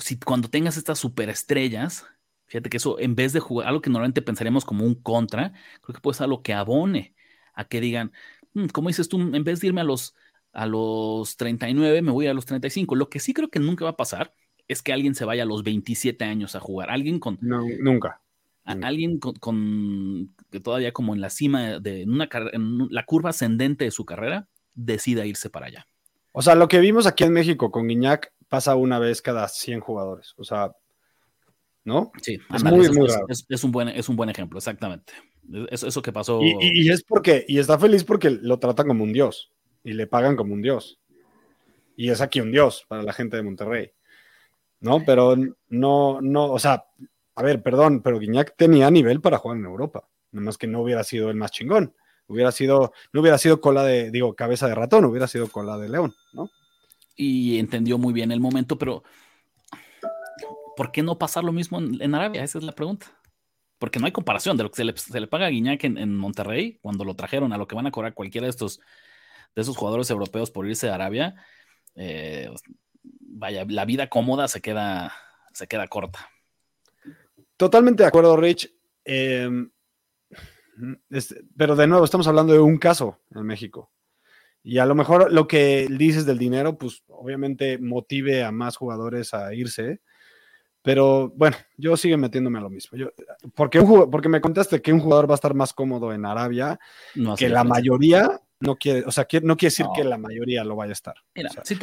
si, 0.00 0.18
cuando 0.18 0.48
tengas 0.48 0.76
estas 0.76 0.98
superestrellas, 0.98 2.06
Fíjate 2.48 2.70
que 2.70 2.78
eso, 2.78 2.98
en 2.98 3.14
vez 3.14 3.34
de 3.34 3.40
jugar 3.40 3.68
algo 3.68 3.82
que 3.82 3.90
normalmente 3.90 4.22
pensaríamos 4.22 4.64
como 4.64 4.84
un 4.84 4.94
contra, 4.94 5.52
creo 5.82 5.94
que 5.94 6.00
puede 6.00 6.16
ser 6.16 6.24
algo 6.24 6.42
que 6.42 6.54
abone 6.54 7.14
a 7.52 7.66
que 7.66 7.80
digan, 7.80 8.12
mm, 8.54 8.68
como 8.68 8.88
dices 8.88 9.08
tú, 9.08 9.20
en 9.20 9.44
vez 9.44 9.60
de 9.60 9.66
irme 9.68 9.82
a 9.82 9.84
los, 9.84 10.14
a 10.52 10.66
los 10.66 11.36
39, 11.36 12.00
me 12.02 12.10
voy 12.10 12.26
a 12.26 12.34
los 12.34 12.46
35. 12.46 12.96
Lo 12.96 13.10
que 13.10 13.20
sí 13.20 13.34
creo 13.34 13.50
que 13.50 13.60
nunca 13.60 13.84
va 13.84 13.90
a 13.92 13.96
pasar 13.96 14.34
es 14.68 14.82
que 14.82 14.92
alguien 14.92 15.14
se 15.14 15.24
vaya 15.24 15.42
a 15.42 15.46
los 15.46 15.62
27 15.64 16.24
años 16.24 16.54
a 16.54 16.60
jugar. 16.60 16.90
Alguien 16.90 17.18
con. 17.18 17.38
No, 17.40 17.62
nunca. 17.80 18.20
alguien 18.64 19.18
con, 19.18 20.34
que 20.50 20.60
todavía 20.60 20.92
como 20.92 21.14
en 21.14 21.20
la 21.20 21.30
cima 21.30 21.80
de 21.80 22.02
en 22.02 22.12
una, 22.12 22.28
en 22.52 22.88
la 22.90 23.04
curva 23.04 23.30
ascendente 23.30 23.84
de 23.84 23.90
su 23.90 24.04
carrera, 24.04 24.46
decida 24.74 25.26
irse 25.26 25.50
para 25.50 25.66
allá. 25.66 25.86
O 26.32 26.42
sea, 26.42 26.54
lo 26.54 26.68
que 26.68 26.78
vimos 26.78 27.06
aquí 27.06 27.24
en 27.24 27.32
México 27.32 27.70
con 27.70 27.88
Guiñac 27.88 28.32
pasa 28.48 28.76
una 28.76 28.98
vez 28.98 29.22
cada 29.22 29.48
100 29.48 29.80
jugadores. 29.80 30.34
O 30.36 30.44
sea, 30.44 30.72
¿no? 31.84 32.12
Sí, 32.22 32.38
es, 32.54 32.62
muy, 32.62 32.88
muy 32.90 33.08
raro. 33.08 33.26
Es, 33.28 33.64
un 33.64 33.72
buen, 33.72 33.88
es 33.88 34.08
un 34.08 34.16
buen 34.16 34.28
ejemplo, 34.28 34.58
exactamente. 34.58 35.14
Eso, 35.70 35.86
eso 35.86 36.02
que 36.02 36.12
pasó. 36.12 36.40
Y, 36.42 36.90
es 36.90 37.02
porque, 37.02 37.44
y 37.48 37.58
está 37.58 37.78
feliz 37.78 38.04
porque 38.04 38.30
lo 38.30 38.58
tratan 38.58 38.86
como 38.86 39.04
un 39.04 39.12
dios 39.12 39.50
y 39.82 39.94
le 39.94 40.06
pagan 40.06 40.36
como 40.36 40.52
un 40.52 40.62
dios. 40.62 41.00
Y 41.96 42.10
es 42.10 42.20
aquí 42.20 42.40
un 42.40 42.52
dios 42.52 42.84
para 42.86 43.02
la 43.02 43.12
gente 43.12 43.36
de 43.36 43.42
Monterrey. 43.42 43.90
¿No? 44.80 45.04
Pero 45.04 45.36
no, 45.68 46.20
no, 46.20 46.52
o 46.52 46.58
sea, 46.58 46.84
a 47.34 47.42
ver, 47.42 47.62
perdón, 47.62 48.02
pero 48.02 48.18
Guiñac 48.18 48.56
tenía 48.56 48.90
nivel 48.90 49.20
para 49.20 49.38
jugar 49.38 49.58
en 49.58 49.64
Europa. 49.64 50.08
Nada 50.32 50.44
más 50.44 50.58
que 50.58 50.66
no 50.66 50.82
hubiera 50.82 51.04
sido 51.04 51.30
el 51.30 51.36
más 51.36 51.50
chingón. 51.50 51.94
Hubiera 52.26 52.52
sido, 52.52 52.92
no 53.12 53.20
hubiera 53.20 53.38
sido 53.38 53.60
cola 53.60 53.82
de, 53.84 54.10
digo, 54.10 54.34
cabeza 54.34 54.68
de 54.68 54.74
ratón, 54.74 55.04
hubiera 55.06 55.26
sido 55.26 55.48
cola 55.48 55.78
de 55.78 55.88
león, 55.88 56.14
¿no? 56.32 56.50
Y 57.16 57.58
entendió 57.58 57.96
muy 57.98 58.12
bien 58.12 58.30
el 58.30 58.40
momento, 58.40 58.78
pero 58.78 59.02
¿por 60.76 60.92
qué 60.92 61.02
no 61.02 61.18
pasar 61.18 61.42
lo 61.42 61.52
mismo 61.52 61.78
en, 61.78 62.14
Arabia? 62.14 62.44
Esa 62.44 62.58
es 62.58 62.64
la 62.64 62.72
pregunta. 62.72 63.06
Porque 63.78 63.98
no 63.98 64.06
hay 64.06 64.12
comparación 64.12 64.56
de 64.56 64.64
lo 64.64 64.70
que 64.70 64.76
se 64.96 65.20
le, 65.20 65.26
paga 65.26 65.46
a 65.46 65.50
Guiñac 65.50 65.82
en, 65.84 66.16
Monterrey 66.16 66.78
cuando 66.82 67.04
lo 67.04 67.14
trajeron 67.14 67.52
a 67.52 67.56
lo 67.56 67.66
que 67.66 67.74
van 67.74 67.86
a 67.86 67.90
cobrar 67.90 68.14
cualquiera 68.14 68.46
de 68.46 68.50
estos 68.50 68.80
de 69.54 69.62
esos 69.62 69.76
jugadores 69.76 70.10
europeos 70.10 70.50
por 70.50 70.66
irse 70.66 70.88
a 70.88 70.94
Arabia. 70.94 71.34
Eh, 71.96 72.48
vaya, 73.38 73.64
la 73.68 73.84
vida 73.84 74.08
cómoda 74.08 74.48
se 74.48 74.60
queda, 74.60 75.12
se 75.52 75.66
queda 75.66 75.86
corta. 75.86 76.30
Totalmente 77.56 78.02
de 78.02 78.08
acuerdo, 78.08 78.36
Rich. 78.36 78.72
Em, 79.04 79.70
pero 81.56 81.76
de 81.76 81.86
nuevo, 81.86 82.04
estamos 82.04 82.26
hablando 82.28 82.52
de 82.52 82.60
un 82.60 82.78
caso 82.78 83.18
en 83.34 83.44
México. 83.44 83.90
Y 84.62 84.78
a 84.78 84.86
lo 84.86 84.94
mejor 84.94 85.32
lo 85.32 85.48
que 85.48 85.86
dices 85.88 86.26
del 86.26 86.38
dinero, 86.38 86.76
pues 86.76 87.02
obviamente 87.08 87.78
motive 87.78 88.44
a 88.44 88.52
más 88.52 88.76
jugadores 88.76 89.32
a 89.34 89.54
irse. 89.54 90.00
Pero 90.88 91.30
bueno, 91.36 91.54
yo 91.76 91.98
sigo 91.98 92.16
metiéndome 92.16 92.56
a 92.56 92.62
lo 92.62 92.70
mismo. 92.70 92.96
Yo, 92.96 93.10
porque, 93.54 93.78
porque 94.10 94.30
me 94.30 94.40
contaste 94.40 94.80
que 94.80 94.90
un 94.90 95.00
jugador 95.00 95.28
va 95.28 95.34
a 95.34 95.36
estar 95.36 95.52
más 95.52 95.74
cómodo 95.74 96.14
en 96.14 96.24
Arabia 96.24 96.80
que 97.36 97.50
la 97.50 97.62
mayoría 97.62 98.40
no 98.60 98.76
quiere, 98.76 99.04
o 99.04 99.10
sea, 99.10 99.26
no 99.42 99.58
quiere 99.58 99.70
decir 99.70 99.84
que 99.94 100.02
la 100.02 100.16
mayoría 100.16 100.64
lo 100.64 100.76
vaya 100.76 100.92
a 100.92 100.94
estar. 100.94 101.16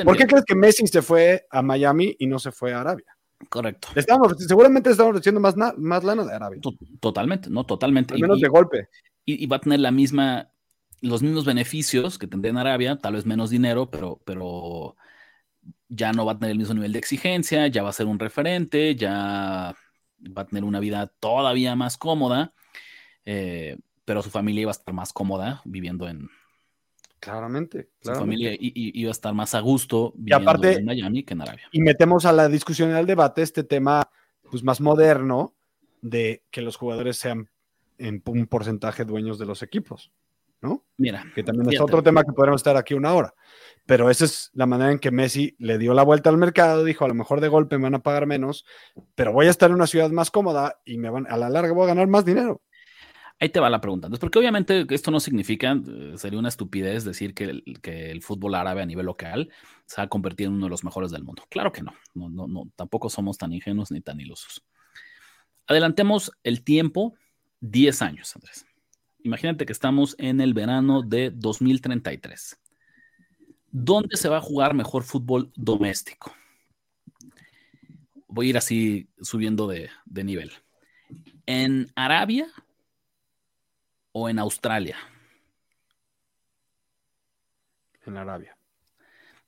¿Por 0.04 0.18
qué 0.18 0.26
crees 0.26 0.44
que 0.44 0.56
Messi 0.56 0.88
se 0.88 1.04
fue 1.04 1.46
a 1.52 1.62
Miami 1.62 2.16
y 2.18 2.26
no 2.26 2.40
se 2.40 2.52
fue 2.52 2.74
a 2.74 2.82
Arabia? 2.82 3.16
Correcto. 3.48 3.90
Estamos, 3.94 4.38
seguramente 4.40 4.90
estamos 4.90 5.14
recibiendo 5.14 5.40
más, 5.40 5.56
más 5.78 6.04
lana 6.04 6.26
de 6.26 6.34
Arabia. 6.34 6.60
Totalmente, 7.00 7.52
no, 7.52 7.64
totalmente. 7.64 8.16
Al 8.16 8.22
menos 8.22 8.42
de 8.42 8.48
golpe. 8.48 8.90
Y, 9.24 9.46
va 9.46 9.58
a 9.58 9.62
tener 9.62 9.82
la 9.82 9.92
misma, 9.92 10.50
los 11.02 11.22
mismos 11.22 11.46
beneficios 11.46 12.18
que 12.18 12.26
tendría 12.26 12.50
en 12.50 12.58
Arabia, 12.58 12.98
tal 12.98 13.14
vez 13.14 13.28
menos 13.28 13.52
dinero, 13.52 13.88
pero, 13.88 14.20
pero 14.26 14.96
ya 15.90 16.12
no 16.14 16.26
va 16.26 16.34
a 16.34 16.38
tener 16.38 16.52
el 16.52 16.58
mismo 16.58 16.74
nivel 16.74 16.94
de 16.94 17.00
exigencia, 17.00 17.68
ya 17.68 17.84
va 17.84 17.90
a 17.90 17.94
ser 17.94 18.08
un 18.08 18.20
referente, 18.20 18.96
ya 18.96 19.76
va 20.20 20.42
a 20.42 20.46
tener 20.46 20.64
una 20.64 20.80
vida 20.80 21.08
todavía 21.20 21.76
más 21.76 21.98
cómoda, 21.98 22.54
eh, 23.26 23.78
pero 24.04 24.22
su 24.22 24.30
familia 24.30 24.64
iba 24.64 24.72
a 24.72 24.74
estar 24.74 24.94
más 24.94 25.14
cómoda 25.14 25.62
viviendo 25.66 26.08
en, 26.08 26.30
Claramente, 27.26 27.90
Su 28.02 28.14
familia 28.14 28.56
iba 28.60 29.10
a 29.10 29.12
estar 29.12 29.34
más 29.34 29.56
a 29.56 29.60
gusto 29.60 30.14
viviendo 30.16 30.64
en 30.68 30.86
Miami 30.86 31.24
que 31.24 31.34
en 31.34 31.42
Arabia. 31.42 31.68
Y 31.72 31.82
metemos 31.82 32.24
a 32.26 32.32
la 32.32 32.48
discusión 32.48 32.92
y 32.92 32.94
al 32.94 33.08
debate 33.08 33.42
este 33.42 33.64
tema 33.64 34.12
pues, 34.52 34.64
más 34.64 34.80
moderno 34.80 35.56
de 36.04 36.44
que 36.52 36.62
los 36.62 36.76
jugadores 36.76 37.18
sean 37.18 37.50
en 37.98 38.22
un 38.28 38.46
porcentaje 38.46 39.06
dueños 39.06 39.40
de 39.40 39.48
los 39.48 39.64
equipos, 39.64 40.12
¿no? 40.62 40.86
Mira. 40.98 41.26
Que 41.34 41.44
también 41.44 41.72
es 41.74 41.80
otro 41.80 42.02
tema 42.04 42.24
que 42.24 42.32
podremos 42.34 42.60
estar 42.60 42.78
aquí 42.78 42.94
una 42.94 43.14
hora. 43.14 43.34
Pero 43.86 44.10
esa 44.10 44.26
es 44.26 44.50
la 44.54 44.66
manera 44.66 44.92
en 44.92 45.00
que 45.00 45.12
Messi 45.12 45.56
le 45.60 45.78
dio 45.78 45.94
la 45.94 46.04
vuelta 46.04 46.30
al 46.30 46.38
mercado, 46.38 46.84
dijo, 46.84 47.06
a 47.06 47.08
lo 47.08 47.14
mejor 47.14 47.40
de 47.40 47.48
golpe 47.48 47.78
me 47.78 47.84
van 47.84 47.96
a 47.96 48.04
pagar 48.04 48.26
menos, 48.26 48.66
pero 49.14 49.32
voy 49.32 49.46
a 49.46 49.52
estar 49.52 49.70
en 49.70 49.76
una 49.76 49.88
ciudad 49.88 50.10
más 50.10 50.32
cómoda 50.32 50.80
y 50.86 50.98
me 50.98 51.10
van, 51.10 51.28
a 51.30 51.38
la 51.38 51.50
larga 51.50 51.74
voy 51.74 51.84
a 51.84 51.88
ganar 51.88 52.08
más 52.08 52.26
dinero. 52.26 52.62
Ahí 53.40 53.50
te 53.50 53.60
va 53.60 53.70
la 53.70 53.82
pregunta. 53.82 54.08
Entonces, 54.08 54.22
porque 54.22 54.40
obviamente 54.40 54.86
esto 54.90 55.12
no 55.12 55.20
significa, 55.20 55.74
eh, 55.74 56.14
sería 56.16 56.40
una 56.40 56.48
estupidez 56.48 57.04
decir 57.04 57.34
que 57.34 57.44
el, 57.44 57.64
que 57.82 58.10
el, 58.10 58.24
fútbol 58.24 58.56
árabe 58.56 58.82
a 58.82 58.86
nivel 58.86 59.06
local 59.06 59.50
se 59.86 60.02
ha 60.02 60.08
convertido 60.08 60.50
en 60.50 60.56
uno 60.56 60.68
de 60.68 60.70
los 60.70 60.86
mejores 60.86 61.12
del 61.12 61.24
mundo. 61.24 61.44
Claro 61.50 61.72
que 61.74 61.84
no. 61.84 61.94
No, 62.14 62.30
no, 62.30 62.48
no 62.48 62.72
tampoco 62.78 63.10
somos 63.10 63.38
tan 63.38 63.52
ingenuos 63.52 63.92
ni 63.92 64.00
tan 64.00 64.22
ilusos. 64.22 64.64
Adelantemos 65.68 66.32
el 66.44 66.64
tiempo 66.64 67.16
10 67.60 68.02
años, 68.04 68.36
Andrés. 68.36 68.66
Imagínate 69.26 69.66
que 69.66 69.74
estamos 69.74 70.16
en 70.20 70.40
el 70.40 70.54
verano 70.54 71.02
de 71.02 71.32
2033. 71.32 72.60
¿Dónde 73.72 74.18
se 74.18 74.30
va 74.30 74.38
a 74.38 74.42
jugar 74.42 74.76
mejor 74.76 75.02
fútbol 75.02 75.52
doméstico? 75.56 76.32
Voy 78.28 78.46
a 78.46 78.50
ir 78.52 78.58
así 78.58 79.10
subiendo 79.20 79.66
de, 79.66 79.90
de 80.06 80.24
nivel. 80.24 80.52
¿En 81.48 81.92
Arabia 81.96 82.46
o 84.12 84.30
en 84.30 84.38
Australia? 84.38 84.98
En 88.06 88.18
Arabia. 88.18 88.56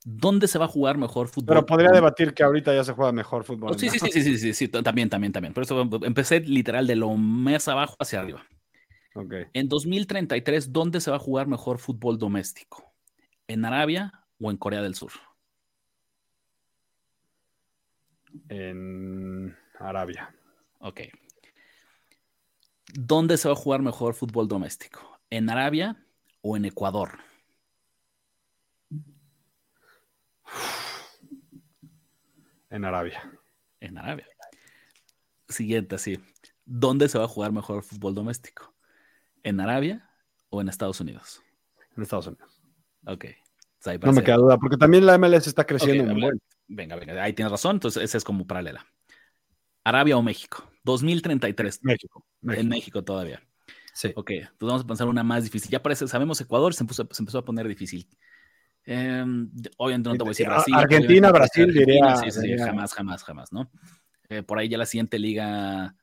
¿Dónde 0.03 0.47
se 0.47 0.57
va 0.57 0.65
a 0.65 0.69
jugar 0.69 0.97
mejor 0.97 1.27
fútbol? 1.27 1.49
Pero 1.49 1.65
podría 1.67 1.91
debatir 1.91 2.33
que 2.33 2.41
ahorita 2.41 2.73
ya 2.73 2.83
se 2.83 2.93
juega 2.93 3.11
mejor 3.11 3.43
fútbol. 3.43 3.77
sí, 3.77 3.91
sí, 3.91 3.99
sí, 3.99 4.23
sí, 4.23 4.37
sí, 4.39 4.53
sí, 4.55 4.67
también, 4.69 5.07
también, 5.07 5.31
también. 5.31 5.53
Por 5.53 5.61
eso 5.61 5.87
empecé 6.01 6.39
literal 6.39 6.87
de 6.87 6.95
lo 6.95 7.13
más 7.15 7.67
abajo 7.67 7.95
hacia 7.99 8.21
arriba. 8.21 8.43
Okay. 9.17 9.45
En 9.53 9.67
2033, 9.67 10.71
¿dónde 10.71 11.01
se 11.01 11.09
va 11.09 11.17
a 11.17 11.19
jugar 11.19 11.47
mejor 11.47 11.79
fútbol 11.79 12.19
doméstico? 12.19 12.93
¿En 13.47 13.65
Arabia 13.65 14.27
o 14.39 14.51
en 14.51 14.57
Corea 14.57 14.83
del 14.83 14.93
Sur? 14.93 15.11
En 18.49 19.57
Arabia. 19.79 20.35
Ok. 20.79 21.01
¿Dónde 22.93 23.37
se 23.37 23.47
va 23.47 23.55
a 23.55 23.57
jugar 23.57 23.81
mejor 23.81 24.13
fútbol 24.13 24.47
doméstico? 24.47 25.19
¿En 25.31 25.49
Arabia 25.49 25.97
o 26.41 26.55
en 26.55 26.65
Ecuador? 26.65 27.17
En 32.69 32.85
Arabia. 32.85 33.31
En 33.79 33.97
Arabia. 33.97 34.27
Siguiente, 35.49 35.95
así. 35.95 36.19
¿Dónde 36.65 37.09
se 37.09 37.17
va 37.17 37.23
a 37.23 37.29
jugar 37.29 37.51
mejor 37.51 37.81
fútbol 37.81 38.13
doméstico? 38.13 38.76
¿En 39.47 39.61
Arabia 39.61 40.09
o 40.49 40.59
en 40.59 40.67
Estados 40.67 40.99
Unidos? 40.99 41.41
En 41.95 42.03
Estados 42.03 42.27
Unidos. 42.27 42.61
Ok. 43.05 43.25
no 44.03 44.11
me 44.11 44.21
queda 44.21 44.35
duda, 44.35 44.57
porque 44.57 44.75
también 44.75 45.05
la 45.05 45.17
MLS 45.17 45.47
está 45.47 45.65
creciendo. 45.65 46.03
venga, 46.67 46.97
venga, 46.97 47.23
ahí 47.23 47.31
tienes 47.31 47.49
razón, 47.49 47.77
entonces 47.77 48.03
esa 48.03 48.17
es 48.17 48.25
como 48.25 48.45
paralela. 48.45 48.85
Arabia 49.85 50.17
o 50.17 50.21
México. 50.21 50.69
2033. 50.83 51.79
México. 51.83 52.25
En 52.43 52.67
México 52.67 53.05
todavía. 53.05 53.41
Sí. 53.93 54.11
Ok, 54.15 54.31
pues 54.57 54.67
vamos 54.67 54.83
a 54.83 54.87
pensar 54.87 55.07
una 55.07 55.23
más 55.23 55.45
difícil. 55.45 55.71
Ya 55.71 55.81
parece, 55.81 56.09
sabemos 56.09 56.41
Ecuador, 56.41 56.73
se, 56.73 56.85
se 56.85 57.21
empezó 57.21 57.37
a 57.37 57.45
poner 57.45 57.69
difícil. 57.69 58.05
Em, 58.83 59.49
obviamente 59.77 60.09
no 60.09 60.15
te 60.15 60.23
voy 60.23 60.27
a 60.27 60.31
decir 60.31 60.47
Brasil. 60.47 60.73
Argentina, 60.75 61.31
Brasil, 61.31 61.73
diría. 61.73 62.17
Sí, 62.17 62.31
sí, 62.31 62.57
jamás, 62.57 62.93
jamás, 62.93 63.23
jamás, 63.23 63.53
¿no? 63.53 63.71
Eh, 64.27 64.43
por 64.43 64.59
ahí 64.59 64.67
ya 64.67 64.77
la 64.77 64.85
siguiente 64.85 65.17
liga, 65.17 65.95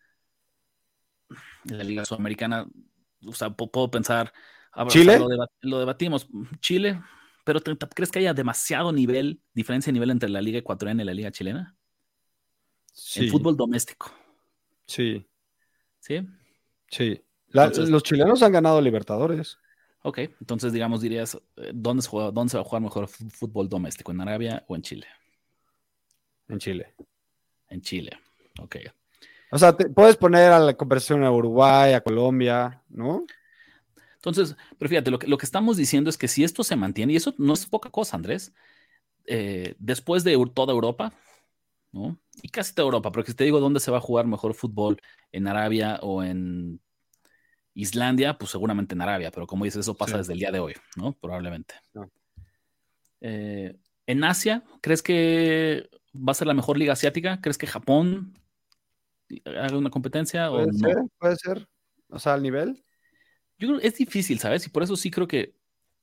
la 1.65 1.85
liga 1.85 2.07
sudamericana, 2.07 2.67
o 3.27 3.33
sea, 3.33 3.51
puedo 3.51 3.91
pensar. 3.91 4.33
¿Chile? 4.89 5.19
lo, 5.61 5.79
debatimos. 5.79 6.29
Chile, 6.61 7.01
pero 7.45 7.61
¿crees 7.61 8.11
que 8.11 8.19
haya 8.19 8.35
demasiado 8.35 8.93
nivel, 8.93 9.41
diferencia 9.53 9.91
de 9.91 9.95
nivel 9.95 10.11
entre 10.11 10.29
la 10.29 10.41
liga 10.41 10.59
ecuatoriana 10.59 11.03
y 11.03 11.07
la 11.07 11.15
liga 11.15 11.31
chilena? 11.31 11.77
Sí. 12.93 13.25
En 13.25 13.31
fútbol 13.31 13.57
doméstico. 13.57 14.13
Sí. 14.87 15.27
¿Sí? 16.01 16.27
Sí. 16.89 17.23
los 17.53 18.03
chilenos 18.03 18.43
han 18.43 18.53
ganado 18.53 18.81
Libertadores. 18.81 19.59
Ok, 20.07 20.19
entonces 20.19 20.73
digamos, 20.73 21.01
dirías, 21.01 21.41
eh, 21.57 21.71
¿dónde 21.73 22.03
se, 22.03 22.11
juega, 22.11 22.31
¿dónde 22.31 22.51
se 22.51 22.59
va 22.59 22.61
a 22.61 22.65
jugar 22.65 22.83
mejor 22.83 23.09
fútbol 23.09 23.71
doméstico? 23.71 24.13
¿En 24.13 24.21
Arabia 24.21 24.63
o 24.69 24.77
en 24.77 24.83
Chile? 24.83 25.07
En 26.49 26.59
Chile. 26.59 26.95
En 27.71 27.81
Chile, 27.81 28.11
ok. 28.61 28.77
O 29.55 29.59
sea, 29.59 29.77
puedes 29.77 30.17
poner 30.17 30.51
a 30.51 30.59
la 30.59 30.75
conversión 30.75 31.23
a 31.23 31.31
Uruguay, 31.31 31.93
a 31.93 32.01
Colombia, 32.01 32.83
¿no? 32.89 33.25
Entonces, 34.17 34.57
pero 34.77 34.89
fíjate, 34.89 35.13
lo 35.13 35.21
que, 35.21 35.29
lo 35.29 35.39
que 35.39 35.47
estamos 35.47 35.77
diciendo 35.77 36.11
es 36.11 36.19
que 36.19 36.27
si 36.27 36.43
esto 36.43 36.65
se 36.65 36.75
mantiene, 36.75 37.13
y 37.13 37.17
eso 37.17 37.33
no 37.39 37.53
es 37.53 37.65
poca 37.65 37.89
cosa, 37.89 38.17
Andrés, 38.17 38.53
eh, 39.27 39.77
después 39.79 40.25
de 40.25 40.37
toda 40.53 40.73
Europa, 40.73 41.13
¿no? 41.93 42.19
Y 42.43 42.49
casi 42.49 42.75
toda 42.75 42.87
Europa, 42.87 43.13
porque 43.13 43.31
si 43.31 43.37
te 43.37 43.45
digo 43.45 43.61
dónde 43.61 43.79
se 43.79 43.93
va 43.93 43.99
a 43.99 44.01
jugar 44.01 44.27
mejor 44.27 44.55
fútbol, 44.55 45.01
en 45.31 45.47
Arabia 45.47 46.01
o 46.03 46.25
en 46.25 46.81
Islandia, 47.75 48.37
pues 48.37 48.51
seguramente 48.51 48.97
en 48.97 49.03
Arabia, 49.03 49.31
pero 49.31 49.47
como 49.47 49.67
dices, 49.67 49.83
eso 49.83 49.97
pasa 49.97 50.19
desde 50.19 50.33
el 50.33 50.41
día 50.41 50.51
de 50.51 50.59
hoy, 50.59 50.75
¿no? 50.97 51.13
Probablemente. 51.13 51.77
Eh, 53.21 53.77
en 54.09 54.25
Asia, 54.25 54.65
¿crees 54.81 55.01
que 55.01 55.89
va 56.13 56.33
a 56.33 56.35
ser 56.35 56.49
la 56.49 56.55
mejor 56.55 56.77
liga 56.77 56.95
asiática? 56.95 57.41
¿Crees 57.41 57.57
que 57.57 57.69
Japón 57.69 58.35
haga 59.45 59.77
una 59.77 59.91
competencia? 59.91 60.49
Puede 60.51 60.71
o 60.71 60.73
ser, 60.73 60.97
puede 61.19 61.37
ser. 61.37 61.69
O 62.09 62.19
sea, 62.19 62.35
al 62.35 62.43
nivel. 62.43 62.85
Yo 63.59 63.69
creo 63.69 63.81
que 63.81 63.87
es 63.87 63.97
difícil, 63.97 64.39
¿sabes? 64.39 64.67
Y 64.67 64.71
por 64.71 64.83
eso 64.83 64.97
sí 64.97 65.11
creo 65.11 65.27
que, 65.27 65.55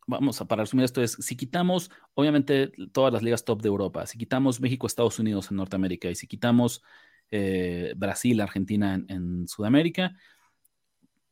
vamos 0.07 0.39
a 0.41 0.45
para 0.45 0.63
resumir 0.63 0.85
esto, 0.85 1.01
es 1.01 1.13
si 1.13 1.35
quitamos, 1.35 1.91
obviamente, 2.13 2.71
todas 2.91 3.13
las 3.13 3.23
ligas 3.23 3.45
top 3.45 3.61
de 3.61 3.67
Europa, 3.67 4.05
si 4.05 4.17
quitamos 4.17 4.59
México, 4.59 4.87
Estados 4.87 5.19
Unidos 5.19 5.51
en 5.51 5.57
Norteamérica 5.57 6.09
y 6.09 6.15
si 6.15 6.27
quitamos 6.27 6.81
eh, 7.29 7.93
Brasil, 7.95 8.39
Argentina 8.41 9.01
en 9.07 9.47
Sudamérica, 9.47 10.15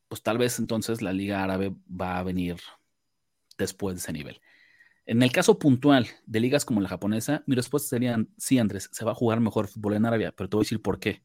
pues 0.07 0.23
tal 0.23 0.37
vez 0.37 0.59
entonces 0.59 1.01
la 1.01 1.13
Liga 1.13 1.43
Árabe 1.43 1.75
va 1.89 2.17
a 2.17 2.23
venir 2.23 2.57
después 3.57 3.95
de 3.95 3.99
ese 3.99 4.13
nivel. 4.13 4.41
En 5.05 5.23
el 5.23 5.31
caso 5.31 5.57
puntual 5.57 6.07
de 6.25 6.39
ligas 6.39 6.65
como 6.65 6.81
la 6.81 6.89
japonesa, 6.89 7.43
mi 7.47 7.55
respuesta 7.55 7.89
sería, 7.89 8.17
sí, 8.37 8.59
Andrés, 8.59 8.89
se 8.91 9.05
va 9.05 9.11
a 9.11 9.15
jugar 9.15 9.39
mejor 9.39 9.67
fútbol 9.67 9.95
en 9.95 10.05
Arabia, 10.05 10.31
pero 10.35 10.49
te 10.49 10.55
voy 10.55 10.63
a 10.63 10.65
decir 10.65 10.81
por 10.81 10.99
qué. 10.99 11.23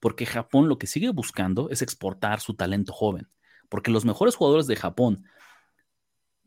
Porque 0.00 0.26
Japón 0.26 0.68
lo 0.68 0.78
que 0.78 0.86
sigue 0.86 1.10
buscando 1.10 1.70
es 1.70 1.82
exportar 1.82 2.40
su 2.40 2.54
talento 2.54 2.92
joven, 2.92 3.28
porque 3.68 3.90
los 3.90 4.04
mejores 4.04 4.36
jugadores 4.36 4.66
de 4.66 4.76
Japón 4.76 5.24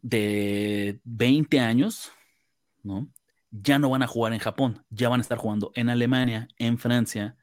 de 0.01 0.99
20 1.03 1.59
años, 1.59 2.11
¿no? 2.83 3.09
Ya 3.51 3.79
no 3.79 3.89
van 3.89 4.03
a 4.03 4.07
jugar 4.07 4.33
en 4.33 4.39
Japón, 4.39 4.85
ya 4.89 5.09
van 5.09 5.19
a 5.19 5.23
estar 5.23 5.37
jugando 5.37 5.71
en 5.75 5.89
Alemania, 5.89 6.47
en 6.57 6.77
Francia, 6.77 7.35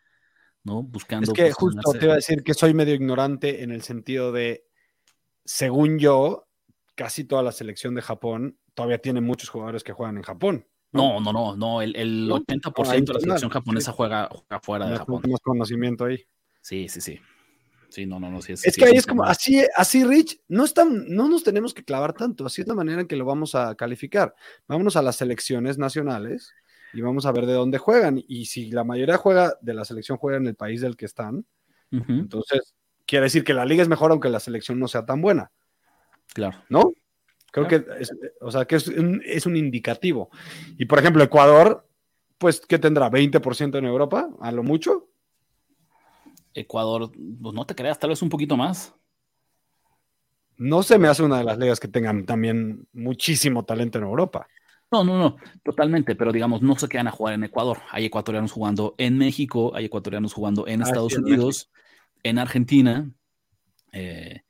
¿no? 0.62 0.82
Buscando. 0.82 1.32
Es 1.32 1.36
que 1.36 1.52
justo 1.52 1.92
te 1.92 2.04
iba 2.04 2.12
a 2.12 2.16
decir 2.16 2.42
que 2.42 2.54
soy 2.54 2.74
medio 2.74 2.94
ignorante 2.94 3.62
en 3.62 3.72
el 3.72 3.82
sentido 3.82 4.30
de, 4.30 4.66
según 5.44 5.98
yo, 5.98 6.48
casi 6.94 7.24
toda 7.24 7.42
la 7.42 7.52
selección 7.52 7.94
de 7.94 8.02
Japón 8.02 8.58
todavía 8.74 8.98
tiene 8.98 9.20
muchos 9.20 9.48
jugadores 9.48 9.82
que 9.82 9.92
juegan 9.92 10.16
en 10.16 10.22
Japón. 10.22 10.66
No, 10.96 11.20
no, 11.20 11.32
no, 11.32 11.56
no, 11.56 11.82
el, 11.82 11.94
el 11.96 12.30
80% 12.30 12.72
ah, 12.88 12.94
de 12.94 13.12
la 13.12 13.20
selección 13.20 13.50
japonesa 13.50 13.92
juega, 13.92 14.28
juega, 14.30 14.60
fuera 14.60 14.88
de 14.88 14.96
Japón. 14.96 15.22
Tenemos 15.22 15.40
conocimiento 15.40 16.04
ahí. 16.04 16.24
Sí, 16.60 16.88
sí, 16.88 17.00
sí. 17.00 17.20
Sí, 17.88 18.06
no, 18.06 18.18
no, 18.18 18.30
no. 18.30 18.42
Sí, 18.42 18.52
es, 18.52 18.76
que 18.76 18.84
ahí 18.84 18.96
es 18.96 19.06
como, 19.06 19.24
así, 19.24 19.64
así, 19.76 20.04
Rich, 20.04 20.40
no, 20.48 20.64
están, 20.64 21.06
no 21.08 21.28
nos 21.28 21.44
tenemos 21.44 21.72
que 21.72 21.84
clavar 21.84 22.12
tanto. 22.12 22.44
Así 22.44 22.62
es 22.62 22.68
la 22.68 22.74
manera 22.74 23.00
en 23.00 23.06
que 23.06 23.16
lo 23.16 23.24
vamos 23.24 23.54
a 23.54 23.74
calificar. 23.74 24.34
Vámonos 24.66 24.96
a 24.96 25.02
las 25.02 25.16
selecciones 25.16 25.78
nacionales 25.78 26.52
y 26.92 27.00
vamos 27.00 27.26
a 27.26 27.32
ver 27.32 27.46
de 27.46 27.52
dónde 27.52 27.78
juegan. 27.78 28.22
Y 28.26 28.46
si 28.46 28.70
la 28.70 28.84
mayoría 28.84 29.16
juega 29.16 29.54
de 29.60 29.74
la 29.74 29.84
selección 29.84 30.18
juega 30.18 30.38
en 30.38 30.46
el 30.46 30.56
país 30.56 30.80
del 30.80 30.96
que 30.96 31.06
están, 31.06 31.46
entonces 31.90 32.74
quiere 33.06 33.24
decir 33.24 33.44
que 33.44 33.54
la 33.54 33.64
liga 33.64 33.82
es 33.82 33.88
mejor 33.88 34.10
aunque 34.10 34.28
la 34.28 34.40
selección 34.40 34.78
no 34.78 34.88
sea 34.88 35.06
tan 35.06 35.22
buena. 35.22 35.52
Claro. 36.34 36.62
¿No? 36.68 36.92
Creo 37.56 37.68
que, 37.68 37.86
es, 38.00 38.12
o 38.42 38.50
sea, 38.50 38.66
que 38.66 38.76
es 38.76 38.86
un, 39.46 39.56
indicativo. 39.56 40.28
Y 40.76 40.84
por 40.84 40.98
ejemplo, 40.98 41.24
Ecuador, 41.24 41.88
pues, 42.36 42.60
¿qué 42.60 42.78
tendrá? 42.78 43.10
¿20% 43.10 43.78
en 43.78 43.86
Europa? 43.86 44.28
¿A 44.40 44.52
lo 44.52 44.62
mucho? 44.62 45.08
Ecuador, 46.52 47.10
pues 47.10 47.54
no 47.54 47.64
te 47.64 47.74
creas, 47.74 47.98
tal 47.98 48.10
vez 48.10 48.20
un 48.20 48.28
poquito 48.28 48.58
más. 48.58 48.94
No 50.58 50.82
se 50.82 50.98
me 50.98 51.08
hace 51.08 51.22
una 51.22 51.38
de 51.38 51.44
las 51.44 51.56
ligas 51.56 51.80
que 51.80 51.88
tengan 51.88 52.26
también 52.26 52.86
muchísimo 52.92 53.64
talento 53.64 53.96
en 53.96 54.04
Europa. 54.04 54.46
No, 54.92 55.02
no, 55.02 55.18
no, 55.18 55.36
totalmente, 55.62 56.14
pero 56.14 56.32
digamos, 56.32 56.60
no 56.60 56.76
se 56.76 56.88
quedan 56.88 57.08
a 57.08 57.10
jugar 57.10 57.32
en 57.32 57.44
Ecuador. 57.44 57.78
Hay 57.90 58.04
ecuatorianos 58.04 58.52
jugando 58.52 58.94
en 58.98 59.16
México, 59.16 59.72
hay 59.74 59.86
ecuatorianos 59.86 60.34
jugando 60.34 60.66
en 60.66 60.82
Estados 60.82 61.16
Unidos, 61.16 61.70
en, 62.22 62.38
Argentina. 62.38 63.10
Eh, 63.92 64.42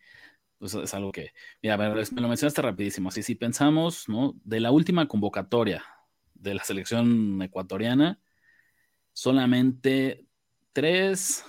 pues 0.58 0.74
es 0.74 0.94
algo 0.94 1.12
que, 1.12 1.32
mira, 1.62 1.74
a 1.74 1.76
ver, 1.76 2.12
me 2.12 2.20
lo 2.20 2.28
mencionaste 2.28 2.62
rapidísimo. 2.62 3.08
Así, 3.08 3.22
si 3.22 3.34
pensamos, 3.34 4.08
¿no? 4.08 4.34
De 4.44 4.60
la 4.60 4.70
última 4.70 5.06
convocatoria 5.06 5.84
de 6.34 6.54
la 6.54 6.64
selección 6.64 7.40
ecuatoriana, 7.42 8.20
solamente 9.12 10.26
tres, 10.72 11.44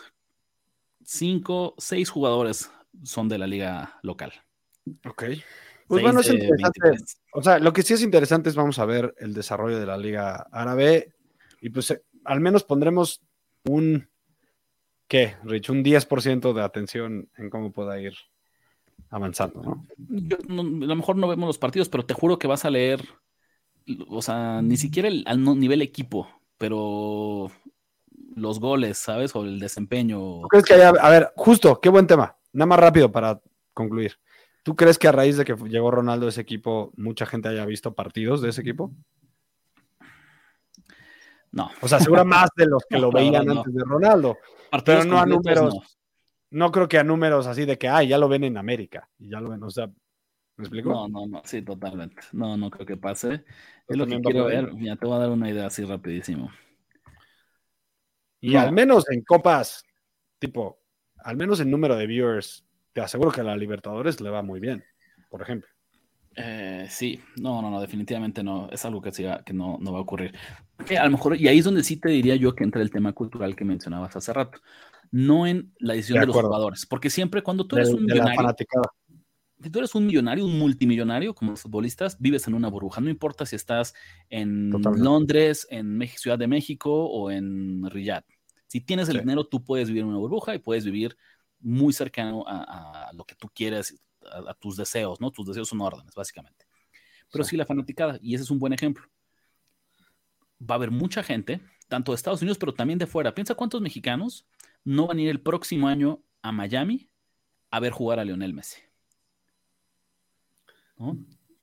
cinco, 1.04 1.76
seis 1.78 2.10
jugadores 2.10 2.72
son 3.04 3.30
de 3.30 3.38
la 3.38 3.48
liga 3.48 4.00
local. 4.02 4.34
Ok. 5.06 5.24
Pues 5.88 6.02
bueno, 6.02 6.20
es 6.20 6.30
interesante. 6.30 6.80
O 7.32 7.42
sea, 7.42 7.60
lo 7.60 7.72
que 7.72 7.82
sí 7.82 7.94
es 7.94 8.02
interesante 8.02 8.50
es 8.50 8.56
vamos 8.56 8.78
a 8.80 8.86
ver 8.86 9.16
el 9.20 9.34
desarrollo 9.34 9.80
de 9.80 9.86
la 9.86 9.98
Liga 9.98 10.48
Árabe 10.52 11.14
y 11.62 11.70
pues 11.70 11.92
eh, 11.92 12.04
al 12.26 12.42
menos 12.42 12.66
pondremos 12.66 13.22
un, 13.64 14.10
¿qué, 15.08 15.38
Rich? 15.44 15.70
Un 15.70 15.84
10% 15.84 16.54
de 16.54 16.62
atención 16.62 17.30
en 17.38 17.50
cómo 17.50 17.72
pueda 17.72 18.00
ir 18.02 18.14
avanzando, 19.10 19.62
¿no? 19.62 19.86
a 20.10 20.54
lo 20.54 20.96
mejor 20.96 21.16
no 21.16 21.28
vemos 21.28 21.48
los 21.48 21.58
partidos, 21.58 21.90
pero 21.90 22.06
te 22.06 22.14
juro 22.14 22.40
que 22.40 22.48
vas 22.48 22.66
a 22.66 22.70
leer, 22.70 23.08
o 24.10 24.22
sea, 24.22 24.62
ni 24.62 24.78
siquiera 24.78 25.08
el, 25.08 25.24
al 25.28 25.44
nivel 25.60 25.82
equipo, 25.82 26.28
pero 26.58 27.52
los 28.36 28.60
goles, 28.60 28.98
¿sabes? 28.98 29.36
O 29.36 29.44
el 29.44 29.60
desempeño. 29.60 30.42
¿Tú 30.42 30.48
crees 30.50 30.66
que 30.66 30.74
haya, 30.74 30.90
a 30.90 31.10
ver, 31.10 31.32
justo, 31.36 31.80
qué 31.80 31.90
buen 31.90 32.08
tema, 32.08 32.38
nada 32.52 32.68
más 32.68 32.80
rápido 32.80 33.12
para 33.12 33.42
concluir. 33.74 34.20
¿Tú 34.64 34.76
crees 34.76 34.98
que 34.98 35.08
a 35.08 35.14
raíz 35.14 35.38
de 35.38 35.46
que 35.46 35.56
llegó 35.56 35.92
Ronaldo 35.92 36.26
a 36.26 36.30
ese 36.30 36.42
equipo, 36.42 36.92
mucha 36.98 37.26
gente 37.26 37.48
haya 37.48 37.66
visto 37.66 37.96
partidos 37.96 38.42
de 38.42 38.50
ese 38.50 38.62
equipo? 38.62 38.92
No. 41.52 41.72
O 41.82 41.88
sea, 41.88 42.00
seguro 42.00 42.26
más 42.26 42.50
de 42.56 42.66
los 42.66 42.84
que 42.90 42.98
lo 43.00 43.12
veían 43.12 43.50
antes 43.50 43.74
de 43.74 43.84
Ronaldo. 43.86 44.38
pero 44.84 45.06
no 45.06 45.20
a 45.20 45.26
números. 45.26 45.97
No. 46.50 46.72
creo 46.72 46.88
que 46.88 46.98
a 46.98 47.04
números 47.04 47.48
así 47.48 47.66
de 47.66 47.78
que, 47.78 47.88
ah, 47.88 48.04
ya 48.04 48.18
lo 48.18 48.28
ven 48.28 48.44
en 48.44 48.58
América. 48.58 49.10
Y 49.20 49.30
ya 49.30 49.40
lo 49.40 49.50
ven, 49.50 49.64
o 49.64 49.70
sea, 49.70 49.88
¿me 49.88 50.64
explico? 50.64 50.92
No, 50.92 51.08
no, 51.08 51.28
no, 51.28 51.42
sí, 51.46 51.62
totalmente. 51.62 52.22
No, 52.32 52.58
no 52.58 52.70
creo 52.70 52.86
que 52.86 52.98
pase. 52.98 53.44
Es 53.88 53.98
lo 53.98 54.06
que 54.06 54.20
quiero 54.22 54.46
ver. 54.46 54.72
Ya 54.80 54.96
te 54.96 55.06
voy 55.06 55.16
a 55.16 55.20
dar 55.20 55.30
una 55.30 55.50
idea 55.50 55.68
así 55.68 55.84
rapidísimo. 55.84 56.52
Y 58.40 58.56
al 58.56 58.72
menos 58.72 59.10
en 59.10 59.24
copas, 59.24 59.84
tipo, 60.40 60.80
al 61.18 61.38
menos 61.38 61.60
en 61.60 61.72
número 61.72 61.96
de 61.96 62.08
viewers 62.08 62.66
te 62.94 63.02
aseguro 63.02 63.32
que 63.32 63.42
a 63.42 63.44
la 63.44 63.58
Libertadores 63.58 64.22
le 64.22 64.30
va 64.30 64.42
muy 64.42 64.60
bien, 64.60 64.84
por 65.30 65.42
ejemplo. 65.42 65.70
Eh, 66.36 66.86
sí, 66.90 67.20
no, 67.42 67.62
no, 67.62 67.72
no, 67.72 67.82
definitivamente 67.82 68.44
no, 68.44 68.70
es 68.72 68.86
algo 68.86 69.02
que, 69.02 69.12
que 69.12 69.54
no, 69.54 69.78
no 69.82 69.92
va 69.92 70.00
a 70.00 70.02
ocurrir. 70.02 70.36
a 70.98 71.06
lo 71.06 71.12
mejor, 71.12 71.36
y 71.36 71.48
ahí 71.48 71.60
es 71.60 71.66
donde 71.66 71.84
sí 71.84 71.98
te 71.98 72.10
diría 72.10 72.36
yo 72.36 72.56
que 72.56 72.64
entra 72.64 72.82
el 72.82 72.92
tema 72.92 73.14
cultural 73.14 73.56
que 73.56 73.66
mencionabas 73.66 74.16
hace 74.16 74.34
rato, 74.34 74.60
no 75.12 75.48
en 75.48 75.74
la 75.80 75.94
decisión 75.94 76.20
de, 76.20 76.28
los 76.28 76.36
jugadores, 76.36 76.86
porque 76.86 77.10
siempre 77.10 77.42
cuando 77.42 77.66
tú 77.66 77.76
eres 77.78 77.90
un 77.90 78.06
millonario, 78.06 78.56
si 79.62 79.72
tú 79.72 79.80
eres 79.80 79.96
un 79.96 80.06
millonario, 80.06 80.46
un 80.46 80.58
multimillonario, 80.60 81.34
como 81.34 81.52
los 81.52 81.62
futbolistas, 81.62 82.18
vives 82.20 82.48
en 82.48 82.54
una 82.54 82.68
burbuja, 82.68 83.02
no 83.02 83.10
importa 83.10 83.46
si 83.46 83.56
estás 83.56 83.94
en 84.30 84.70
Londres, 84.70 85.68
en 85.72 86.00
Ciudad 86.16 86.38
de 86.38 86.48
México 86.48 86.92
o 86.92 87.32
en 87.32 87.90
Riyadh. 87.90 88.24
Si 88.68 88.82
tienes 88.82 89.10
el 89.10 89.20
dinero, 89.20 89.46
tú 89.46 89.64
puedes 89.64 89.88
vivir 89.88 90.04
en 90.04 90.10
una 90.10 90.18
burbuja 90.18 90.54
y 90.54 90.60
puedes 90.60 90.86
vivir 90.86 91.18
muy 91.60 91.94
cercano 91.94 92.44
a, 92.48 93.10
lo 93.14 93.24
que 93.24 93.34
tú 93.36 93.50
quieres, 93.54 94.00
a, 94.32 94.54
tus 94.54 94.78
deseos, 94.78 95.20
¿no? 95.20 95.32
Tus 95.32 95.48
deseos 95.48 95.70
son 95.70 95.82
órdenes, 95.82 96.14
básicamente. 96.14 96.68
Pero 97.32 97.44
sí. 97.44 97.58
la 97.58 97.66
fanaticada, 97.66 98.20
y 98.22 98.36
ese 98.36 98.44
es 98.44 98.52
un 98.52 98.60
buen 98.60 98.74
ejemplo. 98.74 99.06
Va 100.62 100.76
a 100.76 100.78
haber 100.78 100.92
mucha 100.92 101.24
gente, 101.24 101.62
tanto 101.88 102.12
de 102.12 102.18
Estados 102.18 102.42
Unidos, 102.42 102.58
pero 102.58 102.74
también 102.74 103.00
de 103.00 103.08
fuera. 103.08 103.34
Piensa 103.34 103.56
cuántos 103.56 103.82
mexicanos 103.82 104.46
no 104.88 105.08
van 105.08 105.18
a 105.18 105.22
ir 105.22 105.30
el 105.30 105.42
próximo 105.42 105.90
año 105.90 106.22
a 106.42 106.54
Miami 106.54 107.10
a 107.72 107.80
ver 107.82 107.92
jugar 107.92 108.20
a 108.20 108.24
Lionel 108.24 108.54
Messi. 108.54 108.78
¿No? 110.98 111.18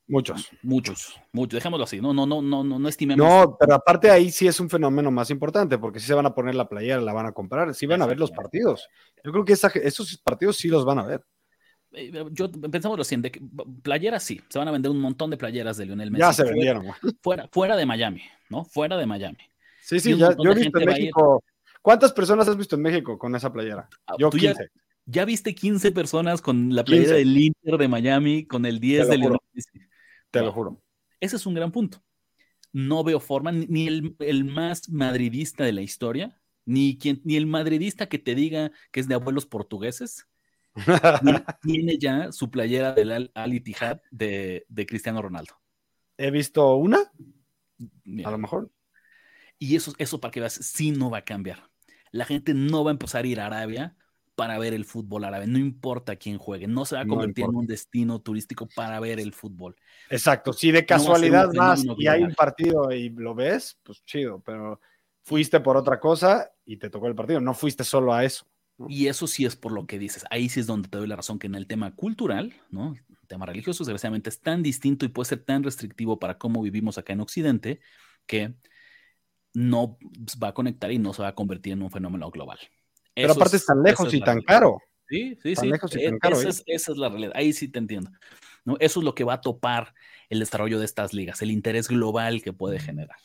Muchos. 0.07 0.51
Muchos, 0.63 1.19
muchos. 1.33 1.57
Dejémoslo 1.57 1.85
así. 1.85 2.03
No, 2.03 2.13
no, 2.13 2.27
no, 2.27 2.43
no, 2.43 2.63
no, 2.63 2.79
no 2.79 2.89
estimemos. 2.89 3.27
No, 3.27 3.57
pero 3.59 3.75
aparte 3.75 4.11
ahí 4.11 4.31
sí 4.31 4.47
es 4.47 4.61
un 4.61 4.69
fenómeno 4.69 5.11
más 5.11 5.31
importante, 5.31 5.79
porque 5.79 6.01
si 6.01 6.07
se 6.07 6.13
van 6.13 6.27
a 6.27 6.35
poner 6.35 6.55
la 6.55 6.69
playera, 6.69 7.01
la 7.01 7.15
van 7.15 7.25
a 7.25 7.33
comprar, 7.33 7.75
sí 7.75 7.87
van 7.87 8.03
a 8.03 8.07
ver 8.07 8.19
los 8.19 8.31
partidos. 8.31 8.89
Yo 9.25 9.33
creo 9.33 9.45
que 9.47 9.55
esos 9.55 10.19
partidos 10.19 10.59
sí 10.59 10.69
los 10.69 10.85
van 10.85 10.99
a 10.99 11.07
ver. 11.07 11.25
Eh, 11.93 12.13
yo 12.33 12.51
pensamos 12.53 12.99
lo 12.99 13.05
siguiente, 13.05 13.41
playeras 13.83 14.23
sí, 14.23 14.43
se 14.51 14.59
van 14.59 14.69
a 14.69 14.73
vender 14.73 14.91
un 14.91 15.01
montón 15.01 15.31
de 15.31 15.39
playeras 15.39 15.79
de 15.79 15.87
Lionel 15.87 16.11
Messi. 16.11 16.21
Ya 16.21 16.33
se 16.35 16.45
vendieron. 16.45 16.85
Fuera, 17.23 17.49
fuera 17.51 17.75
de 17.75 17.87
Miami, 17.87 18.23
¿no? 18.51 18.67
Fuera 18.67 18.99
de 18.99 19.07
Miami. 19.07 19.39
Sí, 19.81 19.99
sí, 19.99 20.15
ya, 20.15 20.37
yo 20.37 20.51
he 20.51 20.55
visto 20.55 20.79
en 20.79 20.85
México. 20.85 21.43
¿Cuántas 21.85 22.15
personas 22.15 22.49
has 22.49 22.57
visto 22.57 22.77
en 22.77 22.81
México 22.81 23.19
con 23.19 23.37
esa 23.37 23.53
playera? 23.53 23.91
Ah, 24.07 24.15
yo 24.19 24.31
15. 24.31 24.71
Ya, 25.05 25.27
viste 25.27 25.55
15 25.55 25.93
personas 25.93 26.41
con 26.41 26.75
la 26.75 26.83
playera 26.83 27.17
del 27.17 27.37
Inter 27.37 27.77
de 27.77 27.89
Miami, 27.89 28.47
con 28.47 28.65
el 28.65 28.81
10 28.81 29.11
de 29.11 29.19
Lionel 29.19 29.39
Messi. 29.53 29.81
Te 30.31 30.41
lo 30.41 30.51
juro. 30.51 30.83
Ese 31.21 31.37
es 31.37 31.45
un 31.45 31.53
gran 31.53 31.71
punto. 31.71 32.03
No 32.73 33.05
veo 33.05 33.21
forma, 33.21 33.53
ni 33.53 33.87
el, 33.87 34.45
más 34.47 34.89
madridista 34.89 35.63
de 35.65 35.75
la 35.75 35.83
historia, 35.83 36.41
ni, 36.65 36.97
quien, 36.97 37.21
ni 37.23 37.37
el 37.37 37.45
madridista 37.45 38.09
que 38.09 38.19
te 38.19 38.35
diga 38.35 38.73
que 38.91 39.01
es 39.01 39.07
de 39.07 39.17
abuelos 39.17 39.45
portugueses, 39.45 40.27
tiene 41.61 41.99
ya 41.99 42.33
su 42.33 42.51
playera 42.51 42.95
del 42.95 43.31
Al 43.35 43.53
Ittihad 43.53 44.01
de, 44.11 44.65
de 44.71 44.87
Cristiano 44.87 45.21
Ronaldo. 45.21 45.61
He 46.17 46.31
visto 46.31 46.77
una, 46.77 47.13
a 48.25 48.31
lo 48.31 48.39
mejor. 48.39 48.71
Y 49.59 49.77
eso, 49.77 49.93
eso 49.99 50.19
para 50.19 50.33
que 50.33 50.41
veas, 50.41 50.55
sí 50.55 50.91
no 50.91 51.11
va 51.11 51.19
a 51.19 51.25
cambiar. 51.27 51.74
La 52.15 52.25
gente 52.25 52.55
no 52.55 52.85
va 52.85 52.91
a 52.91 52.93
empezar 52.93 53.25
a 53.25 53.27
ir 53.27 53.41
a 53.41 53.47
Arabia 53.47 53.97
para 54.37 54.57
ver 54.57 54.73
el 54.73 54.85
fútbol 54.85 55.25
árabe, 55.25 55.49
no 55.49 55.59
importa 55.59 56.15
quién 56.15 56.39
juegue, 56.39 56.69
no 56.69 56.85
se 56.85 56.95
va 56.95 57.03
a 57.03 57.07
convertir 57.07 57.45
en 57.45 57.57
un 57.57 57.67
destino 57.67 58.21
turístico 58.21 58.69
para 58.75 59.01
ver 59.01 59.19
el 59.19 59.33
fútbol. 59.33 59.75
Exacto, 60.09 60.53
si 60.53 60.71
de 60.71 60.87
casualidad 60.87 61.53
más 61.55 61.85
y 61.99 62.07
hay 62.07 62.23
un 62.23 62.33
partido 62.35 62.93
y 62.93 63.11
lo 63.11 63.35
ves, 63.35 63.79
pues 63.83 64.05
chido, 64.05 64.41
pero 64.47 64.81
fuiste 65.23 65.59
por 65.59 65.77
otra 65.77 65.99
cosa 65.99 66.53
y 66.65 66.77
te 66.77 66.89
tocó 66.89 67.09
el 67.09 67.17
partido, 67.17 67.41
no 67.41 67.53
fuiste 67.53 67.83
solo 67.83 68.15
a 68.15 68.25
eso. 68.25 68.47
Y 68.89 69.09
eso 69.09 69.27
sí 69.27 69.45
es 69.45 69.57
por 69.57 69.73
lo 69.73 69.87
que 69.87 69.99
dices, 69.99 70.25
ahí 70.31 70.49
sí 70.49 70.61
es 70.61 70.69
donde 70.69 70.89
te 70.89 70.99
doy 70.99 71.09
la 71.09 71.17
razón 71.17 71.41
que 71.41 71.49
en 71.49 71.57
el 71.57 71.67
tema 71.67 71.97
cultural, 71.97 72.55
¿no? 72.71 72.95
El 73.09 73.27
tema 73.27 73.47
religioso, 73.47 73.83
desgraciadamente, 73.83 74.31
es 74.31 74.41
tan 74.41 74.63
distinto 74.63 75.05
y 75.05 75.09
puede 75.09 75.29
ser 75.29 75.45
tan 75.45 75.65
restrictivo 75.65 76.21
para 76.21 76.39
cómo 76.39 76.63
vivimos 76.63 76.97
acá 76.97 77.13
en 77.13 77.21
Occidente 77.21 77.81
que 78.27 78.55
no 79.55 79.97
va 80.43 80.49
a 80.49 80.55
conectar 80.55 80.91
y 80.91 80.99
no 80.99 81.15
se 81.15 81.23
va 81.23 81.29
a 81.29 81.35
convertir 81.35 81.73
en 81.73 81.83
un 81.83 81.91
fenómeno 81.91 82.31
global. 82.31 82.59
Pero 83.15 83.33
aparte 83.33 83.57
es 83.57 83.65
tan 83.65 83.83
lejos 83.83 84.13
y 84.13 84.21
tan 84.21 84.43
caro. 84.43 84.83
Sí, 85.09 85.39
sí, 85.43 85.55
sí. 85.55 85.71
E, 85.71 86.19
esa, 86.23 86.63
es, 86.67 86.89
la 86.97 87.09
realidad. 87.09 87.33
Ahí 87.35 87.53
sí 87.53 87.69
te 87.69 87.79
entiendo. 87.79 88.11
¿no? 88.65 88.77
Eso 88.81 89.01
es 89.01 89.05
lo 89.05 89.15
que 89.15 89.25
va 89.25 89.35
a 89.35 89.41
topar 89.41 89.95
el 90.29 90.41
desarrollo 90.41 90.79
de 90.79 90.85
estas 90.85 91.13
ligas, 91.13 91.41
el 91.43 91.51
interés 91.51 91.89
global 91.89 92.43
que 92.43 92.53
puede 92.53 92.81
generar. 92.81 93.17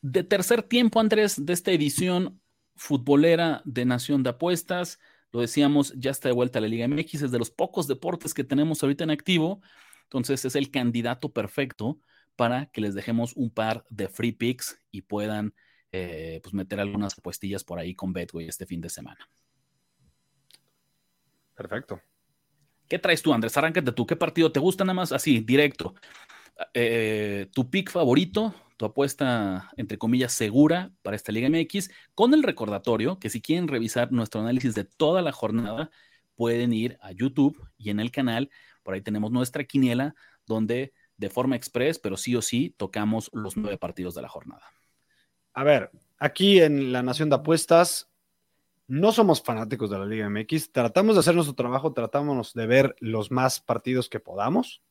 De 0.00 0.22
tercer 0.22 0.62
tiempo, 0.62 1.00
Andrés, 1.00 1.44
de 1.44 1.52
esta 1.52 1.72
edición 1.72 2.40
futbolera 2.76 3.62
de 3.64 3.84
Nación 3.84 4.22
de 4.22 4.30
Apuestas, 4.30 5.00
lo 5.32 5.40
decíamos, 5.40 5.92
ya 5.96 6.12
está 6.12 6.28
de 6.28 6.34
vuelta 6.34 6.58
a 6.58 6.62
la 6.62 6.68
Liga 6.68 6.86
MX, 6.86 7.22
es 7.22 7.30
de 7.32 7.38
los 7.38 7.50
pocos 7.50 7.88
deportes 7.88 8.32
que 8.32 8.44
tenemos 8.44 8.82
ahorita 8.82 9.02
en 9.04 9.10
activo, 9.10 9.60
entonces 10.04 10.44
es 10.44 10.54
el 10.54 10.70
candidato 10.70 11.32
perfecto 11.32 11.98
para 12.36 12.66
que 12.66 12.80
les 12.80 12.94
dejemos 12.94 13.34
un 13.34 13.50
par 13.50 13.84
de 13.88 14.08
free 14.08 14.32
picks 14.32 14.80
y 14.90 15.02
puedan 15.02 15.54
eh, 15.92 16.40
pues 16.42 16.54
meter 16.54 16.78
algunas 16.78 17.18
apuestillas 17.18 17.64
por 17.64 17.78
ahí 17.78 17.94
con 17.94 18.12
Betway 18.12 18.46
este 18.46 18.66
fin 18.66 18.80
de 18.80 18.90
semana. 18.90 19.28
Perfecto. 21.54 22.00
¿Qué 22.88 22.98
traes 22.98 23.22
tú, 23.22 23.32
Andrés? 23.32 23.56
Arráncate 23.56 23.90
tú. 23.92 24.06
¿Qué 24.06 24.14
partido 24.14 24.52
te 24.52 24.60
gusta 24.60 24.84
nada 24.84 24.94
más? 24.94 25.10
Así, 25.12 25.40
directo. 25.40 25.94
Eh, 26.74 27.48
tu 27.52 27.68
pick 27.68 27.90
favorito, 27.90 28.54
tu 28.76 28.84
apuesta, 28.84 29.70
entre 29.76 29.98
comillas, 29.98 30.32
segura 30.32 30.92
para 31.02 31.16
esta 31.16 31.32
Liga 31.32 31.48
MX, 31.48 31.90
con 32.14 32.34
el 32.34 32.42
recordatorio 32.42 33.18
que 33.18 33.30
si 33.30 33.40
quieren 33.40 33.68
revisar 33.68 34.12
nuestro 34.12 34.40
análisis 34.40 34.74
de 34.74 34.84
toda 34.84 35.22
la 35.22 35.32
jornada, 35.32 35.90
pueden 36.34 36.72
ir 36.72 36.98
a 37.00 37.12
YouTube 37.12 37.68
y 37.78 37.90
en 37.90 38.00
el 38.00 38.10
canal, 38.10 38.50
por 38.82 38.94
ahí 38.94 39.00
tenemos 39.00 39.32
nuestra 39.32 39.64
quiniela, 39.64 40.14
donde 40.46 40.92
de 41.16 41.30
forma 41.30 41.56
express, 41.56 41.98
pero 41.98 42.16
sí 42.16 42.36
o 42.36 42.42
sí, 42.42 42.74
tocamos 42.76 43.30
los 43.32 43.56
nueve 43.56 43.78
partidos 43.78 44.14
de 44.14 44.22
la 44.22 44.28
jornada. 44.28 44.66
A 45.54 45.64
ver, 45.64 45.90
aquí 46.18 46.60
en 46.60 46.92
la 46.92 47.02
Nación 47.02 47.30
de 47.30 47.36
Apuestas 47.36 48.10
no 48.88 49.10
somos 49.10 49.42
fanáticos 49.42 49.90
de 49.90 49.98
la 49.98 50.06
Liga 50.06 50.28
MX, 50.28 50.70
tratamos 50.70 51.16
de 51.16 51.20
hacer 51.20 51.34
nuestro 51.34 51.54
trabajo, 51.54 51.92
tratamos 51.92 52.54
de 52.54 52.66
ver 52.66 52.96
los 53.00 53.30
más 53.30 53.60
partidos 53.60 54.08
que 54.08 54.20
podamos, 54.20 54.82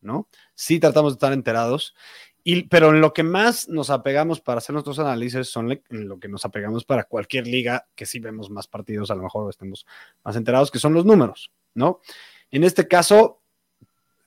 ¿no? 0.00 0.28
Sí 0.54 0.80
tratamos 0.80 1.12
de 1.12 1.16
estar 1.16 1.32
enterados 1.32 1.94
Y, 2.42 2.64
pero 2.64 2.90
en 2.90 3.00
lo 3.00 3.12
que 3.12 3.22
más 3.22 3.68
nos 3.68 3.88
apegamos 3.90 4.40
para 4.40 4.58
hacer 4.58 4.74
nuestros 4.74 4.98
análisis 4.98 5.48
son 5.48 5.72
en 5.72 6.08
lo 6.08 6.18
que 6.18 6.28
nos 6.28 6.44
apegamos 6.44 6.84
para 6.84 7.04
cualquier 7.04 7.46
liga 7.46 7.86
que 7.94 8.04
sí 8.04 8.18
vemos 8.18 8.50
más 8.50 8.66
partidos, 8.66 9.10
a 9.10 9.14
lo 9.14 9.22
mejor 9.22 9.48
estemos 9.48 9.86
más 10.22 10.36
enterados, 10.36 10.70
que 10.70 10.78
son 10.78 10.92
los 10.92 11.06
números, 11.06 11.52
¿no? 11.74 12.00
En 12.50 12.64
este 12.64 12.86
caso, 12.86 13.40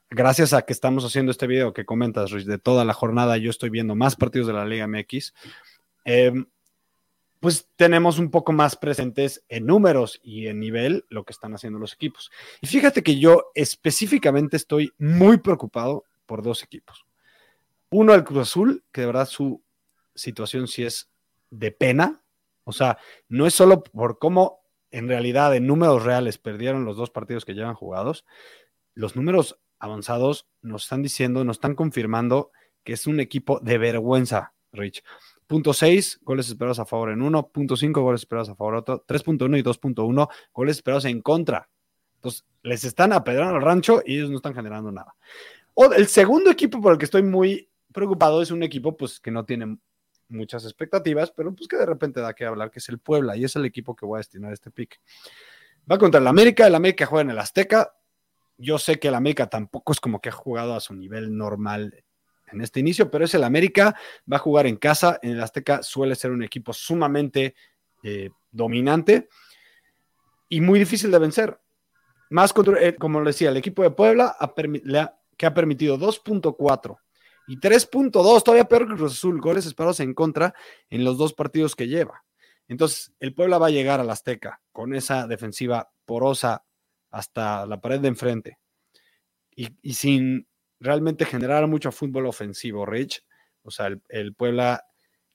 gracias 0.10 0.53
a 0.53 0.64
que 0.64 0.74
estamos 0.74 1.05
haciendo 1.05 1.32
este 1.32 1.47
video 1.47 1.74
que 1.74 1.86
comentas, 1.86 2.32
Rich, 2.32 2.45
de 2.45 2.58
toda 2.58 2.86
la 2.86 2.93
jornada, 2.93 3.38
yo 3.38 3.49
estoy 3.49 3.70
viendo 3.70 3.95
más 3.95 4.16
partidos 4.16 4.47
de 4.47 4.53
la 4.53 4.66
Liga 4.66 4.88
MX. 4.88 5.34
Em, 6.05 6.45
pues 7.39 7.70
tenemos 7.76 8.18
un 8.18 8.32
poco 8.32 8.51
más 8.51 8.76
presentes 8.76 9.43
en 9.47 9.66
números 9.66 10.20
y 10.24 10.47
en 10.47 10.60
nivel 10.60 11.05
lo 11.10 11.24
que 11.24 11.34
están 11.34 11.53
haciendo 11.53 11.80
los 11.80 11.93
equipos. 11.93 12.32
Y 12.62 12.68
fíjate 12.68 13.03
que 13.03 13.20
yo 13.20 13.51
específicamente 13.53 14.58
estoy 14.58 14.91
muy 14.97 15.38
preocupado 15.38 16.05
por 16.26 16.41
dos 16.41 16.64
equipos. 16.64 17.05
Uno, 17.89 18.14
el 18.14 18.24
Cruz 18.24 18.49
Azul, 18.49 18.84
que 18.91 19.01
de 19.01 19.08
verdad 19.08 19.28
su 19.28 19.62
situación 20.16 20.68
sí 20.68 20.84
es 20.84 21.10
de 21.51 21.72
pena. 21.72 22.22
O 22.64 22.74
sea, 22.74 22.97
no 23.30 23.45
es 23.45 23.53
solo 23.53 23.84
por 23.84 24.20
cómo 24.20 24.62
en 24.91 25.08
realidad 25.08 25.55
en 25.55 25.68
números 25.68 26.03
reales 26.03 26.38
perdieron 26.38 26.86
los 26.86 26.97
dos 26.97 27.12
partidos 27.12 27.45
que 27.45 27.53
llevan 27.53 27.76
jugados. 27.76 28.26
Los 28.93 29.16
números 29.16 29.60
avanzados 29.80 30.47
nos 30.61 30.84
están 30.84 31.01
diciendo, 31.01 31.43
nos 31.43 31.57
están 31.57 31.75
confirmando 31.75 32.51
que 32.84 32.93
es 32.93 33.07
un 33.07 33.19
equipo 33.19 33.59
de 33.59 33.78
vergüenza, 33.78 34.53
Rich. 34.71 35.03
Punto 35.45 35.73
6, 35.73 36.19
goles 36.23 36.49
esperados 36.49 36.80
a 36.80 36.86
favor 36.86 37.09
en 37.09 37.21
uno. 37.21 37.47
Punto 37.47 37.78
5, 37.78 38.01
goles 38.01 38.21
esperados 38.21 38.49
a 38.49 38.55
favor 38.55 38.73
en 38.73 38.80
otro. 38.80 39.05
3.1 39.07 39.57
y 39.57 39.63
2.1, 39.63 40.30
goles 40.53 40.78
esperados 40.78 41.05
en 41.05 41.21
contra. 41.21 41.69
Entonces, 42.15 42.45
les 42.63 42.84
están 42.84 43.13
apedrando 43.13 43.55
al 43.55 43.61
rancho 43.61 44.01
y 44.05 44.17
ellos 44.17 44.30
no 44.30 44.38
están 44.38 44.53
generando 44.53 44.91
nada. 44.91 45.15
El 45.95 46.07
segundo 46.07 46.49
equipo 46.49 46.82
por 46.82 46.93
el 46.93 46.97
que 46.97 47.05
estoy 47.05 47.23
muy 47.23 47.69
preocupado 47.93 48.41
es 48.41 48.51
un 48.51 48.63
equipo 48.63 48.97
pues 48.97 49.19
que 49.19 49.32
no 49.32 49.45
tiene 49.45 49.78
muchas 50.30 50.65
expectativas, 50.65 51.32
pero 51.32 51.53
pues 51.53 51.67
que 51.67 51.78
de 51.78 51.86
repente 51.86 52.19
da 52.19 52.34
que 52.34 52.45
hablar, 52.45 52.71
que 52.71 52.80
es 52.80 52.89
el 52.89 52.99
Puebla, 52.99 53.38
y 53.38 53.45
es 53.45 53.55
el 53.55 53.65
equipo 53.65 53.95
que 53.95 54.05
voy 54.05 54.17
a 54.17 54.19
destinar 54.19 54.51
este 54.51 54.71
pick. 54.71 54.99
Va 55.89 55.97
contra 55.97 56.19
el 56.19 56.28
América, 56.28 56.67
el 56.67 56.75
América 56.75 57.05
juega 57.05 57.21
en 57.21 57.30
el 57.32 57.39
Azteca. 57.39 57.96
Yo 58.58 58.80
sé 58.80 58.99
que 58.99 59.10
el 59.10 59.16
América 59.16 59.47
tampoco 59.47 59.91
es 59.91 59.99
como 59.99 60.20
que 60.20 60.30
ha 60.30 60.34
jugado 60.34 60.76
a 60.76 60.80
su 60.80 60.93
nivel 60.93 61.36
normal 61.36 62.03
en 62.51 62.62
este 62.62 62.80
inicio, 62.80 63.12
pero 63.12 63.26
es 63.26 63.34
el 63.34 63.43
América, 63.43 63.95
va 64.32 64.38
a 64.38 64.39
jugar 64.39 64.68
en 64.68 64.78
casa, 64.78 65.20
en 65.22 65.32
el 65.32 65.43
Azteca 65.43 65.84
suele 65.84 66.16
ser 66.16 66.32
un 66.32 66.43
equipo 66.43 66.74
sumamente 66.74 67.55
eh, 68.03 68.30
dominante 68.51 69.28
y 70.49 70.62
muy 70.62 70.80
difícil 70.80 71.12
de 71.12 71.20
vencer. 71.20 71.60
Más 72.30 72.53
contra, 72.53 72.82
eh, 72.82 72.95
como 72.95 73.24
decía, 73.24 73.49
el 73.49 73.58
equipo 73.58 73.84
de 73.84 73.91
Puebla 73.91 74.36
que 75.38 75.45
ha 75.45 75.53
permitido 75.53 75.97
2.4 75.97 76.97
y 77.47 77.60
3.2, 77.60 78.43
todavía 78.43 78.66
peor 78.66 78.88
que 78.88 78.95
Cruz 78.95 79.14
Azul, 79.14 79.39
goles 79.39 79.66
esperados 79.66 79.99
en 80.01 80.14
contra 80.14 80.53
en 80.89 81.03
los 81.03 81.18
dos 81.18 81.34
partidos 81.34 81.76
que 81.76 81.88
lleva. 81.88 82.24
Entonces, 82.68 83.14
el 83.20 83.34
Puebla 83.34 83.58
va 83.58 83.68
a 83.68 83.72
llegar 83.72 84.01
al 84.01 84.10
Azteca 84.10 84.62
con 84.74 84.93
esa 84.93 85.28
defensiva 85.28 85.89
porosa 86.05 86.66
hasta 87.12 87.66
la 87.66 87.80
pared 87.80 87.99
de 87.99 88.08
enfrente 88.08 88.58
y, 89.58 89.93
sin 89.93 90.47
realmente 90.80 91.26
generar 91.26 91.68
mucho 91.68 91.91
fútbol 91.91 92.28
ofensivo, 92.28 92.86
Rich. 92.86 93.24
O 93.64 93.72
sea, 93.72 93.89
el, 94.10 94.34
Puebla 94.36 94.86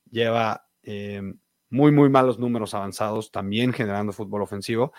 lleva 0.09 0.65
eh, 0.81 1.21
muy, 1.69 1.91
muy 1.91 2.09
malos 2.09 2.39
números 2.39 2.73
avanzados, 2.73 3.31
también 3.31 3.73
generando 3.73 4.13
fútbol 4.13 4.41
ofensivo. 4.41 4.93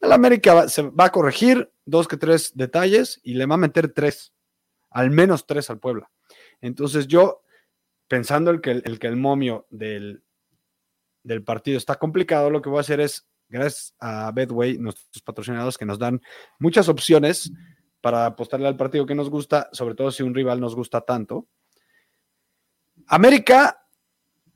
El 0.00 0.12
América 0.12 0.68
se 0.68 0.82
va 0.82 1.06
a 1.06 1.12
corregir 1.12 1.70
dos 1.84 2.08
que 2.08 2.16
tres 2.16 2.52
detalles 2.54 3.20
y 3.22 3.34
le 3.34 3.46
va 3.46 3.54
a 3.54 3.58
meter 3.58 3.92
tres, 3.92 4.34
al 4.90 5.10
menos 5.10 5.46
tres 5.46 5.70
al 5.70 5.78
Puebla. 5.78 6.10
Entonces 6.60 7.06
yo, 7.06 7.42
pensando 8.08 8.50
el 8.50 8.60
que 8.60 8.72
el, 8.72 8.98
que 8.98 9.06
el 9.06 9.16
momio 9.16 9.66
del, 9.70 10.24
del 11.22 11.44
partido 11.44 11.78
está 11.78 11.94
complicado, 11.96 12.50
lo 12.50 12.60
que 12.60 12.68
voy 12.68 12.78
a 12.78 12.80
hacer 12.80 13.00
es, 13.00 13.28
gracias 13.48 13.94
a 13.98 14.30
Bedway, 14.32 14.78
nuestros 14.78 15.22
patrocinados 15.22 15.78
que 15.78 15.86
nos 15.86 15.98
dan 15.98 16.20
muchas 16.58 16.88
opciones 16.88 17.52
para 18.00 18.26
apostarle 18.26 18.68
al 18.68 18.76
partido 18.76 19.06
que 19.06 19.14
nos 19.14 19.30
gusta, 19.30 19.68
sobre 19.72 19.94
todo 19.94 20.10
si 20.10 20.22
un 20.22 20.34
rival 20.34 20.60
nos 20.60 20.74
gusta 20.74 21.00
tanto. 21.00 21.48
América, 23.08 23.86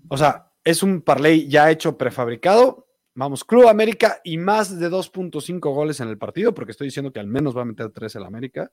o 0.09 0.17
sea, 0.17 0.53
es 0.65 0.83
un 0.83 1.03
parlay 1.03 1.49
ya 1.49 1.71
hecho 1.71 1.97
prefabricado. 1.97 2.87
Vamos, 3.15 3.45
Club 3.45 3.69
América 3.69 4.21
y 4.25 4.39
más 4.39 4.79
de 4.79 4.89
2.5 4.89 5.59
goles 5.75 6.01
en 6.01 6.09
el 6.09 6.19
partido, 6.19 6.55
porque 6.55 6.73
estoy 6.73 6.87
diciendo 6.87 7.13
que 7.13 7.21
al 7.21 7.27
menos 7.27 7.57
va 7.57 7.63
a 7.63 7.67
meter 7.67 7.91
3 7.91 8.17
el 8.17 8.25
América 8.25 8.71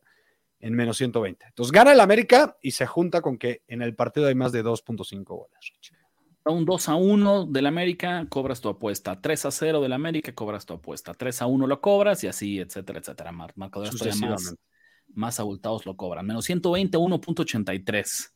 en 0.59 0.73
menos 0.73 0.97
120. 0.97 1.45
Entonces 1.47 1.71
gana 1.71 1.91
el 1.91 1.99
América 1.99 2.57
y 2.61 2.71
se 2.71 2.85
junta 2.85 3.21
con 3.21 3.37
que 3.37 3.63
en 3.67 3.81
el 3.81 3.95
partido 3.95 4.27
hay 4.27 4.35
más 4.35 4.51
de 4.51 4.63
2.5 4.63 5.23
goles. 5.25 5.73
Un 6.49 6.65
2 6.65 6.89
a 6.89 6.95
1 6.95 7.45
del 7.47 7.65
América, 7.65 8.25
cobras 8.29 8.61
tu 8.61 8.69
apuesta. 8.69 9.19
3 9.21 9.45
a 9.45 9.51
0 9.51 9.81
del 9.81 9.93
América, 9.93 10.33
cobras 10.33 10.65
tu 10.65 10.73
apuesta. 10.73 11.13
3 11.13 11.41
a 11.41 11.45
1 11.47 11.67
lo 11.67 11.81
cobras 11.81 12.23
y 12.23 12.27
así, 12.27 12.59
etcétera, 12.59 12.99
etcétera. 12.99 13.31
Marcadores 13.31 14.21
más, 14.21 14.55
más 15.13 15.39
abultados 15.39 15.85
lo 15.85 15.95
cobran. 15.95 16.25
Menos 16.25 16.45
120, 16.45 16.97
1.83. 16.97 18.31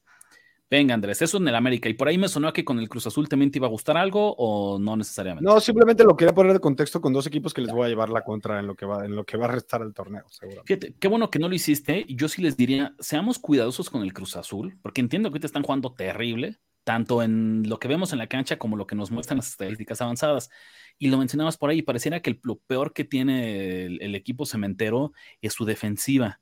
Venga, 0.72 0.94
Andrés, 0.94 1.22
eso 1.22 1.38
en 1.38 1.46
el 1.50 1.56
América. 1.56 1.90
Y 1.90 1.96
por 1.96 2.08
ahí 2.08 2.18
me 2.18 2.30
sonó 2.30 2.54
que 2.54 2.64
con 2.64 2.80
el 2.80 2.88
Cruz 2.88 3.06
Azul 3.06 3.28
también 3.28 3.52
te 3.52 3.60
iba 3.60 3.68
a 3.68 3.70
gustar 3.70 3.98
algo 3.98 4.34
o 4.38 4.80
no 4.80 4.96
necesariamente. 4.96 5.44
No, 5.44 5.60
simplemente 5.60 6.06
lo 6.06 6.16
quería 6.16 6.34
poner 6.34 6.54
de 6.54 6.62
contexto 6.62 7.02
con 7.02 7.12
dos 7.12 7.28
equipos 7.28 7.54
que 7.54 7.60
les 7.60 7.74
voy 7.74 7.88
a 7.88 7.90
llevar 7.90 8.10
la 8.10 8.24
contra 8.24 8.58
en 8.58 8.68
lo 8.68 8.76
que 8.76 8.86
va, 8.86 9.06
en 9.06 9.14
lo 9.14 9.26
que 9.26 9.36
va 9.36 9.48
a 9.48 9.50
restar 9.50 9.82
el 9.82 9.94
torneo, 9.94 10.24
seguro. 10.30 10.64
Fíjate, 10.66 10.96
qué 10.98 11.10
bueno 11.10 11.30
que 11.30 11.40
no 11.40 11.50
lo 11.50 11.56
hiciste. 11.56 12.06
Yo 12.08 12.30
sí 12.30 12.42
les 12.42 12.56
diría, 12.56 12.96
seamos 13.00 13.38
cuidadosos 13.38 13.90
con 13.90 14.04
el 14.04 14.14
Cruz 14.14 14.38
Azul, 14.38 14.78
porque 14.82 15.02
entiendo 15.02 15.30
que 15.34 15.42
te 15.42 15.46
están 15.46 15.64
jugando 15.64 15.92
terrible, 15.92 16.58
tanto 16.92 17.24
en 17.24 17.64
lo 17.68 17.80
que 17.80 17.88
vemos 17.88 18.12
en 18.12 18.20
la 18.20 18.28
cancha 18.28 18.58
como 18.58 18.76
lo 18.76 18.86
que 18.86 18.96
nos 18.96 19.12
muestran 19.12 19.38
las 19.38 19.50
estadísticas 19.50 20.02
avanzadas. 20.02 20.50
Y 20.98 21.08
lo 21.08 21.18
mencionabas 21.18 21.58
por 21.58 21.70
ahí, 21.70 21.82
pareciera 21.82 22.22
que 22.22 22.40
lo 22.44 22.58
peor 22.60 22.94
que 22.94 23.06
tiene 23.06 23.86
el 23.86 24.16
equipo 24.16 24.46
cementero 24.46 25.14
es 25.42 25.54
su 25.54 25.66
defensiva 25.66 26.42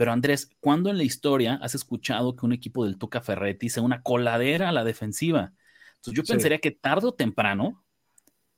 pero 0.00 0.12
Andrés, 0.12 0.48
¿cuándo 0.60 0.88
en 0.88 0.96
la 0.96 1.02
historia 1.02 1.58
has 1.60 1.74
escuchado 1.74 2.34
que 2.34 2.46
un 2.46 2.54
equipo 2.54 2.86
del 2.86 2.96
Tuca 2.96 3.20
Ferretti 3.20 3.68
sea 3.68 3.82
una 3.82 4.00
coladera 4.00 4.70
a 4.70 4.72
la 4.72 4.82
defensiva? 4.82 5.52
Entonces 5.96 6.14
yo 6.14 6.24
pensaría 6.24 6.58
que 6.58 6.70
tarde 6.70 7.08
o 7.08 7.12
temprano 7.12 7.84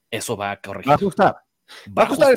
eso 0.08 0.36
va 0.36 0.52
a 0.52 0.60
corregir. 0.60 0.90
Va 0.90 0.92
a 0.92 0.98
ajustar. 0.98 1.36
Va 1.98 2.02
a 2.02 2.06
ajustar. 2.06 2.36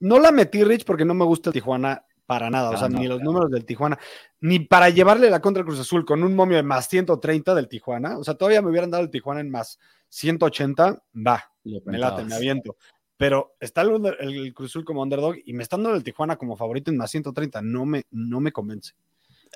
no 0.00 0.20
la 0.20 0.32
metí, 0.32 0.62
Rich, 0.64 0.84
porque 0.84 1.06
no 1.06 1.14
me 1.14 1.24
gusta 1.24 1.48
el 1.48 1.54
Tijuana 1.54 2.04
para 2.26 2.50
nada. 2.50 2.70
o 2.70 2.76
sea, 2.76 2.88
ni 2.88 3.06
los 3.06 3.22
números 3.22 3.50
del 3.50 3.64
Tijuana, 3.64 3.98
ni 4.40 4.60
para 4.60 4.90
llevarle 4.90 5.30
la 5.30 5.40
contra 5.40 5.64
Cruz 5.64 5.80
Azul 5.80 6.04
con 6.04 6.22
un 6.22 6.34
momio 6.34 6.56
de 6.56 6.62
más 6.62 6.88
130 6.88 7.54
del 7.54 7.68
Tijuana. 7.68 8.18
O 8.18 8.24
sea, 8.24 8.34
todavía 8.34 8.62
me 8.62 8.70
hubieran 8.70 8.90
dado 8.90 9.04
el 9.04 9.10
Tijuana 9.10 9.40
en 9.40 9.50
más 9.50 9.78
180, 10.08 11.02
va, 11.14 11.44
me 11.84 11.98
late, 11.98 12.24
me 12.24 12.34
aviento 12.34 12.76
pero 13.16 13.56
está 13.60 13.82
el, 13.82 14.06
el, 14.20 14.54
Cruz 14.54 14.78
como 14.84 15.02
underdog 15.02 15.36
y 15.44 15.52
me 15.54 15.62
están 15.62 15.82
dando 15.82 15.96
el 15.96 16.04
Tijuana 16.04 16.36
como 16.36 16.56
favorito 16.56 16.90
en 16.90 16.98
más 16.98 17.10
130. 17.10 17.62
No 17.62 17.86
me, 17.86 18.04
no 18.10 18.40
me 18.40 18.52
convence. 18.52 18.92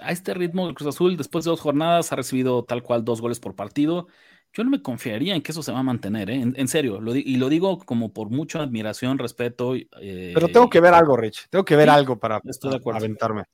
A 0.00 0.12
este 0.12 0.32
ritmo, 0.34 0.68
el 0.68 0.74
Cruz 0.74 0.94
Azul, 0.94 1.16
después 1.16 1.44
de 1.44 1.50
dos 1.50 1.60
jornadas, 1.60 2.12
ha 2.12 2.16
recibido 2.16 2.64
tal 2.64 2.82
cual 2.82 3.04
dos 3.04 3.20
goles 3.20 3.38
por 3.38 3.54
partido. 3.54 4.06
Yo 4.52 4.64
no 4.64 4.70
me 4.70 4.82
confiaría 4.82 5.34
en 5.34 5.42
que 5.42 5.52
eso 5.52 5.62
se 5.62 5.70
va 5.70 5.78
a 5.78 5.84
mantener, 5.84 6.28
¿eh? 6.30 6.40
en, 6.40 6.68
serio. 6.68 7.00
y 7.14 7.36
lo 7.36 7.48
digo 7.48 7.78
como 7.78 8.12
por 8.12 8.30
mucha 8.30 8.62
admiración, 8.62 9.18
respeto. 9.18 9.74
Eh, 9.76 10.32
pero 10.34 10.48
tengo 10.48 10.68
que 10.68 10.80
ver 10.80 10.92
algo, 10.92 11.16
Rich. 11.16 11.48
Tengo 11.50 11.64
que 11.64 11.76
ver 11.76 11.88
algo 11.88 12.18
para, 12.18 12.40
estoy 12.44 12.70
de 12.70 12.76
acuerdo. 12.78 12.98
aventarme. 12.98 13.44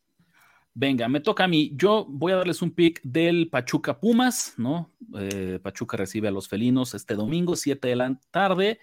Venga, 0.72 1.08
me 1.08 1.20
toca 1.20 1.44
a 1.44 1.48
mí. 1.48 1.72
Yo 1.74 2.06
voy 2.08 2.32
a 2.32 2.36
darles 2.36 2.60
un 2.60 2.70
pick 2.70 3.00
del 3.02 3.48
Pachuca 3.48 3.98
Pumas, 3.98 4.54
¿no? 4.56 4.90
Eh, 5.18 5.58
Pachuca 5.62 5.96
recibe 5.96 6.28
a 6.28 6.30
los 6.30 6.48
felinos 6.48 6.94
este 6.94 7.14
domingo, 7.14 7.56
7 7.56 7.88
de 7.88 7.96
la 7.96 8.20
tarde. 8.30 8.78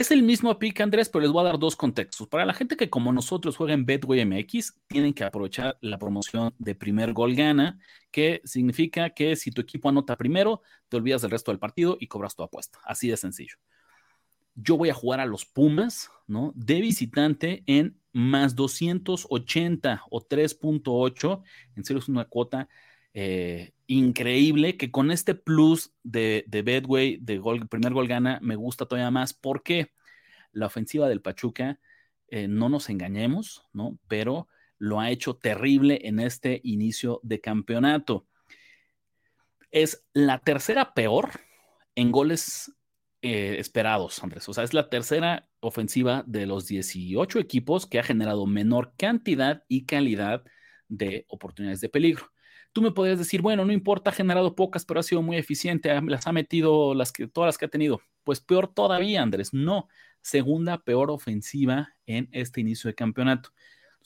Es 0.00 0.10
el 0.10 0.22
mismo 0.22 0.58
pick, 0.58 0.80
Andrés, 0.80 1.10
pero 1.10 1.20
les 1.20 1.30
voy 1.30 1.42
a 1.42 1.50
dar 1.50 1.58
dos 1.58 1.76
contextos. 1.76 2.26
Para 2.26 2.46
la 2.46 2.54
gente 2.54 2.78
que 2.78 2.88
como 2.88 3.12
nosotros 3.12 3.58
juega 3.58 3.74
en 3.74 3.84
Betway 3.84 4.24
MX, 4.24 4.72
tienen 4.86 5.12
que 5.12 5.24
aprovechar 5.24 5.76
la 5.82 5.98
promoción 5.98 6.54
de 6.58 6.74
primer 6.74 7.12
gol 7.12 7.34
gana, 7.34 7.78
que 8.10 8.40
significa 8.44 9.10
que 9.10 9.36
si 9.36 9.50
tu 9.50 9.60
equipo 9.60 9.90
anota 9.90 10.16
primero, 10.16 10.62
te 10.88 10.96
olvidas 10.96 11.20
del 11.20 11.30
resto 11.30 11.50
del 11.50 11.58
partido 11.58 11.98
y 12.00 12.06
cobras 12.06 12.34
tu 12.34 12.42
apuesta. 12.42 12.78
Así 12.86 13.08
de 13.08 13.18
sencillo. 13.18 13.56
Yo 14.54 14.78
voy 14.78 14.88
a 14.88 14.94
jugar 14.94 15.20
a 15.20 15.26
los 15.26 15.44
Pumas, 15.44 16.10
¿no? 16.26 16.54
De 16.56 16.80
visitante 16.80 17.62
en 17.66 18.00
más 18.14 18.54
280 18.54 20.04
o 20.08 20.26
3.8. 20.26 21.42
En 21.76 21.84
serio, 21.84 22.00
es 22.00 22.08
una 22.08 22.24
cuota 22.24 22.70
eh, 23.14 23.72
increíble 23.86 24.76
que 24.76 24.90
con 24.90 25.10
este 25.10 25.34
plus 25.34 25.92
de, 26.02 26.44
Bedway, 26.48 27.18
de 27.20 27.38
gol, 27.38 27.68
primer 27.68 27.92
gol 27.92 28.08
gana, 28.08 28.38
me 28.42 28.56
gusta 28.56 28.86
todavía 28.86 29.10
más 29.10 29.34
porque 29.34 29.92
la 30.52 30.66
ofensiva 30.66 31.08
del 31.08 31.22
Pachuca, 31.22 31.80
eh, 32.28 32.46
no 32.48 32.68
nos 32.68 32.88
engañemos, 32.88 33.66
¿no? 33.72 33.98
Pero 34.08 34.48
lo 34.78 35.00
ha 35.00 35.10
hecho 35.10 35.36
terrible 35.36 36.00
en 36.04 36.20
este 36.20 36.60
inicio 36.64 37.20
de 37.22 37.40
campeonato. 37.40 38.26
Es 39.70 40.04
la 40.12 40.38
tercera 40.38 40.94
peor 40.94 41.30
en 41.94 42.10
goles 42.12 42.72
eh, 43.22 43.56
esperados, 43.58 44.22
Andrés. 44.22 44.48
O 44.48 44.54
sea, 44.54 44.64
es 44.64 44.72
la 44.72 44.88
tercera 44.88 45.48
ofensiva 45.60 46.24
de 46.26 46.46
los 46.46 46.66
18 46.66 47.38
equipos 47.38 47.86
que 47.86 47.98
ha 47.98 48.02
generado 48.02 48.46
menor 48.46 48.94
cantidad 48.96 49.64
y 49.68 49.84
calidad 49.84 50.42
de 50.88 51.26
oportunidades 51.28 51.80
de 51.80 51.88
peligro. 51.88 52.30
Tú 52.72 52.82
me 52.82 52.92
podrías 52.92 53.18
decir, 53.18 53.42
bueno, 53.42 53.64
no 53.64 53.72
importa, 53.72 54.10
ha 54.10 54.12
generado 54.12 54.54
pocas, 54.54 54.84
pero 54.84 55.00
ha 55.00 55.02
sido 55.02 55.22
muy 55.22 55.36
eficiente, 55.36 56.00
las 56.02 56.26
ha 56.26 56.32
metido 56.32 56.94
las 56.94 57.12
que, 57.12 57.26
todas 57.26 57.48
las 57.48 57.58
que 57.58 57.64
ha 57.64 57.68
tenido. 57.68 58.00
Pues 58.24 58.40
peor 58.40 58.72
todavía, 58.72 59.22
Andrés, 59.22 59.52
no. 59.52 59.88
Segunda 60.22 60.78
peor 60.78 61.10
ofensiva 61.10 61.94
en 62.06 62.28
este 62.32 62.60
inicio 62.60 62.88
de 62.88 62.94
campeonato. 62.94 63.50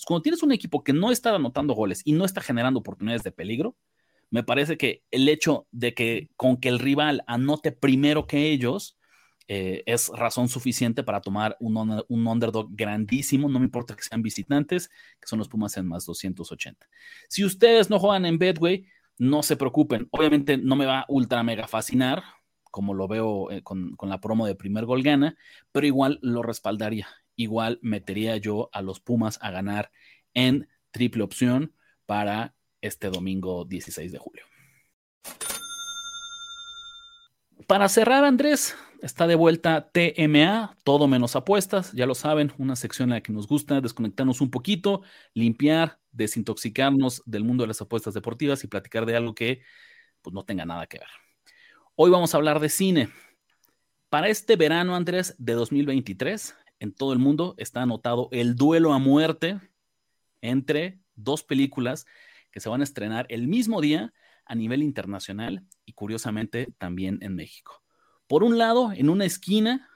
cuando 0.07 0.23
tienes 0.23 0.43
un 0.43 0.53
equipo 0.53 0.85
que 0.85 0.93
no 0.93 1.11
está 1.11 1.35
anotando 1.35 1.75
goles 1.75 2.03
y 2.05 2.13
no 2.13 2.25
está 2.25 2.41
generando 2.41 2.81
oportunidades 2.81 3.23
de 3.23 3.33
peligro, 3.33 3.77
me 4.31 4.43
parece 4.43 4.77
que 4.77 5.03
el 5.11 5.29
hecho 5.29 5.67
de 5.71 5.95
que 5.95 6.31
con 6.37 6.57
que 6.57 6.69
el 6.69 6.79
rival 6.79 7.23
anote 7.27 7.73
primero 7.73 8.27
que 8.27 8.51
ellos, 8.51 8.97
eh, 9.47 9.83
es 9.87 10.09
razón 10.09 10.49
suficiente 10.49 11.03
para 11.03 11.21
tomar 11.21 11.57
un, 11.61 11.77
un, 12.09 12.27
underdog 12.27 12.69
grandísimo, 12.71 13.49
no 13.49 13.59
me 13.59 13.67
importa 13.67 13.95
que 13.95 14.03
sean 14.03 14.23
visitantes, 14.23 14.89
que 15.21 15.27
son 15.27 15.39
los 15.39 15.49
Pumas 15.49 15.77
en 15.77 15.87
más 15.87 16.07
280. 16.07 16.89
Si 17.29 17.45
ustedes 17.45 17.91
no 17.91 17.99
juegan 17.99 18.25
en 18.25 18.39
Bedway, 18.39 18.87
no 19.19 19.43
se 19.43 19.57
preocupen, 19.57 20.09
obviamente 20.11 20.57
no 20.57 20.77
me 20.77 20.87
va 20.87 21.05
ultra 21.09 21.43
mega 21.43 21.69
fascinar, 21.69 22.23
como 22.71 22.95
lo 22.95 23.07
veo 23.07 23.51
eh, 23.51 23.63
con, 23.63 23.95
con, 23.97 24.09
la 24.09 24.21
promo 24.21 24.47
de 24.47 24.55
primer 24.55 24.87
gol 24.87 25.03
gana, 25.03 25.37
pero 25.73 25.87
igual 25.87 26.19
lo 26.23 26.43
respaldaría, 26.43 27.07
igual 27.37 27.79
metería 27.83 28.37
yo 28.39 28.71
a 28.73 28.83
los 28.83 29.01
Pumas 29.01 29.39
a 29.43 29.51
ganar 29.51 29.93
en 30.33 30.69
triple 30.91 31.23
opción 31.23 31.75
para 32.07 32.55
este 32.81 33.09
domingo 33.11 33.65
16 33.65 34.11
de 34.11 34.19
julio. 34.19 34.45
Para 37.67 37.89
cerrar, 37.89 38.25
Andrés, 38.25 38.77
está 39.01 39.27
de 39.27 39.37
vuelta 39.37 39.91
TMA, 39.91 40.77
todo 40.85 41.09
menos 41.09 41.35
apuestas, 41.35 41.93
ya 41.93 42.05
lo 42.05 42.15
saben, 42.15 42.53
una 42.59 42.77
sección 42.77 43.09
en 43.09 43.15
la 43.15 43.21
que 43.23 43.33
nos 43.33 43.49
gusta 43.49 43.81
desconectarnos 43.81 44.43
un 44.43 44.51
poquito, 44.51 45.03
limpiar, 45.33 45.99
desintoxicarnos 46.13 47.23
del 47.25 47.45
mundo 47.45 47.63
de 47.63 47.69
las 47.69 47.81
apuestas 47.81 48.13
deportivas 48.13 48.65
y 48.65 48.67
platicar 48.67 49.07
de 49.07 49.17
algo 49.17 49.35
que 49.35 49.63
pues, 50.21 50.35
no 50.35 50.45
tenga 50.45 50.67
nada 50.67 50.87
que 50.87 50.99
ver. 50.99 51.09
Hoy 51.95 52.11
vamos 52.11 52.35
a 52.35 52.37
hablar 52.37 52.61
de 52.61 52.69
cine. 52.69 53.09
Para 54.11 54.29
este 54.29 54.57
verano, 54.57 54.95
Andrés, 54.95 55.35
de 55.39 55.55
2023, 55.55 56.55
en 56.81 56.93
todo 56.93 57.15
el 57.15 57.19
mundo 57.19 57.55
está 57.57 57.83
anotado 57.83 58.29
el 58.31 58.57
duelo 58.57 58.93
a 58.93 58.99
muerte 58.99 59.59
entre 60.43 61.01
dos 61.15 61.43
películas 61.43 62.05
que 62.51 62.61
se 62.61 62.69
van 62.69 62.83
a 62.83 62.85
estrenar 62.85 63.27
el 63.31 63.49
mismo 63.49 63.81
día 63.81 64.13
a 64.47 64.55
nivel 64.55 64.83
internacional 64.83 65.65
y 65.85 65.93
curiosamente 65.93 66.69
también 66.79 67.19
en 67.23 67.35
México. 67.35 67.83
Por 68.27 68.43
un 68.43 68.59
lado, 68.59 68.93
en 68.93 69.11
una 69.11 69.25
esquina 69.25 69.89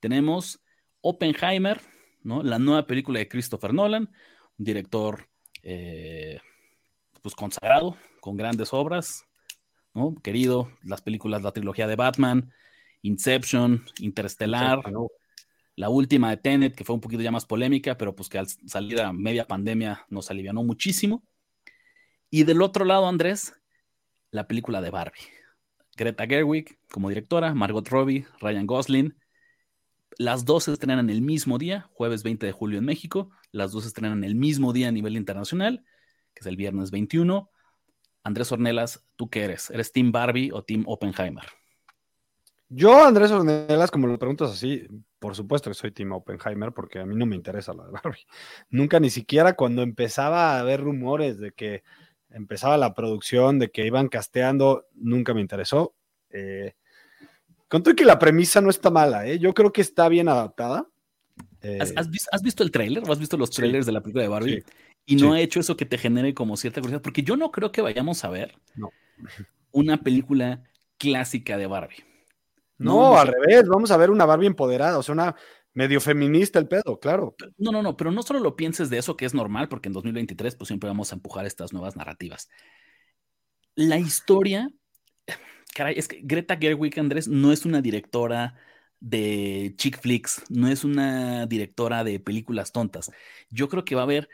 tenemos 0.00 0.60
Oppenheimer, 1.00 1.80
¿no? 2.22 2.42
la 2.42 2.58
nueva 2.58 2.86
película 2.86 3.18
de 3.18 3.28
Christopher 3.28 3.72
Nolan, 3.72 4.10
un 4.58 4.64
director 4.64 5.28
eh, 5.62 6.38
pues 7.22 7.34
consagrado, 7.34 7.96
con 8.20 8.36
grandes 8.36 8.72
obras, 8.72 9.24
¿no? 9.94 10.14
querido, 10.22 10.70
las 10.82 11.02
películas, 11.02 11.42
la 11.42 11.52
trilogía 11.52 11.86
de 11.86 11.96
Batman, 11.96 12.52
Inception, 13.02 13.84
Interstellar, 13.98 14.80
la 15.76 15.88
última 15.88 16.30
de 16.30 16.36
Tenet, 16.36 16.74
que 16.74 16.84
fue 16.84 16.94
un 16.94 17.00
poquito 17.00 17.22
ya 17.22 17.30
más 17.30 17.46
polémica, 17.46 17.96
pero 17.96 18.14
pues 18.14 18.28
que 18.28 18.38
al 18.38 18.46
salir 18.48 19.00
a 19.00 19.12
media 19.12 19.46
pandemia 19.46 20.06
nos 20.08 20.30
alivianó 20.30 20.62
muchísimo. 20.62 21.22
Y 22.34 22.42
del 22.42 22.62
otro 22.62 22.84
lado, 22.84 23.06
Andrés, 23.06 23.54
la 24.32 24.48
película 24.48 24.80
de 24.80 24.90
Barbie. 24.90 25.22
Greta 25.96 26.26
Gerwig 26.26 26.80
como 26.90 27.08
directora, 27.08 27.54
Margot 27.54 27.88
Robbie, 27.88 28.26
Ryan 28.40 28.66
Gosling. 28.66 29.16
Las 30.18 30.44
dos 30.44 30.64
se 30.64 30.72
estrenan 30.72 31.10
el 31.10 31.22
mismo 31.22 31.58
día, 31.58 31.88
jueves 31.92 32.24
20 32.24 32.44
de 32.44 32.50
julio 32.50 32.80
en 32.80 32.86
México. 32.86 33.30
Las 33.52 33.70
dos 33.70 33.84
se 33.84 33.86
estrenan 33.86 34.24
el 34.24 34.34
mismo 34.34 34.72
día 34.72 34.88
a 34.88 34.90
nivel 34.90 35.16
internacional, 35.16 35.84
que 36.34 36.40
es 36.40 36.46
el 36.46 36.56
viernes 36.56 36.90
21. 36.90 37.52
Andrés 38.24 38.50
Ornelas, 38.50 39.06
¿tú 39.14 39.30
qué 39.30 39.44
eres? 39.44 39.70
¿Eres 39.70 39.92
Team 39.92 40.10
Barbie 40.10 40.50
o 40.52 40.64
Team 40.64 40.82
Oppenheimer? 40.88 41.44
Yo, 42.68 43.04
Andrés 43.04 43.30
Ornelas, 43.30 43.92
como 43.92 44.08
lo 44.08 44.18
preguntas 44.18 44.50
así, 44.50 44.88
por 45.20 45.36
supuesto 45.36 45.70
que 45.70 45.74
soy 45.74 45.92
Team 45.92 46.10
Oppenheimer 46.10 46.72
porque 46.72 46.98
a 46.98 47.06
mí 47.06 47.14
no 47.14 47.26
me 47.26 47.36
interesa 47.36 47.72
la 47.74 47.84
de 47.84 47.92
Barbie. 47.92 48.26
Nunca, 48.70 48.98
ni 48.98 49.10
siquiera 49.10 49.54
cuando 49.54 49.82
empezaba 49.82 50.56
a 50.56 50.58
haber 50.58 50.80
rumores 50.80 51.38
de 51.38 51.52
que 51.52 51.84
empezaba 52.34 52.76
la 52.76 52.94
producción, 52.94 53.58
de 53.58 53.70
que 53.70 53.86
iban 53.86 54.08
casteando, 54.08 54.86
nunca 54.94 55.32
me 55.32 55.40
interesó. 55.40 55.94
Eh, 56.30 56.74
conto 57.68 57.94
que 57.94 58.04
la 58.04 58.18
premisa 58.18 58.60
no 58.60 58.70
está 58.70 58.90
mala, 58.90 59.26
¿eh? 59.26 59.38
yo 59.38 59.54
creo 59.54 59.72
que 59.72 59.80
está 59.80 60.08
bien 60.08 60.28
adaptada. 60.28 60.86
Eh, 61.62 61.78
¿Has, 61.80 62.10
visto, 62.42 62.62
el 62.62 62.70
tráiler? 62.70 63.02
¿Has 63.08 63.18
visto 63.18 63.36
los 63.36 63.50
trailers 63.50 63.86
de 63.86 63.92
la 63.92 64.02
película 64.02 64.22
de 64.22 64.28
Barbie? 64.28 64.64
y 65.06 65.16
no 65.16 65.34
ha 65.34 65.40
hecho 65.40 65.60
eso 65.60 65.76
que 65.76 65.84
te 65.84 65.98
genere 65.98 66.32
como 66.34 66.56
cierta 66.56 66.80
curiosidad, 66.80 67.02
porque 67.02 67.22
yo 67.22 67.36
no 67.36 67.50
creo 67.50 67.70
que 67.70 67.82
vayamos 67.82 68.24
a 68.24 68.30
ver 68.30 68.56
una 69.70 70.02
película 70.02 70.62
clásica 70.98 71.56
de 71.56 71.66
Barbie. 71.66 72.04
No, 72.78 73.16
al 73.16 73.28
revés, 73.28 73.68
vamos 73.68 73.90
a 73.90 73.96
ver 73.96 74.10
una 74.10 74.24
Barbie 74.24 74.46
empoderada, 74.46 74.98
o 74.98 75.02
sea, 75.02 75.12
una 75.12 75.36
medio 75.74 76.00
feminista 76.00 76.58
el 76.58 76.68
pedo, 76.68 76.98
claro. 77.00 77.34
No, 77.58 77.72
no, 77.72 77.82
no, 77.82 77.96
pero 77.96 78.10
no 78.12 78.22
solo 78.22 78.40
lo 78.40 78.56
pienses 78.56 78.88
de 78.90 78.98
eso, 78.98 79.16
que 79.16 79.26
es 79.26 79.34
normal, 79.34 79.68
porque 79.68 79.88
en 79.88 79.92
2023 79.92 80.56
pues 80.56 80.68
siempre 80.68 80.88
vamos 80.88 81.12
a 81.12 81.16
empujar 81.16 81.44
estas 81.44 81.72
nuevas 81.72 81.96
narrativas. 81.96 82.48
La 83.74 83.98
historia, 83.98 84.70
caray, 85.74 85.98
es 85.98 86.08
que 86.08 86.20
Greta 86.22 86.56
Gerwig, 86.56 86.98
Andrés, 86.98 87.26
no 87.28 87.52
es 87.52 87.64
una 87.64 87.82
directora 87.82 88.54
de 89.00 89.74
chick 89.76 90.00
flicks, 90.00 90.44
no 90.48 90.68
es 90.68 90.84
una 90.84 91.46
directora 91.46 92.04
de 92.04 92.20
películas 92.20 92.72
tontas. 92.72 93.10
Yo 93.50 93.68
creo 93.68 93.84
que 93.84 93.96
va 93.96 94.02
a 94.02 94.04
haber, 94.04 94.28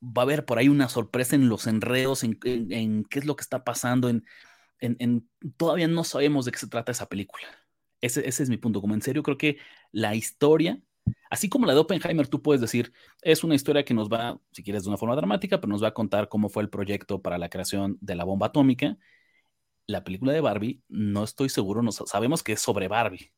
va 0.00 0.22
a 0.22 0.24
haber 0.24 0.44
por 0.44 0.58
ahí 0.58 0.68
una 0.68 0.88
sorpresa 0.88 1.34
en 1.34 1.48
los 1.48 1.66
enredos, 1.66 2.22
en, 2.22 2.38
qué 2.38 3.18
es 3.18 3.26
lo 3.26 3.34
que 3.34 3.42
está 3.42 3.64
pasando, 3.64 4.08
en, 4.08 4.24
en, 4.80 5.28
todavía 5.56 5.88
no 5.88 6.04
sabemos 6.04 6.44
de 6.44 6.52
qué 6.52 6.58
se 6.58 6.68
trata 6.68 6.92
esa 6.92 7.08
película. 7.08 7.48
Ese, 8.00 8.26
es 8.26 8.48
mi 8.48 8.56
punto. 8.56 8.80
Como 8.80 8.94
en 8.94 9.02
serio, 9.02 9.22
creo 9.22 9.38
que 9.38 9.58
la 9.92 10.14
historia, 10.14 10.80
así 11.30 11.48
como 11.48 11.66
la 11.66 11.74
de 11.74 11.80
Oppenheimer, 11.80 12.28
tú 12.28 12.42
puedes 12.42 12.60
decir, 12.60 12.92
es 13.22 13.44
una 13.44 13.54
historia 13.54 13.84
que 13.84 13.94
nos 13.94 14.08
va, 14.08 14.40
si 14.52 14.62
quieres, 14.62 14.84
de 14.84 14.90
una 14.90 14.98
forma 14.98 15.16
dramática, 15.16 15.60
pero 15.60 15.70
nos 15.70 15.82
va 15.82 15.88
a 15.88 15.94
contar 15.94 16.28
cómo 16.28 16.48
fue 16.48 16.62
el 16.62 16.70
proyecto 16.70 17.22
para 17.22 17.38
la 17.38 17.48
creación 17.48 17.98
de 18.00 18.14
la 18.14 18.24
bomba 18.24 18.46
atómica. 18.46 18.96
La 19.86 20.04
película 20.04 20.32
de 20.32 20.40
Barbie, 20.40 20.82
no 20.88 21.24
estoy 21.24 21.48
seguro, 21.48 21.82
no, 21.82 21.92
sabemos 21.92 22.42
que 22.42 22.52
es 22.52 22.60
sobre 22.60 22.88
Barbie, 22.88 23.32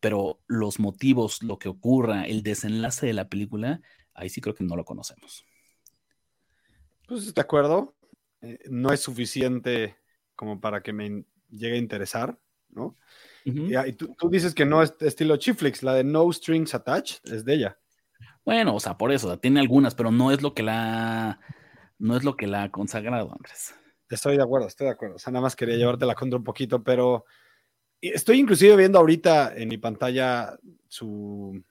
pero 0.00 0.40
los 0.48 0.80
motivos, 0.80 1.42
lo 1.42 1.58
que 1.58 1.68
ocurra, 1.68 2.24
el 2.24 2.42
desenlace 2.42 3.06
de 3.06 3.12
la 3.12 3.28
película, 3.28 3.80
ahí 4.14 4.28
sí 4.28 4.40
creo 4.40 4.54
que 4.54 4.64
no 4.64 4.74
lo 4.74 4.84
conocemos. 4.84 5.44
Pues 7.06 7.32
de 7.32 7.40
acuerdo, 7.40 7.94
eh, 8.40 8.58
no 8.68 8.92
es 8.92 9.00
suficiente 9.00 9.96
como 10.34 10.60
para 10.60 10.82
que 10.82 10.92
me 10.92 11.24
llegue 11.50 11.76
a 11.76 11.78
interesar, 11.78 12.38
¿no? 12.70 12.96
Y 13.44 13.92
tú, 13.92 14.14
dices 14.30 14.54
que 14.54 14.64
no 14.64 14.82
es 14.82 14.94
estilo 15.00 15.36
Chiflix, 15.36 15.82
la 15.82 15.94
de 15.94 16.04
No 16.04 16.30
Strings 16.32 16.74
Attached 16.74 17.18
es 17.32 17.44
de 17.44 17.54
ella. 17.54 17.78
Bueno, 18.44 18.74
o 18.74 18.80
sea, 18.80 18.96
por 18.96 19.12
eso, 19.12 19.38
tiene 19.38 19.60
algunas, 19.60 19.94
pero 19.94 20.10
no 20.10 20.32
es 20.32 20.42
lo 20.42 20.54
que 20.54 20.62
la 20.62 21.40
no 21.98 22.16
es 22.16 22.24
lo 22.24 22.36
que 22.36 22.48
la 22.48 22.64
ha 22.64 22.70
consagrado, 22.70 23.32
Andrés. 23.32 23.74
Estoy 24.10 24.36
de 24.36 24.42
acuerdo, 24.42 24.66
estoy 24.66 24.86
de 24.86 24.92
acuerdo. 24.92 25.16
O 25.16 25.18
sea, 25.18 25.32
nada 25.32 25.42
más 25.42 25.54
quería 25.54 25.76
llevarte 25.76 26.04
la 26.04 26.16
contra 26.16 26.36
un 26.36 26.44
poquito, 26.44 26.82
pero 26.82 27.24
estoy 28.00 28.40
inclusive 28.40 28.76
viendo 28.76 28.98
ahorita 28.98 29.54
en 29.56 29.68
mi 29.68 29.78
pantalla 29.78 30.58
su 30.88 31.62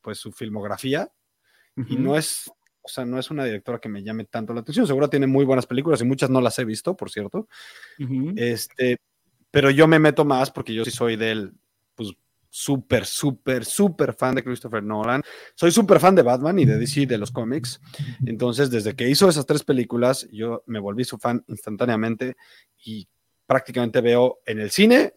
pues 0.00 0.18
su 0.18 0.32
filmografía 0.32 1.12
y 1.76 1.96
no 1.96 2.16
es 2.16 2.50
o 2.82 2.88
sea, 2.88 3.04
no 3.04 3.18
es 3.18 3.30
una 3.30 3.44
directora 3.44 3.78
que 3.78 3.88
me 3.88 4.02
llame 4.02 4.24
tanto 4.24 4.54
la 4.54 4.60
atención. 4.60 4.86
Seguro 4.86 5.10
tiene 5.10 5.26
muy 5.26 5.44
buenas 5.44 5.66
películas 5.66 6.00
y 6.00 6.04
muchas 6.04 6.30
no 6.30 6.40
las 6.40 6.58
he 6.58 6.64
visto, 6.64 6.96
por 6.96 7.10
cierto. 7.10 7.46
Este, 8.36 8.98
pero 9.50 9.70
yo 9.70 9.86
me 9.86 9.98
meto 9.98 10.24
más 10.24 10.50
porque 10.50 10.74
yo 10.74 10.84
sí 10.84 10.90
soy 10.90 11.16
del, 11.16 11.52
pues, 11.94 12.10
súper, 12.50 13.06
súper, 13.06 13.64
súper 13.64 14.12
fan 14.14 14.34
de 14.34 14.44
Christopher 14.44 14.82
Nolan. 14.82 15.22
Soy 15.54 15.70
súper 15.70 16.00
fan 16.00 16.14
de 16.14 16.22
Batman 16.22 16.58
y 16.58 16.64
de 16.64 16.76
DC, 16.76 17.06
de 17.06 17.18
los 17.18 17.30
cómics. 17.30 17.80
Entonces, 18.26 18.70
desde 18.70 18.94
que 18.94 19.08
hizo 19.08 19.28
esas 19.28 19.46
tres 19.46 19.62
películas, 19.62 20.28
yo 20.32 20.62
me 20.66 20.80
volví 20.80 21.04
su 21.04 21.16
fan 21.18 21.44
instantáneamente 21.46 22.36
y 22.84 23.08
prácticamente 23.46 24.00
veo 24.00 24.40
en 24.46 24.60
el 24.60 24.70
cine 24.70 25.14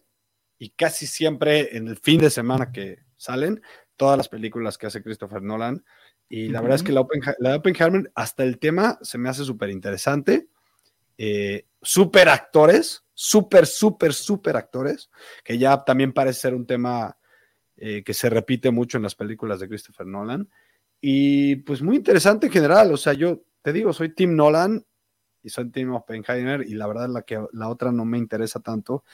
y 0.58 0.70
casi 0.70 1.06
siempre 1.06 1.76
en 1.76 1.88
el 1.88 1.96
fin 1.96 2.20
de 2.20 2.30
semana 2.30 2.72
que 2.72 3.00
salen 3.16 3.60
todas 3.96 4.16
las 4.16 4.28
películas 4.28 4.78
que 4.78 4.86
hace 4.86 5.02
Christopher 5.02 5.42
Nolan. 5.42 5.84
Y 6.28 6.48
la 6.48 6.60
verdad 6.60 6.76
es 6.76 6.82
que 6.82 6.92
la, 6.92 7.00
Oppenheimer, 7.00 8.10
hasta 8.14 8.44
el 8.44 8.58
tema 8.58 8.98
se 9.02 9.18
me 9.18 9.28
hace 9.28 9.44
súper 9.44 9.70
interesante. 9.70 10.48
Eh, 11.18 11.66
súper 11.80 12.28
actores, 12.28 13.04
súper, 13.12 13.66
súper, 13.66 14.12
súper 14.12 14.56
actores, 14.56 15.10
que 15.44 15.58
ya 15.58 15.84
también 15.84 16.12
parece 16.12 16.40
ser 16.40 16.54
un 16.54 16.66
tema 16.66 17.16
eh, 17.76 18.02
que 18.04 18.14
se 18.14 18.30
repite 18.30 18.70
mucho 18.70 18.96
en 18.96 19.02
las 19.02 19.14
películas 19.14 19.60
de 19.60 19.68
Christopher 19.68 20.06
Nolan. 20.06 20.48
Y 21.00 21.56
pues 21.56 21.82
muy 21.82 21.96
interesante 21.96 22.46
en 22.46 22.52
general, 22.52 22.92
o 22.92 22.96
sea, 22.96 23.12
yo 23.12 23.42
te 23.62 23.72
digo, 23.72 23.92
soy 23.92 24.14
Tim 24.14 24.34
Nolan 24.34 24.84
y 25.42 25.50
soy 25.50 25.70
Tim 25.70 25.92
Oppenheimer 25.92 26.62
y 26.66 26.74
la 26.74 26.86
verdad 26.86 27.08
la 27.08 27.22
que 27.22 27.44
la 27.52 27.68
otra 27.68 27.92
no 27.92 28.04
me 28.04 28.18
interesa 28.18 28.60
tanto. 28.60 29.04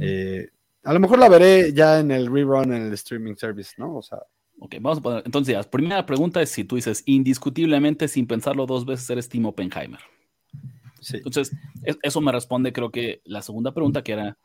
Eh, 0.00 0.48
a 0.82 0.92
lo 0.92 1.00
mejor 1.00 1.18
la 1.18 1.28
veré 1.28 1.72
ya 1.72 2.00
en 2.00 2.10
el 2.10 2.32
rerun 2.32 2.72
en 2.72 2.86
el 2.86 2.92
streaming 2.94 3.34
service, 3.36 3.74
¿no? 3.76 3.96
O 3.96 4.02
sea. 4.02 4.18
Ok, 4.60 4.74
vamos 4.80 4.98
a 4.98 5.02
poner. 5.02 5.22
Entonces, 5.24 5.54
la 5.54 5.62
primera 5.62 6.04
pregunta 6.04 6.42
es 6.42 6.50
si 6.50 6.64
tú 6.64 6.74
dices 6.74 7.04
indiscutiblemente, 7.06 8.08
sin 8.08 8.26
pensarlo 8.26 8.66
dos 8.66 8.84
veces, 8.84 9.08
eres 9.08 9.28
Tim 9.28 9.46
Oppenheimer. 9.46 10.00
Entonces, 11.12 11.56
eso 12.02 12.20
me 12.20 12.32
responde, 12.32 12.72
creo 12.72 12.90
que 12.90 13.20
la 13.24 13.42
segunda 13.42 13.72
pregunta, 13.72 14.02
que 14.02 14.12
era 14.12 14.38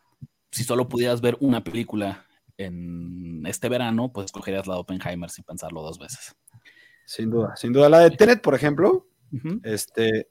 si 0.51 0.63
solo 0.63 0.87
pudieras 0.87 1.21
ver 1.21 1.37
una 1.39 1.63
película 1.63 2.25
en 2.57 3.43
este 3.47 3.69
verano, 3.69 4.11
pues 4.13 4.25
escogerías 4.25 4.67
la 4.67 4.75
de 4.75 4.81
Oppenheimer 4.81 5.29
sin 5.29 5.43
pensarlo 5.43 5.81
dos 5.81 5.97
veces. 5.97 6.35
Sin 7.05 7.29
duda, 7.29 7.55
sin 7.55 7.73
duda. 7.73 7.89
La 7.89 7.99
de 7.99 8.11
Tenet, 8.11 8.41
por 8.41 8.55
ejemplo, 8.55 9.07
este, 9.63 10.29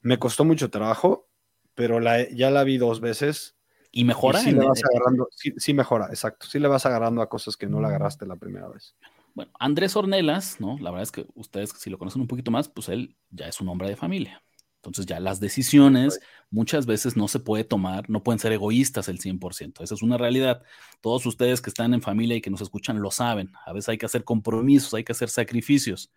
me 0.00 0.18
costó 0.18 0.44
mucho 0.44 0.70
trabajo, 0.70 1.28
pero 1.74 2.00
la, 2.00 2.28
ya 2.28 2.50
la 2.50 2.64
vi 2.64 2.76
dos 2.76 3.00
veces. 3.00 3.56
¿Y 3.92 4.04
mejora? 4.04 4.40
sí, 4.40 4.50
le 4.52 4.66
vas 4.66 4.82
agarrando, 4.84 5.28
sí, 5.30 5.74
mejora, 5.74 6.06
exacto. 6.06 6.46
Sí 6.46 6.58
le 6.58 6.68
vas 6.68 6.84
agarrando 6.86 7.22
a 7.22 7.28
cosas 7.28 7.56
que 7.56 7.66
no 7.66 7.80
le 7.80 7.86
agarraste 7.86 8.26
la 8.26 8.36
primera 8.36 8.68
vez. 8.68 8.96
Bueno, 9.34 9.52
Andrés 9.58 9.96
Ornelas, 9.96 10.60
¿no? 10.60 10.76
La 10.80 10.90
verdad 10.90 11.04
es 11.04 11.12
que 11.12 11.26
ustedes, 11.34 11.70
si 11.70 11.88
lo 11.88 11.98
conocen 11.98 12.20
un 12.20 12.28
poquito 12.28 12.50
más, 12.50 12.68
pues 12.68 12.88
él 12.88 13.16
ya 13.30 13.46
es 13.46 13.60
un 13.60 13.68
hombre 13.68 13.88
de 13.88 13.96
familia. 13.96 14.42
Entonces 14.82 15.06
ya 15.06 15.20
las 15.20 15.38
decisiones 15.38 16.18
muchas 16.50 16.86
veces 16.86 17.16
no 17.16 17.28
se 17.28 17.38
puede 17.38 17.62
tomar, 17.62 18.10
no 18.10 18.24
pueden 18.24 18.40
ser 18.40 18.50
egoístas 18.50 19.08
el 19.08 19.20
100%. 19.20 19.80
Esa 19.80 19.94
es 19.94 20.02
una 20.02 20.18
realidad. 20.18 20.62
Todos 21.00 21.24
ustedes 21.24 21.62
que 21.62 21.70
están 21.70 21.94
en 21.94 22.02
familia 22.02 22.34
y 22.34 22.40
que 22.40 22.50
nos 22.50 22.60
escuchan 22.60 23.00
lo 23.00 23.12
saben. 23.12 23.52
A 23.64 23.72
veces 23.72 23.90
hay 23.90 23.98
que 23.98 24.06
hacer 24.06 24.24
compromisos, 24.24 24.92
hay 24.94 25.04
que 25.04 25.12
hacer 25.12 25.28
sacrificios. 25.28 26.10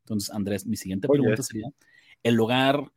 Entonces, 0.00 0.34
Andrés, 0.34 0.66
mi 0.66 0.76
siguiente 0.76 1.06
pregunta 1.06 1.44
sería, 1.44 1.68
el 2.24 2.40
hogar, 2.40 2.90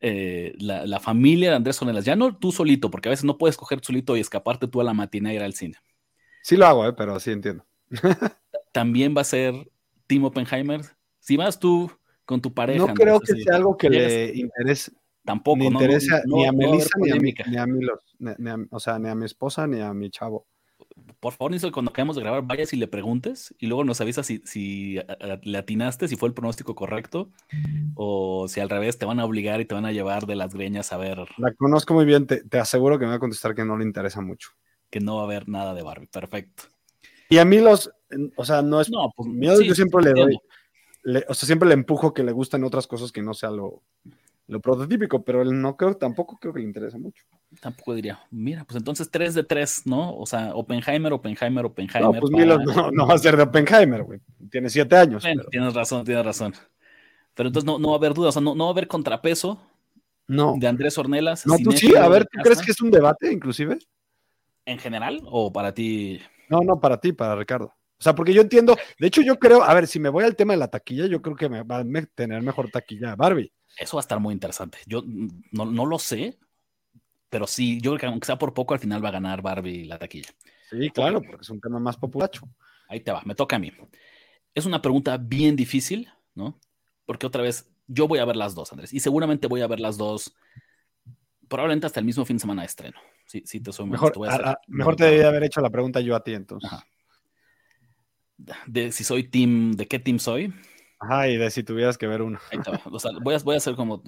eh, 0.00 0.52
la, 0.58 0.98
familia 0.98 1.50
de 1.50 1.56
Andrés 1.56 1.76
Sonelas, 1.76 2.04
ya 2.04 2.16
no 2.16 2.36
tú 2.36 2.50
solito, 2.50 2.90
porque 2.90 3.08
a 3.08 3.10
veces 3.10 3.24
no 3.24 3.38
puedes 3.38 3.56
coger 3.56 3.78
solito 3.84 4.16
y 4.16 4.20
escaparte 4.20 4.66
tú 4.66 4.80
a 4.80 4.84
la 4.84 4.94
matina 4.94 5.32
y 5.32 5.36
ir 5.36 5.42
al 5.42 5.54
cine. 5.54 5.76
Sí 6.42 6.56
lo 6.56 6.66
hago, 6.66 6.88
eh, 6.88 6.92
pero 6.92 7.20
sí 7.20 7.30
entiendo. 7.30 7.64
También 8.72 9.14
va 9.16 9.20
a 9.20 9.24
ser 9.24 9.70
Tim 10.08 10.24
Oppenheimer. 10.24 10.80
Si 11.20 11.36
vas 11.36 11.60
tú 11.60 11.92
con 12.30 12.40
tu 12.40 12.54
pareja. 12.54 12.86
No 12.86 12.94
creo 12.94 13.18
que 13.18 13.34
sea 13.42 13.56
algo 13.56 13.76
que 13.76 13.90
le 13.90 14.32
interese. 14.36 14.92
Tampoco. 15.24 15.58
Ni 15.58 15.66
interesa 15.66 16.22
ni 16.26 16.46
a 16.46 16.52
Melissa 16.52 16.90
ni 16.96 17.10
a, 17.10 17.16
mi, 17.16 17.34
ni 17.48 17.56
a, 17.56 17.66
mi, 17.66 18.66
o 18.70 18.78
sea, 18.78 19.00
ni 19.00 19.08
a 19.08 19.16
mi 19.16 19.24
esposa 19.24 19.66
ni 19.66 19.80
a 19.80 19.92
mi 19.92 20.10
chavo. 20.10 20.46
Por 21.18 21.32
favor, 21.32 21.50
Niso, 21.50 21.72
cuando 21.72 21.90
acabemos 21.90 22.14
de 22.14 22.22
grabar, 22.22 22.42
vayas 22.42 22.72
y 22.72 22.76
le 22.76 22.86
preguntes 22.86 23.52
y 23.58 23.66
luego 23.66 23.82
nos 23.82 24.00
avisas 24.00 24.26
si, 24.26 24.42
si 24.44 25.00
le 25.42 25.58
atinaste, 25.58 26.06
si 26.06 26.14
fue 26.14 26.28
el 26.28 26.34
pronóstico 26.34 26.76
correcto 26.76 27.30
o 27.96 28.46
si 28.46 28.60
al 28.60 28.70
revés 28.70 28.96
te 28.96 29.06
van 29.06 29.18
a 29.18 29.24
obligar 29.24 29.60
y 29.60 29.64
te 29.64 29.74
van 29.74 29.86
a 29.86 29.92
llevar 29.92 30.26
de 30.26 30.36
las 30.36 30.54
greñas 30.54 30.92
a 30.92 30.98
ver. 30.98 31.18
La 31.36 31.52
conozco 31.54 31.94
muy 31.94 32.04
bien, 32.04 32.28
te, 32.28 32.44
te 32.44 32.60
aseguro 32.60 32.98
que 32.98 33.06
me 33.06 33.10
va 33.10 33.16
a 33.16 33.20
contestar 33.20 33.56
que 33.56 33.64
no 33.64 33.76
le 33.76 33.84
interesa 33.84 34.20
mucho. 34.20 34.50
Que 34.88 35.00
no 35.00 35.16
va 35.16 35.22
a 35.22 35.24
haber 35.24 35.48
nada 35.48 35.74
de 35.74 35.82
Barbie, 35.82 36.06
perfecto. 36.06 36.62
Y 37.28 37.38
a 37.38 37.44
mí 37.44 37.58
los, 37.58 37.90
o 38.36 38.44
sea, 38.44 38.62
no 38.62 38.80
es. 38.80 38.88
No, 38.88 39.12
pues, 39.16 39.28
yo 39.64 39.74
siempre 39.74 40.02
le 40.04 40.12
doy 40.12 40.38
o 41.04 41.34
sea, 41.34 41.46
siempre 41.46 41.68
le 41.68 41.74
empujo 41.74 42.12
que 42.12 42.22
le 42.22 42.32
gustan 42.32 42.64
otras 42.64 42.86
cosas 42.86 43.12
que 43.12 43.22
no 43.22 43.34
sea 43.34 43.50
lo, 43.50 43.82
lo 44.50 44.60
prototípico, 44.60 45.24
pero 45.24 45.42
él 45.42 45.60
no 45.60 45.76
creo, 45.76 45.96
tampoco 45.96 46.38
creo 46.38 46.52
que 46.52 46.60
le 46.60 46.66
interese 46.66 46.98
mucho. 46.98 47.24
Tampoco 47.60 47.94
diría, 47.94 48.20
mira, 48.30 48.64
pues 48.64 48.76
entonces 48.76 49.10
3 49.10 49.34
de 49.34 49.44
3, 49.44 49.86
¿no? 49.86 50.16
O 50.16 50.26
sea, 50.26 50.54
Oppenheimer, 50.54 51.12
Oppenheimer, 51.12 51.64
Oppenheimer. 51.64 52.14
No, 52.14 52.20
pues 52.20 52.30
no, 52.92 53.06
va 53.06 53.14
a 53.14 53.18
ser 53.18 53.36
de 53.36 53.44
Oppenheimer, 53.44 54.02
güey. 54.02 54.20
Tiene 54.50 54.68
7 54.68 54.96
años. 54.96 55.24
Tienes 55.50 55.74
razón, 55.74 56.04
tienes 56.04 56.24
razón. 56.24 56.52
Pero 57.34 57.48
entonces 57.48 57.66
no, 57.66 57.78
no 57.78 57.88
va 57.88 57.94
a 57.94 57.98
haber 57.98 58.12
dudas, 58.12 58.30
o 58.30 58.32
sea, 58.32 58.42
no, 58.42 58.54
no 58.54 58.64
va 58.64 58.70
a 58.70 58.72
haber 58.72 58.88
contrapeso 58.88 59.60
no. 60.26 60.54
de 60.58 60.66
Andrés 60.66 60.98
Ornelas. 60.98 61.46
No, 61.46 61.56
tú 61.58 61.72
sí, 61.72 61.94
a 61.96 62.08
ver, 62.08 62.26
¿tú 62.26 62.40
crees 62.42 62.60
que 62.60 62.72
es 62.72 62.80
un 62.80 62.90
debate, 62.90 63.32
inclusive? 63.32 63.78
¿En 64.64 64.78
general 64.78 65.22
o 65.26 65.52
para 65.52 65.72
ti? 65.72 66.20
No, 66.48 66.60
no, 66.60 66.80
para 66.80 67.00
ti, 67.00 67.12
para 67.12 67.36
Ricardo. 67.36 67.72
O 68.00 68.02
sea, 68.02 68.14
porque 68.14 68.32
yo 68.32 68.40
entiendo, 68.40 68.78
de 68.98 69.06
hecho 69.06 69.20
yo 69.20 69.38
creo, 69.38 69.62
a 69.62 69.74
ver, 69.74 69.86
si 69.86 70.00
me 70.00 70.08
voy 70.08 70.24
al 70.24 70.34
tema 70.34 70.54
de 70.54 70.58
la 70.58 70.68
taquilla, 70.68 71.04
yo 71.04 71.20
creo 71.20 71.36
que 71.36 71.50
me 71.50 71.62
va 71.62 71.80
a 71.80 71.84
tener 72.14 72.40
mejor 72.40 72.70
taquilla 72.70 73.14
Barbie. 73.14 73.52
Eso 73.78 73.98
va 73.98 74.00
a 74.00 74.04
estar 74.04 74.18
muy 74.18 74.32
interesante. 74.32 74.78
Yo 74.86 75.04
no, 75.52 75.84
lo 75.84 75.98
sé, 75.98 76.38
pero 77.28 77.46
sí, 77.46 77.78
yo 77.82 77.90
creo 77.90 77.98
que 78.00 78.06
aunque 78.06 78.24
sea 78.24 78.38
por 78.38 78.54
poco, 78.54 78.72
al 78.72 78.80
final 78.80 79.04
va 79.04 79.10
a 79.10 79.12
ganar 79.12 79.42
Barbie 79.42 79.84
la 79.84 79.98
taquilla. 79.98 80.30
Sí, 80.70 80.88
claro, 80.88 81.20
porque 81.20 81.42
es 81.42 81.50
un 81.50 81.60
tema 81.60 81.78
más 81.78 81.98
populacho. 81.98 82.48
Ahí 82.88 83.00
te 83.00 83.12
va, 83.12 83.20
me 83.26 83.34
toca 83.34 83.56
a 83.56 83.58
mí. 83.58 83.70
Es 84.54 84.64
una 84.64 84.80
pregunta 84.80 85.18
bien 85.18 85.54
difícil, 85.54 86.08
¿no? 86.34 86.58
Porque 87.04 87.26
otra 87.26 87.42
vez, 87.42 87.70
yo 87.86 88.08
voy 88.08 88.20
a 88.20 88.24
ver 88.24 88.36
las 88.36 88.54
dos, 88.54 88.72
Andrés, 88.72 88.94
y 88.94 89.00
seguramente 89.00 89.46
voy 89.46 89.60
a 89.60 89.66
ver 89.66 89.78
las 89.78 89.98
dos 89.98 90.34
probablemente 91.48 91.86
hasta 91.86 92.00
el 92.00 92.06
mismo 92.06 92.24
fin 92.24 92.38
de 92.38 92.40
semana 92.40 92.62
de 92.62 92.66
estreno. 92.66 92.98
Sí, 93.26 93.42
sí, 93.44 93.60
te 93.60 93.72
soy 93.72 93.86
mejor. 93.86 94.12
Te 94.12 94.20
mejor 94.68 94.96
te 94.96 95.04
debía 95.04 95.28
haber 95.28 95.44
hecho 95.44 95.60
la 95.60 95.68
pregunta 95.68 96.00
yo 96.00 96.16
a 96.16 96.24
ti 96.24 96.32
entonces. 96.32 96.72
Ajá 96.72 96.86
de 98.66 98.92
si 98.92 99.04
soy 99.04 99.24
team, 99.24 99.72
de 99.72 99.86
qué 99.86 99.98
team 99.98 100.18
soy. 100.18 100.52
Ajá, 100.98 101.28
y 101.28 101.36
de 101.36 101.50
si 101.50 101.62
tuvieras 101.62 101.96
que 101.96 102.06
ver 102.06 102.20
uno. 102.22 102.38
voy, 103.22 103.34
a, 103.34 103.38
voy 103.38 103.54
a 103.54 103.58
hacer 103.58 103.74
como, 103.74 104.02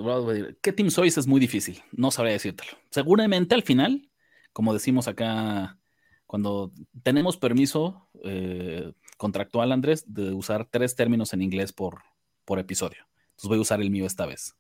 ¿qué 0.61 0.73
team 0.73 0.91
sois? 0.91 1.17
Es 1.17 1.27
muy 1.27 1.41
difícil, 1.41 1.83
no 1.93 2.11
sabría 2.11 2.35
decírtelo. 2.35 2.73
Seguramente 2.91 3.55
al 3.55 3.63
final, 3.63 4.11
como 4.53 4.75
decimos 4.75 5.09
acá, 5.09 5.79
cuando 6.27 6.73
tenemos 7.03 7.37
permiso 7.37 8.09
eh, 8.25 8.93
contractual, 9.17 9.73
Andrés, 9.73 10.05
de 10.07 10.33
usar 10.33 10.67
tres 10.71 10.95
términos 10.95 11.33
en 11.33 11.43
inglés 11.43 11.73
por, 11.73 12.03
por 12.45 12.59
episodio. 12.59 13.07
Entonces 13.31 13.49
voy 13.49 13.59
a 13.59 13.63
usar 13.63 13.81
el 13.81 13.91
mío 13.91 14.07
esta 14.07 14.27
vez. 14.27 14.55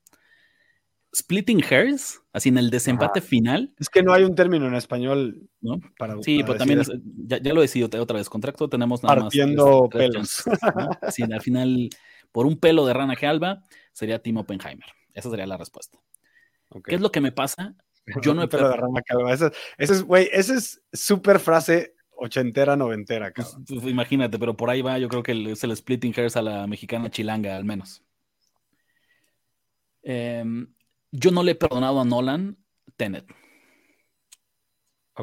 Splitting 1.14 1.62
hairs, 1.68 2.22
así 2.32 2.48
en 2.48 2.56
el 2.56 2.70
desempate 2.70 3.20
final. 3.20 3.74
Es 3.78 3.90
que 3.90 4.02
no 4.02 4.14
hay 4.14 4.24
un 4.24 4.34
término 4.34 4.66
en 4.66 4.74
español, 4.74 5.50
¿no? 5.60 5.78
Para, 5.98 6.16
sí, 6.22 6.42
pero 6.42 6.56
también 6.56 6.82
ya, 7.26 7.38
lo 7.52 7.60
he 7.60 7.64
decidido 7.64 7.90
otra 8.00 8.16
vez. 8.16 8.30
Contrato 8.30 8.68
tenemos 8.68 9.02
nada 9.02 9.16
Partiendo 9.16 9.90
pelos. 9.90 10.44
Así, 11.02 11.22
al 11.30 11.40
final, 11.42 11.90
por 12.32 12.46
un 12.46 12.56
pelo 12.56 12.86
de 12.86 12.94
rana 12.94 13.14
que 13.14 13.26
alba, 13.26 13.66
sería 13.92 14.22
Tim 14.22 14.38
Oppenheimer. 14.38 14.86
Esa 15.12 15.28
sería 15.28 15.46
la 15.46 15.58
respuesta. 15.58 15.98
¿Qué 16.84 16.94
es 16.94 17.00
lo 17.02 17.12
que 17.12 17.20
me 17.20 17.30
pasa? 17.30 17.74
Yo 18.22 18.32
no 18.32 18.42
he 18.42 18.48
pelo 18.48 18.70
de 18.70 18.76
rana 18.76 19.02
calva. 19.02 19.34
Esa, 19.34 19.52
es, 19.76 20.02
güey, 20.02 20.30
esa 20.32 20.54
es 20.54 20.82
súper 20.94 21.40
frase 21.40 21.94
ochentera, 22.16 22.74
noventera. 22.74 23.30
Pues, 23.34 23.54
pues, 23.68 23.84
imagínate, 23.84 24.38
pero 24.38 24.56
por 24.56 24.70
ahí 24.70 24.80
va, 24.80 24.98
yo 24.98 25.08
creo 25.08 25.22
que 25.22 25.52
es 25.52 25.62
el 25.62 25.76
splitting 25.76 26.14
hairs 26.16 26.36
a 26.36 26.42
la 26.42 26.66
mexicana 26.66 27.10
chilanga, 27.10 27.54
al 27.54 27.66
menos. 27.66 28.02
Eh, 30.04 30.42
yo 31.12 31.30
no 31.30 31.42
le 31.42 31.52
he 31.52 31.54
perdonado 31.54 32.00
a 32.00 32.04
Nolan 32.04 32.58
Tenet. 32.96 33.24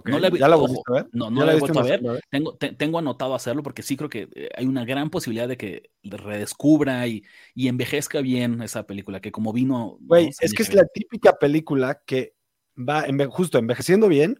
No 0.05 0.19
le, 0.19 0.29
¿Ya 0.37 0.47
lo 0.47 0.61
ojo, 0.61 0.83
a 0.87 0.93
ver? 0.93 1.07
No, 1.13 1.31
no 1.31 1.43
lo 1.43 1.51
he 1.51 1.59
vuelto 1.59 1.79
a 1.79 1.83
ver. 1.83 2.01
Tengo, 2.29 2.55
tengo 2.55 2.99
anotado 2.99 3.33
hacerlo 3.33 3.63
porque 3.63 3.81
sí 3.81 3.97
creo 3.97 4.07
que 4.07 4.29
eh, 4.35 4.49
hay 4.55 4.67
una 4.67 4.85
gran 4.85 5.09
posibilidad 5.09 5.47
de 5.47 5.57
que 5.57 5.89
redescubra 6.03 7.07
y, 7.07 7.23
y 7.55 7.67
envejezca 7.67 8.21
bien 8.21 8.61
esa 8.61 8.85
película, 8.85 9.19
que 9.19 9.31
como 9.31 9.51
vino... 9.51 9.97
Güey, 10.01 10.29
es 10.39 10.53
que 10.53 10.61
es 10.61 10.73
la 10.75 10.85
típica 10.85 11.39
película 11.39 12.03
que 12.05 12.35
va 12.77 13.05
justo 13.31 13.57
envejeciendo 13.57 14.07
bien, 14.07 14.39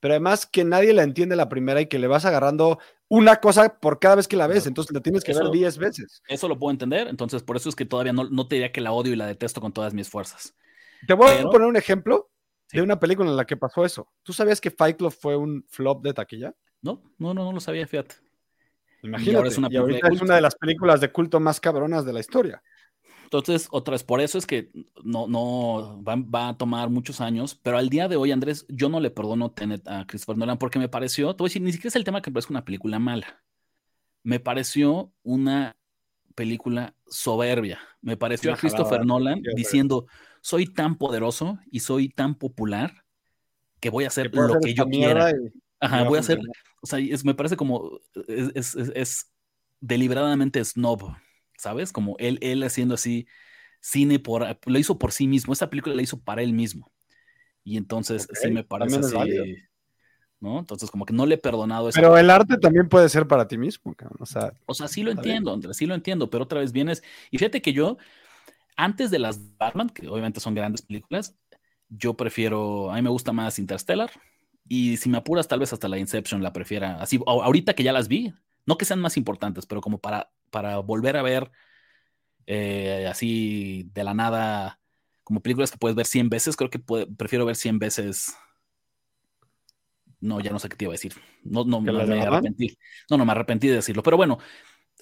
pero 0.00 0.14
además 0.14 0.46
que 0.46 0.64
nadie 0.64 0.94
la 0.94 1.02
entiende 1.02 1.36
la 1.36 1.50
primera 1.50 1.82
y 1.82 1.86
que 1.86 1.98
le 1.98 2.06
vas 2.06 2.24
agarrando 2.24 2.78
una 3.08 3.36
cosa 3.36 3.78
por 3.78 3.98
cada 3.98 4.16
vez 4.16 4.26
que 4.26 4.36
la 4.36 4.46
ves, 4.46 4.66
entonces 4.66 4.94
la 4.94 5.00
tienes 5.00 5.24
que 5.24 5.34
ver 5.34 5.50
10 5.50 5.76
veces. 5.76 6.22
Eso 6.26 6.48
lo 6.48 6.58
puedo 6.58 6.70
entender, 6.70 7.06
entonces 7.08 7.42
por 7.42 7.56
eso 7.56 7.68
es 7.68 7.76
que 7.76 7.84
todavía 7.84 8.14
no, 8.14 8.24
no 8.30 8.48
te 8.48 8.56
diría 8.56 8.72
que 8.72 8.80
la 8.80 8.92
odio 8.92 9.12
y 9.12 9.16
la 9.16 9.26
detesto 9.26 9.60
con 9.60 9.72
todas 9.72 9.92
mis 9.92 10.08
fuerzas. 10.08 10.54
Te 11.06 11.14
voy 11.14 11.30
a 11.32 11.42
poner 11.44 11.68
un 11.68 11.76
ejemplo 11.76 12.30
de 12.72 12.82
una 12.82 12.98
película 12.98 13.28
en 13.30 13.36
la 13.36 13.44
que 13.44 13.56
pasó 13.56 13.84
eso. 13.84 14.08
¿Tú 14.22 14.32
sabías 14.32 14.60
que 14.60 14.70
Fight 14.70 14.96
Club 14.96 15.12
fue 15.12 15.36
un 15.36 15.64
flop 15.68 16.02
de 16.02 16.14
taquilla? 16.14 16.54
No, 16.82 17.02
no, 17.18 17.34
no, 17.34 17.44
no 17.44 17.52
lo 17.52 17.60
sabía, 17.60 17.86
fíjate. 17.86 18.16
Imagínate, 19.02 19.48
es 19.48 19.58
una, 19.58 19.68
y 19.70 19.76
ahorita 19.76 20.08
es 20.08 20.20
una 20.20 20.34
de 20.34 20.40
las 20.40 20.54
películas 20.56 21.00
de 21.00 21.12
culto 21.12 21.38
más 21.40 21.60
cabronas 21.60 22.04
de 22.04 22.12
la 22.12 22.20
historia. 22.20 22.62
Entonces, 23.24 23.66
otra 23.72 23.92
vez, 23.92 24.04
por 24.04 24.20
eso 24.20 24.38
es 24.38 24.46
que 24.46 24.70
no, 25.02 25.26
no 25.26 26.00
va, 26.02 26.48
a 26.48 26.56
tomar 26.56 26.90
muchos 26.90 27.20
años, 27.20 27.58
pero 27.60 27.76
al 27.76 27.88
día 27.88 28.06
de 28.06 28.14
hoy, 28.14 28.30
Andrés, 28.30 28.66
yo 28.68 28.88
no 28.88 29.00
le 29.00 29.10
perdono 29.10 29.50
Tenet 29.50 29.86
a 29.88 30.06
Christopher 30.06 30.36
Nolan 30.36 30.58
porque 30.58 30.78
me 30.78 30.88
pareció, 30.88 31.34
te 31.34 31.42
voy 31.42 31.46
a 31.46 31.50
decir, 31.50 31.62
ni 31.62 31.72
siquiera 31.72 31.88
es 31.88 31.96
el 31.96 32.04
tema 32.04 32.22
que 32.22 32.30
me 32.30 32.34
parezca 32.34 32.52
una 32.52 32.64
película 32.64 33.00
mala. 33.00 33.42
Me 34.22 34.38
pareció 34.38 35.12
una 35.24 35.76
película 36.36 36.94
soberbia. 37.08 37.80
Me 38.00 38.16
pareció 38.16 38.52
a 38.52 38.56
Christopher 38.56 39.04
Nolan 39.04 39.42
diciendo, 39.56 40.06
soy 40.46 40.66
tan 40.66 40.96
poderoso 40.96 41.58
y 41.72 41.80
soy 41.80 42.08
tan 42.08 42.36
popular 42.36 43.04
que 43.80 43.90
voy 43.90 44.04
a 44.04 44.06
hacer 44.06 44.32
lo 44.32 44.60
que 44.60 44.74
yo 44.74 44.86
quiera. 44.86 45.32
Ajá, 45.80 46.04
voy 46.04 46.18
a 46.18 46.20
hacer, 46.20 46.38
o 46.80 46.86
sea, 46.86 47.00
me 47.24 47.34
parece 47.34 47.56
como, 47.56 47.98
es, 48.28 49.32
deliberadamente 49.80 50.64
snob, 50.64 51.16
¿sabes? 51.58 51.92
Como 51.92 52.14
él, 52.20 52.38
él 52.42 52.62
haciendo 52.62 52.94
así 52.94 53.26
cine 53.80 54.20
por, 54.20 54.46
lo 54.66 54.78
hizo 54.78 55.00
por 55.00 55.10
sí 55.10 55.26
mismo, 55.26 55.52
esa 55.52 55.68
película 55.68 55.96
la 55.96 56.02
hizo 56.02 56.20
para 56.20 56.42
él 56.42 56.52
mismo. 56.52 56.92
Y 57.64 57.76
entonces 57.76 58.28
sí 58.32 58.52
me 58.52 58.62
parece 58.62 59.00
así, 59.00 59.56
¿no? 60.38 60.60
Entonces 60.60 60.92
como 60.92 61.06
que 61.06 61.12
no 61.12 61.26
le 61.26 61.34
he 61.34 61.38
perdonado 61.38 61.88
eso. 61.88 61.98
Pero 62.00 62.16
el 62.16 62.30
arte 62.30 62.56
también 62.56 62.88
puede 62.88 63.08
ser 63.08 63.26
para 63.26 63.48
ti 63.48 63.58
mismo, 63.58 63.96
o 64.20 64.26
sea. 64.26 64.52
O 64.66 64.74
sea, 64.74 64.86
sí 64.86 65.02
lo 65.02 65.10
entiendo, 65.10 65.52
Andrés, 65.52 65.76
sí 65.76 65.86
lo 65.86 65.96
entiendo, 65.96 66.30
pero 66.30 66.44
otra 66.44 66.60
vez 66.60 66.70
vienes, 66.70 67.02
y 67.32 67.38
fíjate 67.38 67.60
que 67.60 67.72
yo, 67.72 67.98
antes 68.76 69.10
de 69.10 69.18
las 69.18 69.56
Batman, 69.56 69.90
que 69.90 70.08
obviamente 70.08 70.40
son 70.40 70.54
grandes 70.54 70.82
películas, 70.82 71.36
yo 71.88 72.14
prefiero, 72.14 72.90
a 72.90 72.96
mí 72.96 73.02
me 73.02 73.10
gusta 73.10 73.32
más 73.32 73.58
Interstellar. 73.58 74.10
Y 74.68 74.96
si 74.96 75.08
me 75.08 75.18
apuras, 75.18 75.48
tal 75.48 75.60
vez 75.60 75.72
hasta 75.72 75.88
la 75.88 75.98
Inception 75.98 76.42
la 76.42 76.52
prefiera. 76.52 77.00
Así, 77.00 77.20
ahorita 77.26 77.74
que 77.74 77.84
ya 77.84 77.92
las 77.92 78.08
vi, 78.08 78.34
no 78.66 78.76
que 78.76 78.84
sean 78.84 79.00
más 79.00 79.16
importantes, 79.16 79.66
pero 79.66 79.80
como 79.80 79.98
para, 79.98 80.30
para 80.50 80.78
volver 80.78 81.16
a 81.16 81.22
ver 81.22 81.50
eh, 82.46 83.06
así 83.08 83.90
de 83.92 84.04
la 84.04 84.14
nada 84.14 84.80
como 85.24 85.40
películas 85.40 85.72
que 85.72 85.78
puedes 85.78 85.96
ver 85.96 86.06
100 86.06 86.28
veces, 86.28 86.56
creo 86.56 86.70
que 86.70 86.78
prefiero 86.78 87.44
ver 87.44 87.56
100 87.56 87.78
veces. 87.78 88.36
No, 90.20 90.40
ya 90.40 90.50
no 90.50 90.58
sé 90.58 90.68
qué 90.68 90.76
te 90.76 90.84
iba 90.84 90.92
a 90.92 90.94
decir. 90.94 91.14
No, 91.42 91.64
no 91.64 91.80
me 91.80 91.90
arrepentí. 91.90 92.76
No, 93.10 93.16
no 93.16 93.24
me 93.24 93.32
arrepentí 93.32 93.68
de 93.68 93.76
decirlo. 93.76 94.02
Pero 94.02 94.16
bueno, 94.16 94.38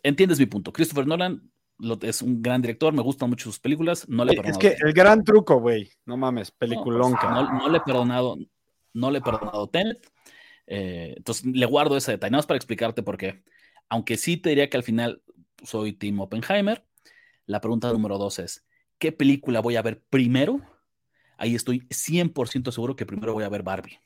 entiendes 0.03 0.39
mi 0.39 0.47
punto. 0.47 0.73
Christopher 0.73 1.07
Nolan 1.07 1.51
es 2.03 2.23
un 2.23 2.43
gran 2.43 2.63
director, 2.63 2.93
me 2.93 3.03
gustan 3.03 3.31
mucho 3.31 3.45
sus 3.45 3.59
películas. 3.59 4.09
No 4.09 4.25
le 4.25 4.33
he 4.33 4.37
perdonado. 4.37 4.61
Es 4.61 4.77
que 4.77 4.87
el 4.87 4.93
gran 4.93 5.25
truco, 5.25 5.59
güey. 5.61 5.91
No 6.07 6.17
mames, 6.17 6.51
peliculonca. 6.51 7.31
No, 7.31 7.59
no, 7.59 7.69
le 7.69 7.79
he 7.79 7.81
perdonado, 7.81 8.37
no 8.93 9.11
le 9.11 9.19
he 9.19 9.23
perdonado 9.23 9.69
Tenet. 9.69 10.11
Eh, 10.67 11.15
entonces 11.17 11.45
le 11.45 11.67
guardo 11.67 11.97
ese 11.97 12.13
detalle, 12.13 12.31
nada 12.31 12.39
más 12.39 12.47
para 12.47 12.57
explicarte 12.57 13.03
por 13.03 13.17
qué. 13.17 13.43
Aunque 13.89 14.17
sí 14.17 14.37
te 14.37 14.51
diría 14.51 14.71
que 14.71 14.77
al 14.77 14.83
final 14.83 15.23
soy 15.63 15.93
Tim 15.93 16.21
Oppenheimer, 16.21 16.85
la 17.47 17.61
pregunta 17.61 17.93
número 17.93 18.19
dos 18.19 18.39
es, 18.39 18.65
¿qué 18.99 19.13
película 19.13 19.61
voy 19.61 19.77
a 19.77 19.83
ver 19.83 20.03
primero? 20.09 20.61
Ahí 21.37 21.55
estoy 21.55 21.81
100% 21.91 22.71
seguro 22.71 22.97
que 22.97 23.07
primero 23.07 23.35
voy 23.35 23.45
a 23.45 23.49
ver 23.49 23.63
Barbie. 23.63 23.99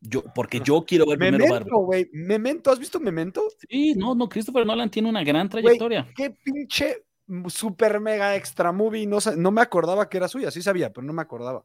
Yo, 0.00 0.22
porque 0.34 0.60
yo 0.64 0.84
quiero 0.84 1.06
ver 1.06 1.18
primero 1.18 1.46
Barbie. 1.48 1.70
Güey. 1.72 2.10
Memento, 2.12 2.70
¿has 2.70 2.78
visto 2.78 3.00
Memento? 3.00 3.42
Sí, 3.68 3.94
no, 3.94 4.14
no, 4.14 4.28
Christopher 4.28 4.66
Nolan 4.66 4.90
tiene 4.90 5.08
una 5.08 5.24
gran 5.24 5.48
trayectoria. 5.48 6.08
qué 6.14 6.30
pinche 6.30 7.04
super 7.48 8.00
mega 8.00 8.36
extra 8.36 8.72
movie. 8.72 9.06
No, 9.06 9.18
no 9.36 9.50
me 9.50 9.60
acordaba 9.60 10.08
que 10.08 10.16
era 10.18 10.28
suya, 10.28 10.50
sí 10.50 10.62
sabía, 10.62 10.92
pero 10.92 11.06
no 11.06 11.12
me 11.12 11.22
acordaba. 11.22 11.64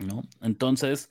No, 0.00 0.22
entonces, 0.40 1.08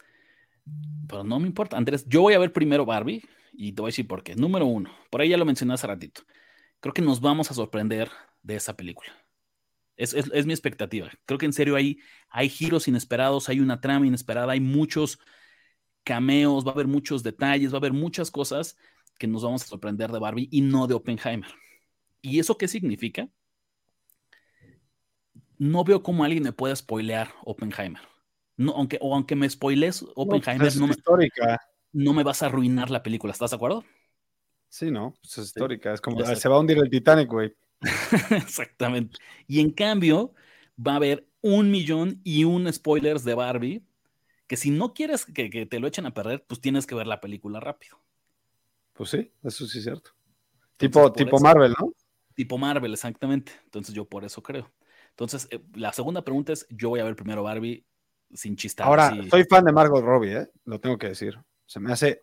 pero 1.07 1.23
no 1.23 1.39
me 1.39 1.47
importa. 1.47 1.77
Andrés, 1.77 2.05
yo 2.07 2.21
voy 2.21 2.33
a 2.33 2.39
ver 2.39 2.53
primero 2.53 2.85
Barbie 2.85 3.23
y 3.53 3.73
te 3.73 3.81
voy 3.81 3.89
a 3.89 3.91
decir 3.91 4.07
por 4.07 4.23
qué. 4.23 4.35
Número 4.35 4.65
uno, 4.65 4.91
por 5.09 5.21
ahí 5.21 5.29
ya 5.29 5.37
lo 5.37 5.45
mencioné 5.45 5.73
hace 5.73 5.87
ratito. 5.87 6.21
Creo 6.79 6.93
que 6.93 7.01
nos 7.01 7.21
vamos 7.21 7.51
a 7.51 7.53
sorprender 7.53 8.09
de 8.43 8.55
esa 8.55 8.75
película. 8.75 9.11
Es, 9.97 10.45
mi 10.45 10.53
expectativa. 10.53 11.09
Creo 11.25 11.39
que 11.39 11.47
en 11.47 11.53
serio 11.53 11.75
hay, 11.75 11.99
hay 12.29 12.49
giros 12.49 12.87
inesperados, 12.87 13.49
hay 13.49 13.59
una 13.59 13.81
trama 13.81 14.05
inesperada, 14.05 14.53
hay 14.53 14.59
muchos 14.59 15.19
cameos, 16.07 16.65
va 16.65 16.71
a 16.71 16.73
haber 16.73 16.87
muchos 16.87 17.21
detalles, 17.21 17.73
va 17.73 17.75
a 17.75 17.79
haber 17.79 17.91
muchas 17.91 18.31
cosas 18.31 18.77
que 19.19 19.27
nos 19.27 19.43
vamos 19.43 19.63
a 19.63 19.67
sorprender 19.67 20.09
de 20.09 20.19
Barbie 20.19 20.47
y 20.49 20.61
no 20.61 20.87
de 20.87 20.93
Oppenheimer. 20.93 21.49
¿Y 22.21 22.39
eso 22.39 22.57
qué 22.57 22.69
significa? 22.69 23.27
No 25.57 25.83
veo 25.83 26.01
cómo 26.01 26.23
alguien 26.23 26.43
me 26.43 26.53
pueda 26.53 26.73
spoilear 26.73 27.33
Oppenheimer. 27.43 28.01
No, 28.55 28.71
aunque, 28.71 28.97
o 29.01 29.13
aunque 29.13 29.35
me 29.35 29.49
spoiles 29.49 30.05
Oppenheimer, 30.15 30.73
no, 30.77 30.87
pues 30.87 30.99
me, 31.17 31.57
no 31.91 32.13
me 32.13 32.23
vas 32.23 32.41
a 32.41 32.45
arruinar 32.45 32.89
la 32.89 33.03
película, 33.03 33.33
¿estás 33.33 33.49
de 33.49 33.57
acuerdo? 33.57 33.83
Sí, 34.69 34.89
no, 34.91 35.13
pues 35.21 35.37
es 35.39 35.45
histórica, 35.47 35.93
es 35.93 35.99
como 35.99 36.23
se 36.23 36.49
va 36.49 36.55
a 36.55 36.59
hundir 36.59 36.77
el 36.77 36.89
Titanic, 36.89 37.29
güey. 37.29 37.53
Exactamente. 38.31 39.17
Y 39.45 39.59
en 39.59 39.71
cambio, 39.71 40.33
va 40.79 40.93
a 40.93 40.95
haber 40.97 41.27
un 41.41 41.69
millón 41.69 42.21
y 42.23 42.45
un 42.45 42.71
spoilers 42.71 43.25
de 43.25 43.35
Barbie, 43.35 43.83
que 44.47 44.57
si 44.57 44.71
no 44.71 44.93
quieres 44.93 45.25
que, 45.25 45.65
te 45.65 45.79
lo 45.79 45.87
echen 45.87 46.05
a 46.05 46.13
perder, 46.13 46.45
pues 46.47 46.61
tienes 46.61 46.87
que 46.87 46.95
ver 46.95 47.05
la 47.05 47.19
película 47.19 47.59
rápido. 47.59 48.01
Pues 48.93 49.09
sí, 49.09 49.31
eso 49.43 49.67
sí 49.67 49.77
es 49.77 49.83
cierto. 49.83 50.11
tipo, 50.77 51.11
tipo 51.11 51.39
Marvel, 51.39 51.75
¿no? 51.79 51.91
Tipo 52.33 52.57
Marvel, 52.57 52.93
exactamente. 52.93 53.51
Entonces 53.65 53.93
yo 53.93 54.05
por 54.05 54.23
eso 54.23 54.41
creo. 54.41 54.71
Entonces, 55.09 55.47
eh, 55.51 55.59
la 55.75 55.91
segunda 55.91 56.23
pregunta 56.23 56.53
es, 56.53 56.65
yo 56.69 56.89
voy 56.89 56.99
a 56.99 57.03
ver 57.03 57.15
primero 57.15 57.43
Barbie 57.43 57.85
sin 58.33 58.55
chistar. 58.55 58.87
Ahora, 58.87 59.15
soy 59.29 59.43
fan 59.45 59.65
de 59.65 59.71
Margot 59.71 60.03
Robbie, 60.03 60.37
¿eh? 60.37 60.51
lo 60.65 60.79
tengo 60.79 60.97
que 60.97 61.09
decir. 61.09 61.37
Se 61.65 61.79
me 61.79 61.91
hace 61.91 62.19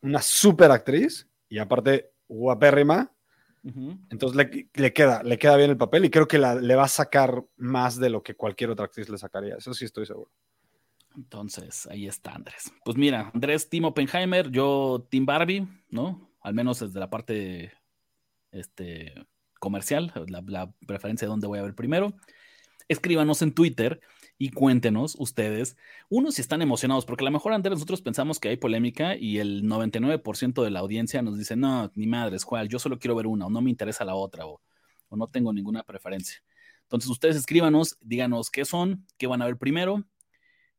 una 0.00 0.22
super 0.22 0.70
actriz 0.70 1.28
y 1.48 1.58
aparte 1.58 2.12
guapérrima. 2.28 3.12
Entonces 4.08 4.34
le, 4.34 4.94
queda, 4.94 5.22
le 5.22 5.36
queda 5.36 5.56
bien 5.56 5.68
el 5.68 5.76
papel 5.76 6.06
y 6.06 6.10
creo 6.10 6.26
que 6.26 6.38
le 6.38 6.74
va 6.74 6.84
a 6.84 6.88
sacar 6.88 7.44
más 7.58 7.98
de 7.98 8.08
lo 8.08 8.22
que 8.22 8.34
cualquier 8.34 8.70
otra 8.70 8.86
actriz 8.86 9.10
le 9.10 9.18
sacaría. 9.18 9.56
Eso 9.56 9.74
sí 9.74 9.84
estoy 9.84 10.06
seguro. 10.06 10.30
Entonces, 11.18 11.88
ahí 11.90 12.06
está 12.06 12.32
Andrés. 12.32 12.72
Pues 12.84 12.96
mira, 12.96 13.32
Andrés, 13.34 13.68
Tim 13.68 13.84
Oppenheimer, 13.84 14.52
yo 14.52 15.04
Tim 15.10 15.26
Barbie, 15.26 15.66
¿no? 15.90 16.30
Al 16.40 16.54
menos 16.54 16.78
desde 16.78 17.00
la 17.00 17.10
parte 17.10 17.72
este, 18.52 19.14
comercial, 19.58 20.12
la, 20.28 20.72
preferencia 20.86 21.26
de 21.26 21.30
dónde 21.30 21.48
voy 21.48 21.58
a 21.58 21.62
ver 21.62 21.74
primero. 21.74 22.14
Escríbanos 22.86 23.42
en 23.42 23.52
Twitter 23.52 24.00
y 24.38 24.50
cuéntenos 24.50 25.16
ustedes, 25.18 25.76
uno, 26.08 26.30
si 26.30 26.40
están 26.40 26.62
emocionados, 26.62 27.04
porque 27.04 27.24
a 27.24 27.26
lo 27.26 27.32
mejor 27.32 27.52
antes 27.52 27.72
nosotros 27.72 28.00
pensamos 28.00 28.38
que 28.38 28.50
hay 28.50 28.56
polémica 28.56 29.16
y 29.16 29.40
el 29.40 29.64
99% 29.64 30.62
de 30.62 30.70
la 30.70 30.78
audiencia 30.78 31.20
nos 31.20 31.36
dice, 31.36 31.56
no, 31.56 31.90
ni 31.96 32.06
madres, 32.06 32.44
cuál, 32.44 32.68
yo 32.68 32.78
solo 32.78 33.00
quiero 33.00 33.16
ver 33.16 33.26
una 33.26 33.46
o 33.46 33.50
no 33.50 33.60
me 33.60 33.70
interesa 33.70 34.04
la 34.04 34.14
otra 34.14 34.46
o, 34.46 34.60
no 35.10 35.26
tengo 35.26 35.52
ninguna 35.52 35.82
preferencia. 35.82 36.40
Entonces 36.82 37.10
ustedes 37.10 37.34
escríbanos, 37.34 37.98
díganos 38.00 38.50
qué 38.50 38.64
son, 38.64 39.04
qué 39.16 39.26
van 39.26 39.42
a 39.42 39.46
ver 39.46 39.56
primero. 39.56 40.04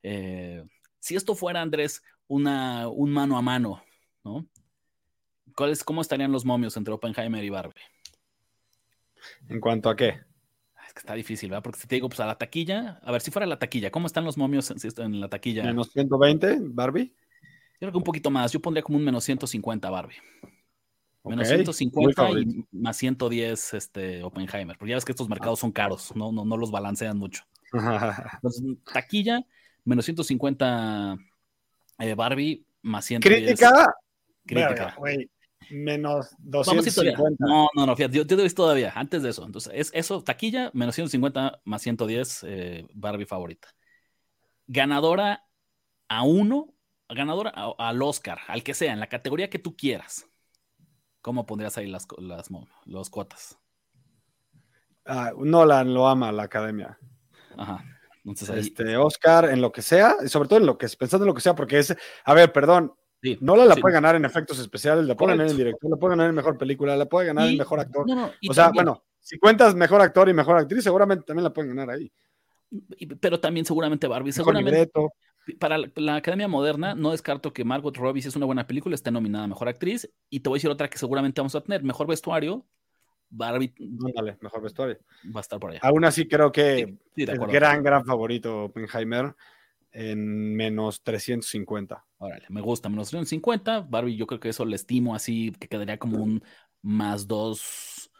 Eh, 0.04 0.64
si 1.00 1.16
esto 1.16 1.36
fuera, 1.36 1.62
Andrés, 1.62 2.04
una, 2.28 2.88
un 2.88 3.12
mano 3.12 3.38
a 3.38 3.41
mano, 3.41 3.84
¿no? 4.24 4.45
¿Cómo 5.86 6.02
estarían 6.02 6.32
los 6.32 6.45
momios 6.45 6.78
entre 6.78 6.93
Oppenheimer 6.93 7.43
y 7.43 7.50
Barbie? 7.50 7.82
¿En 9.50 9.60
cuanto 9.60 9.89
a 9.89 9.95
qué? 9.95 10.22
Es 10.88 10.93
que 10.93 11.00
está 11.00 11.14
difícil, 11.14 11.50
¿verdad? 11.50 11.64
Porque 11.64 11.80
si 11.80 11.88
te 11.88 11.95
digo, 11.95 12.08
pues 12.08 12.20
a 12.20 12.26
la 12.26 12.38
taquilla, 12.38 13.00
a 13.04 13.12
ver 13.12 13.22
si 13.22 13.30
fuera 13.30 13.45
la 13.45 13.60
taquilla, 13.60 13.91
¿cómo 13.91 14.08
están 14.08 14.24
los 14.24 14.38
momios 14.38 14.72
en, 14.72 15.20
la 15.20 15.28
taquilla? 15.28 15.64
Menos 15.64 15.91
120, 15.91 16.60
Barbie. 16.62 17.14
Yo 17.74 17.80
creo 17.80 17.91
que 17.91 17.97
un 17.97 18.04
poquito 18.04 18.30
más, 18.32 18.52
yo 18.52 18.60
pondría 18.62 18.84
como 18.84 18.97
un 18.97 19.04
menos 19.04 19.24
150 19.24 19.89
Barbie. 19.89 20.18
Menos 21.24 21.47
150 21.47 22.32
y 22.32 22.66
más 22.72 22.97
110 22.97 23.74
este, 23.74 24.24
Oppenheimer, 24.24 24.78
porque 24.78 24.89
ya 24.91 24.95
ves 24.95 25.06
que 25.06 25.12
estos 25.12 25.30
mercados 25.30 25.60
son 25.60 25.72
caros, 25.72 26.16
no, 26.16 26.32
no, 26.32 26.45
no 26.45 26.58
los 26.58 26.72
balancean 26.72 27.18
mucho. 27.18 27.43
Entonces, 28.34 28.64
taquilla, 28.91 29.45
menos 29.86 30.06
150 30.06 31.18
eh, 32.00 32.16
Barbie, 32.16 32.66
más 32.82 33.06
110. 33.06 33.44
Crítica. 33.44 33.94
Crítica 34.46 34.96
menos 35.70 36.36
250. 36.40 37.34
No, 37.40 37.68
no, 37.76 37.86
no, 37.86 37.96
fíjate, 37.96 38.18
yo, 38.18 38.28
te 38.28 38.36
doy 38.36 38.50
todavía, 38.50 38.92
antes 38.96 39.24
de 39.24 39.30
eso. 39.30 39.46
Entonces, 39.46 39.72
es 39.76 39.92
eso, 39.94 40.24
taquilla, 40.24 40.72
menos 40.74 40.96
150 40.96 41.62
más 41.66 41.82
110, 41.82 42.44
eh, 42.48 42.88
Barbie 42.94 43.26
favorita. 43.26 43.70
Ganadora 44.68 45.46
a 46.08 46.24
uno, 46.24 46.74
ganadora 47.08 47.50
al 47.50 48.02
Oscar, 48.02 48.40
al 48.48 48.64
que 48.64 48.74
sea, 48.74 48.94
en 48.94 49.00
la 49.00 49.08
categoría 49.08 49.50
que 49.50 49.60
tú 49.60 49.76
quieras. 49.76 50.28
¿Cómo 51.22 51.46
pondrías 51.46 51.78
ahí 51.78 51.88
las, 51.88 52.08
las, 52.86 53.10
cuotas? 53.10 53.60
Ah, 55.06 55.34
Nolan 55.38 55.94
lo 55.94 56.08
ama 56.08 56.32
la 56.32 56.44
academia. 56.44 56.98
Ajá. 57.58 57.84
Entonces 58.32 58.68
este, 58.68 58.98
Oscar, 58.98 59.46
en 59.46 59.62
lo 59.62 59.72
que 59.72 59.82
sea, 59.82 60.16
y 60.24 60.28
sobre 60.28 60.48
todo 60.48 60.60
en 60.60 60.66
lo 60.66 60.78
que 60.78 60.88
pensando 60.98 61.26
en 61.26 61.30
lo 61.30 61.34
que 61.34 61.42
sea, 61.42 61.56
porque 61.56 61.80
es, 61.80 61.96
a 62.26 62.34
ver, 62.34 62.52
perdón, 62.52 62.94
no 63.42 63.56
la, 63.56 63.76
puede 63.76 63.94
ganar 63.94 64.16
en 64.16 64.26
efectos 64.26 64.60
especiales, 64.60 65.06
la 65.06 65.16
puede 65.16 65.34
ganar 65.34 65.52
en 65.52 65.58
director, 65.58 65.90
la 65.90 65.98
puede 65.98 66.12
ganar 66.12 66.30
en 66.30 66.36
mejor 66.36 66.58
película, 66.58 66.96
la 66.96 67.08
puede 67.08 67.28
ganar 67.28 67.50
en 67.50 67.58
mejor 67.58 67.80
actor. 67.80 68.06
o 68.50 68.54
sea, 68.54 68.72
bueno, 68.74 69.04
si 69.20 69.38
cuentas 69.38 69.76
mejor 69.76 70.02
actor 70.02 70.30
y 70.30 70.34
mejor 70.34 70.58
actriz, 70.58 70.84
seguramente 70.84 71.26
también 71.26 71.44
la 71.44 71.54
pueden 71.54 71.76
ganar 71.76 71.96
ahí. 71.96 72.12
Pero 73.20 73.40
también 73.40 73.66
seguramente 73.66 74.08
Barbie. 74.08 74.32
seguramente, 74.32 74.92
para 75.60 75.80
la, 75.96 76.16
Academia 76.16 76.48
Moderna, 76.48 76.96
no 76.96 77.12
descarto 77.12 77.52
que 77.52 77.64
Margot 77.64 77.96
Robbie, 77.98 78.22
si 78.22 78.28
es 78.28 78.36
una 78.36 78.46
buena 78.46 78.68
película, 78.68 78.96
esté 78.96 79.12
nominada 79.12 79.46
a 79.46 79.48
mejor 79.48 79.68
actriz. 79.68 80.10
Y 80.30 80.42
te 80.42 80.50
voy 80.50 80.58
a 80.58 80.60
decir 80.60 80.70
otra 80.70 80.90
que 80.90 80.98
seguramente 80.98 81.42
vamos 81.42 81.56
a 81.56 81.62
tener: 81.62 81.84
mejor 81.84 82.08
vestuario. 82.08 82.66
Barbie. 83.30 83.74
Dale, 83.78 84.38
mejor 84.42 84.62
vestuario. 84.62 84.98
Va 85.26 85.40
a 85.40 85.42
estar 85.42 85.60
por 85.60 85.72
allá. 85.72 85.80
Aún 85.84 86.06
así, 86.06 86.28
creo 86.28 86.52
que 86.52 86.98
el 87.16 87.38
gran, 87.48 87.84
gran 87.84 88.06
favorito, 88.06 88.66
Oppenheimer 88.66 89.36
en 89.92 90.56
menos 90.56 91.04
350. 91.04 92.06
Órale, 92.18 92.46
me 92.50 92.62
gusta, 92.62 92.90
menos 92.90 93.10
350. 93.10 93.82
Barbie, 93.82 94.16
yo 94.16 94.28
creo 94.28 94.40
que 94.40 94.50
eso 94.50 94.66
le 94.66 94.76
estimo 94.76 95.16
así, 95.16 95.52
que 95.60 95.68
quedaría 95.68 95.98
como 95.98 96.18
un 96.18 96.44
más 96.82 97.28
2, 97.28 98.12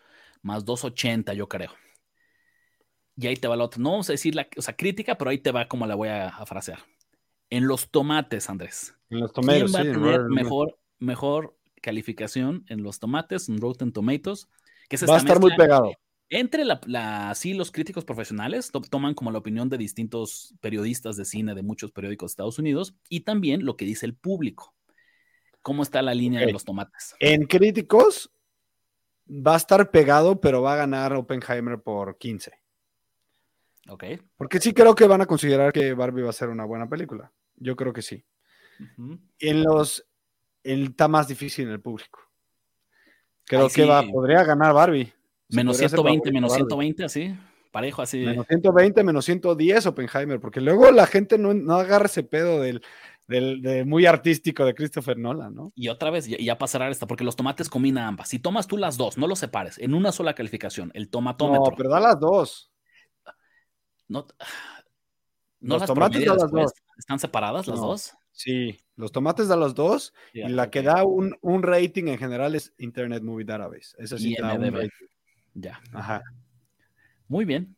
más 0.41 0.66
280, 0.66 1.34
yo 1.34 1.47
creo. 1.47 1.72
Y 3.16 3.28
ahí 3.28 3.36
te 3.36 3.47
va 3.47 3.55
la 3.55 3.66
otra. 3.66 3.82
No 3.82 3.91
vamos 3.91 4.10
a 4.10 4.14
decir 4.14 4.36
la 4.36 4.47
o 4.57 4.62
sea, 4.62 4.76
crítica, 4.76 5.18
pero 5.18 5.32
ahí 5.32 5.39
te 5.39 5.51
va 5.51 5.68
como 5.68 5.86
la 5.86 5.95
voy 5.95 6.10
a, 6.10 6.32
frasear. 6.45 6.80
En 7.49 7.68
los 7.68 7.89
tomates, 7.89 8.49
Andrés. 8.49 8.95
En 9.10 9.20
los 9.20 9.34
tomates, 9.34 9.72
¿Quién 9.72 9.76
va 9.76 9.80
a 9.80 9.93
tener 9.93 10.22
mejor, 10.30 10.78
mejor 10.99 11.57
calificación 11.82 12.64
en 12.68 12.84
los 12.84 12.99
tomates, 12.99 13.49
en 13.49 13.60
Rotten 13.60 13.91
Tomatoes? 13.91 14.47
Que 14.89 14.97
va 15.05 15.15
a 15.15 15.19
estar 15.19 15.39
muy 15.39 15.55
pegado. 15.55 15.93
Entre 16.31 16.63
la, 16.65 17.33
sí, 17.35 17.53
los 17.53 17.71
críticos 17.71 18.05
profesionales 18.05 18.71
toman 18.89 19.15
como 19.15 19.31
la 19.31 19.39
opinión 19.39 19.69
de 19.69 19.79
distintos 19.79 20.53
periodistas 20.61 21.15
de 21.15 21.25
cine 21.25 21.55
de 21.55 21.63
muchos 21.63 21.91
periódicos 21.91 22.29
de 22.29 22.33
Estados 22.33 22.59
Unidos 22.59 22.95
y 23.07 23.21
también 23.21 23.65
lo 23.65 23.75
que 23.77 23.85
dice 23.85 24.05
el 24.05 24.15
público. 24.15 24.75
¿Cómo 25.61 25.81
está 25.81 26.01
la 26.01 26.13
línea 26.13 26.41
de 26.41 26.51
los 26.51 26.65
tomates? 26.65 27.15
En 27.19 27.45
críticos 27.45 28.31
va 29.27 29.55
a 29.55 29.57
estar 29.57 29.89
pegado, 29.89 30.39
pero 30.39 30.61
va 30.61 30.73
a 30.73 30.77
ganar 30.77 31.13
Oppenheimer 31.13 31.81
por 31.81 32.17
15. 32.17 32.51
Ok. 33.89 34.03
Porque 34.37 34.59
sí 34.59 34.73
creo 34.73 34.93
que 34.93 35.07
van 35.07 35.21
a 35.21 35.25
considerar 35.25 35.73
que 35.73 35.93
Barbie 35.93 36.23
va 36.23 36.29
a 36.29 36.33
ser 36.33 36.49
una 36.49 36.65
buena 36.65 36.87
película. 36.87 37.31
Yo 37.55 37.75
creo 37.75 37.91
que 37.91 38.03
sí. 38.03 38.23
En 39.39 39.63
los 39.63 40.07
está 40.63 41.07
más 41.07 41.27
difícil 41.27 41.65
en 41.65 41.71
el 41.71 41.81
público. 41.81 42.28
Creo 43.50 43.68
que 43.68 43.84
va, 43.84 44.04
podría 44.04 44.43
ganar 44.43 44.76
Barbie. 44.76 45.12
Menos 45.50 45.78
120, 45.78 46.32
menos 46.32 46.54
120, 46.54 47.04
así. 47.04 47.36
parejo 47.72 48.04
así. 48.04 48.20
Menos 48.20 48.45
120, 48.47 49.04
menos 49.04 49.26
110 49.26 49.88
Oppenheimer, 49.88 50.39
porque 50.39 50.62
luego 50.62 50.91
la 50.91 51.08
gente 51.08 51.39
no, 51.39 51.56
no 51.56 51.74
agarra 51.74 52.06
ese 52.06 52.22
pedo 52.22 52.62
del, 52.62 52.84
del 53.28 53.60
de 53.64 53.86
muy 53.86 54.06
artístico 54.06 54.64
de 54.66 54.76
Christopher 54.76 55.18
Nolan, 55.18 55.56
¿no? 55.56 55.74
Y 55.76 55.88
otra 55.88 56.12
vez, 56.12 56.28
ya, 56.28 56.38
ya 56.38 56.68
cerrar 56.68 56.91
esta, 56.91 57.08
porque 57.08 57.24
los 57.24 57.36
tomates 57.36 57.70
combina 57.70 58.08
ambas. 58.08 58.30
Si 58.30 58.38
tomas 58.38 58.68
tú 58.68 58.78
las 58.78 58.97
dos, 58.97 59.18
no 59.18 59.26
los 59.26 59.39
separes, 59.39 59.80
en 59.80 59.95
una 59.95 60.12
sola 60.12 60.36
calificación, 60.36 60.91
el 60.93 61.10
tomatómetro. 61.10 61.72
No, 61.72 61.76
pero 61.76 61.89
da 61.89 62.00
las 62.00 62.20
dos. 62.20 62.72
No, 64.08 64.28
no 65.60 65.74
Los 65.74 65.82
las 65.82 65.88
tomates 65.88 66.24
da 66.24 66.36
las 66.36 66.52
dos. 66.52 66.72
¿Están 67.00 67.18
separadas 67.18 67.68
las 67.68 67.80
No. 67.80 67.88
dos? 67.88 68.14
Sí, 68.32 68.80
los 68.95 69.11
tomates 69.11 69.47
da 69.47 69.55
las 69.57 69.75
dos 69.75 70.13
y 70.34 70.47
la 70.49 70.69
que 70.69 70.82
da 70.82 71.03
un, 71.03 71.38
un 71.41 71.63
rating 71.63 72.05
en 72.07 72.17
general 72.17 72.55
es 72.55 72.73
Internet 72.77 73.23
Movie 73.23 73.45
Database. 73.45 73.95
Esa 73.97 74.17
sí 74.17 74.36
da 74.39 74.53
un 74.53 74.73
rating. 74.73 75.07
Ya. 75.55 75.82
Ajá. 75.93 76.21
Muy 77.27 77.45
bien. 77.45 77.75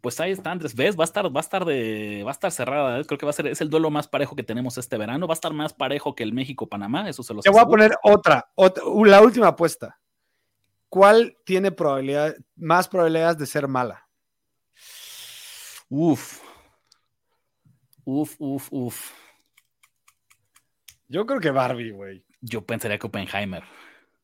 Pues 0.00 0.18
ahí 0.20 0.32
está, 0.32 0.50
Andrés. 0.50 0.74
¿Ves? 0.74 0.98
Va 0.98 1.04
a 1.04 1.06
estar, 1.06 1.24
va 1.34 1.38
a 1.38 1.40
estar 1.40 1.64
de, 1.64 2.22
va 2.24 2.30
a 2.30 2.32
estar 2.32 2.50
cerrada. 2.50 2.98
¿eh? 2.98 3.04
Creo 3.04 3.18
que 3.18 3.24
va 3.26 3.30
a 3.30 3.32
ser, 3.32 3.46
es 3.46 3.60
el 3.60 3.70
duelo 3.70 3.88
más 3.88 4.08
parejo 4.08 4.34
que 4.34 4.42
tenemos 4.42 4.76
este 4.76 4.98
verano. 4.98 5.28
Va 5.28 5.32
a 5.32 5.34
estar 5.34 5.52
más 5.52 5.72
parejo 5.72 6.14
que 6.14 6.24
el 6.24 6.32
México-Panamá, 6.32 7.08
eso 7.08 7.22
se 7.22 7.32
los 7.32 7.44
Te 7.44 7.50
voy 7.50 7.60
a 7.60 7.66
poner 7.66 7.92
otra, 8.02 8.50
otra, 8.56 8.84
u- 8.84 9.04
la 9.04 9.22
última 9.22 9.46
apuesta. 9.48 9.98
¿Cuál 10.88 11.38
tiene 11.44 11.70
probabilidad, 11.70 12.34
más 12.56 12.88
probabilidades 12.88 13.38
de 13.38 13.46
ser 13.46 13.68
mala? 13.68 14.08
Uf. 15.88 16.42
Uf, 18.04 18.34
uf, 18.38 18.68
uf. 18.72 19.12
Yo 21.12 21.26
creo 21.26 21.40
que 21.40 21.50
Barbie, 21.50 21.90
güey. 21.90 22.24
Yo 22.40 22.64
pensaría 22.64 22.98
que 22.98 23.06
Oppenheimer. 23.06 23.62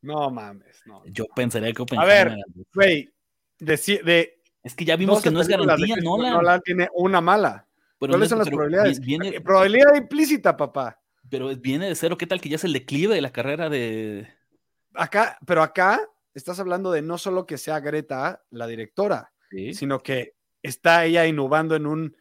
No 0.01 0.30
mames, 0.30 0.80
no. 0.86 1.03
Yo 1.07 1.26
pensaría 1.36 1.72
que 1.72 1.82
A 1.82 1.84
Oppenheimer. 1.84 2.28
ver, 2.30 2.36
güey, 2.74 3.12
de, 3.59 3.76
de 4.05 4.41
es 4.62 4.74
que 4.74 4.84
ya 4.84 4.97
vimos 4.97 5.16
12 5.16 5.28
que 5.28 5.34
no 5.34 5.41
es 5.43 5.49
garantía, 5.49 5.95
Christopher 5.97 6.32
Nolan. 6.32 6.61
Tiene 6.62 6.89
una 6.95 7.20
mala. 7.20 7.66
Pero 8.01 8.12
¿Cuáles 8.12 8.26
no- 8.26 8.28
son 8.30 8.39
las 8.39 8.47
pero 8.49 8.57
probabilidades? 8.57 9.01
Viene, 9.01 9.28
Eh, 9.28 9.41
Probabilidad 9.41 9.95
implícita, 9.97 10.57
papá. 10.57 11.01
pero 11.28 11.55
viene 11.57 11.89
de 11.89 11.95
cero. 11.95 12.16
¿Qué 12.16 12.26
tal 12.26 12.41
que 12.41 12.49
ya 12.49 12.57
es 12.57 12.64
el 12.64 12.72
declive 12.72 13.14
de 13.14 13.20
la 13.20 13.32
carrera 13.32 13.68
de. 13.68 14.26
Acá, 14.95 15.39
pero 15.47 15.62
acá 15.62 16.01
estás 16.34 16.59
hablando 16.59 16.91
de 16.91 17.03
no 17.03 17.18
solo 17.18 17.45
que 17.47 17.59
sea 17.59 17.80
Greta 17.80 18.43
la 18.51 18.66
directora, 18.66 19.32
Sí, 19.51 19.74
sino 19.74 20.01
que 20.03 20.34
está 20.62 21.05
ella 21.05 21.26
innovando 21.26 21.74
en 21.76 21.86
un, 21.86 22.16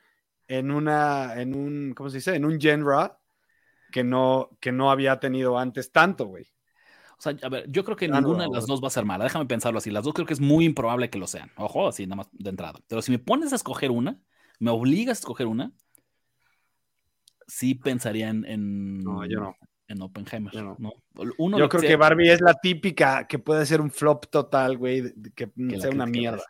en 0.48 0.72
una, 0.72 1.40
en 1.42 1.56
un, 1.56 1.94
¿cómo 1.96 2.10
se 2.10 2.18
dice? 2.18 2.36
En 2.36 2.44
un 2.46 2.60
genre 2.60 3.12
que 3.92 4.04
no, 4.04 4.50
que 4.60 4.72
no 4.72 4.92
había 4.92 5.20
tenido 5.20 5.58
antes 5.58 5.92
tanto, 5.92 6.26
güey. 6.26 6.46
O 7.18 7.22
sea, 7.22 7.36
a 7.42 7.50
ver, 7.50 7.66
yo 7.70 7.84
creo 7.84 7.98
que 7.98 8.08
no, 8.08 8.22
ninguna 8.22 8.44
de 8.44 8.50
las 8.52 8.68
dos 8.68 8.82
va 8.84 8.88
a 8.88 8.92
ser 8.92 9.06
mala. 9.06 9.24
Déjame 9.24 9.46
pensarlo 9.46 9.80
así. 9.80 9.90
Las 9.90 10.04
dos 10.04 10.14
creo 10.14 10.28
que 10.28 10.34
es 10.34 10.40
muy 10.40 10.66
improbable 10.66 11.10
que 11.10 11.18
lo 11.18 11.26
sean. 11.26 11.52
Ojo, 11.58 11.88
así 11.88 12.06
nada 12.06 12.18
más 12.18 12.30
de 12.32 12.50
entrada. 12.50 12.80
Pero 12.88 13.02
si 13.02 13.12
me 13.12 13.20
pones 13.20 13.52
a 13.54 13.56
escoger 13.56 13.90
una, 13.90 14.20
me 14.60 14.70
obligas 14.70 15.18
a 15.18 15.22
escoger 15.22 15.48
una, 15.48 15.72
sí 17.48 17.74
pensaría 17.74 18.30
en. 18.30 18.46
en 18.46 19.00
No, 19.00 19.26
yo 19.26 19.40
no. 19.40 19.56
En 19.88 20.02
Oppenheimer. 20.02 20.54
Yo 20.54 20.64
no. 20.64 20.76
¿no? 20.80 20.94
Uno 21.38 21.58
Yo 21.58 21.70
creo 21.70 21.82
sea- 21.82 21.90
que 21.90 21.96
Barbie 21.96 22.30
es 22.30 22.42
la 22.42 22.56
típica 22.56 23.26
que 23.26 23.40
puede 23.40 23.66
ser 23.66 23.80
un 23.80 23.90
flop 23.90 24.26
total, 24.30 24.78
güey, 24.78 25.14
que, 25.34 25.50
la 25.56 25.80
sea 25.80 25.92
una 25.92 26.06
mierda. 26.06 26.44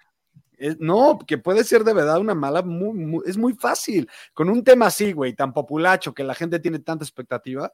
No, 0.79 1.19
que 1.25 1.37
puede 1.37 1.63
ser 1.63 1.83
de 1.83 1.93
verdad 1.93 2.19
una 2.19 2.33
mala, 2.35 2.61
muy- 2.61 2.93
muy- 2.97 3.23
es 3.25 3.37
muy 3.37 3.53
fácil. 3.53 4.09
Con 4.33 4.49
un 4.49 4.63
tema 4.63 4.87
así, 4.87 5.11
güey, 5.13 5.33
tan 5.33 5.53
populacho 5.53 6.13
que 6.13 6.23
la 6.23 6.33
gente 6.35 6.59
tiene 6.59 6.79
tanta 6.79 7.03
expectativa, 7.05 7.71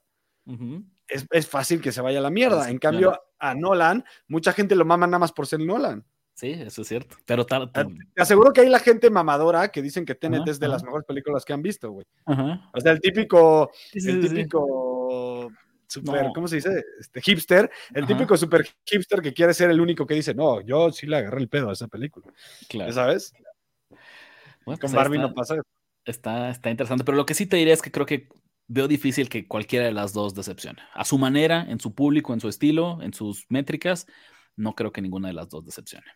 es, 1.07 1.25
es 1.31 1.47
fácil 1.47 1.79
que 1.81 1.91
se 1.91 2.01
vaya 2.01 2.19
a 2.19 2.21
la 2.21 2.29
mierda. 2.29 2.65
Sí, 2.65 2.71
en 2.71 2.77
cambio, 2.79 3.09
claro. 3.11 3.23
a 3.39 3.55
Nolan, 3.55 4.03
mucha 4.27 4.51
gente 4.53 4.75
lo 4.75 4.83
mama 4.85 5.07
nada 5.07 5.19
más 5.19 5.31
por 5.31 5.47
ser 5.47 5.59
Nolan. 5.59 6.03
Sí, 6.35 6.49
eso 6.51 6.81
es 6.81 6.87
cierto. 6.87 7.15
Pero 7.25 7.45
tal. 7.45 7.69
Ah, 7.75 7.85
Te 8.15 8.21
aseguro 8.21 8.51
que 8.51 8.61
hay 8.61 8.69
la 8.69 8.79
gente 8.79 9.09
mamadora 9.11 9.69
que 9.71 9.83
dicen 9.83 10.03
que 10.03 10.15
Tenet 10.15 10.47
es 10.47 10.59
de 10.59 10.67
las 10.67 10.83
mejores 10.83 11.05
películas 11.05 11.45
que 11.45 11.53
han 11.53 11.61
visto, 11.61 11.91
güey. 11.91 12.05
O 12.25 12.79
sea, 12.81 12.91
el 12.91 12.99
típico, 12.99 13.69
Sí, 13.91 14.01
sí, 14.01 14.09
el 14.09 14.27
típico 14.27 15.51
super, 15.93 16.23
No. 16.25 16.33
¿cómo 16.33 16.47
se 16.47 16.57
dice? 16.57 16.83
Este 16.99 17.21
hipster, 17.21 17.69
el 17.93 18.03
Ajá. 18.03 18.13
típico 18.13 18.35
super 18.37 18.65
hipster 18.85 19.21
que 19.21 19.33
quiere 19.33 19.53
ser 19.53 19.69
el 19.69 19.79
único 19.79 20.05
que 20.05 20.15
dice, 20.15 20.33
no, 20.33 20.61
yo 20.61 20.91
sí 20.91 21.07
le 21.07 21.17
agarré 21.17 21.39
el 21.41 21.49
pedo 21.49 21.69
a 21.69 21.73
esa 21.73 21.87
película. 21.87 22.25
Claro. 22.67 22.89
¿Ya 22.89 22.93
sabes? 22.95 23.33
Bueno, 24.65 24.79
Con 24.79 24.79
pues 24.79 24.93
Barbie 24.93 25.17
está. 25.17 25.27
no 25.27 25.33
pasa 25.33 25.53
eso. 25.55 25.63
Está, 26.05 26.49
está 26.49 26.69
interesante, 26.69 27.03
pero 27.03 27.15
lo 27.17 27.25
que 27.25 27.33
sí 27.33 27.45
te 27.45 27.57
diré 27.57 27.71
es 27.71 27.81
que 27.81 27.91
creo 27.91 28.05
que 28.05 28.27
veo 28.67 28.87
difícil 28.87 29.29
que 29.29 29.47
cualquiera 29.47 29.85
de 29.85 29.91
las 29.93 30.11
dos 30.13 30.33
decepcione. 30.33 30.79
A 30.93 31.05
su 31.05 31.17
manera, 31.17 31.65
en 31.69 31.79
su 31.79 31.93
público, 31.93 32.33
en 32.33 32.39
su 32.41 32.49
estilo, 32.49 33.01
en 33.01 33.13
sus 33.13 33.45
métricas, 33.49 34.05
no 34.55 34.73
creo 34.75 34.91
que 34.91 35.01
ninguna 35.01 35.29
de 35.29 35.33
las 35.33 35.49
dos 35.49 35.65
decepcione. 35.65 36.07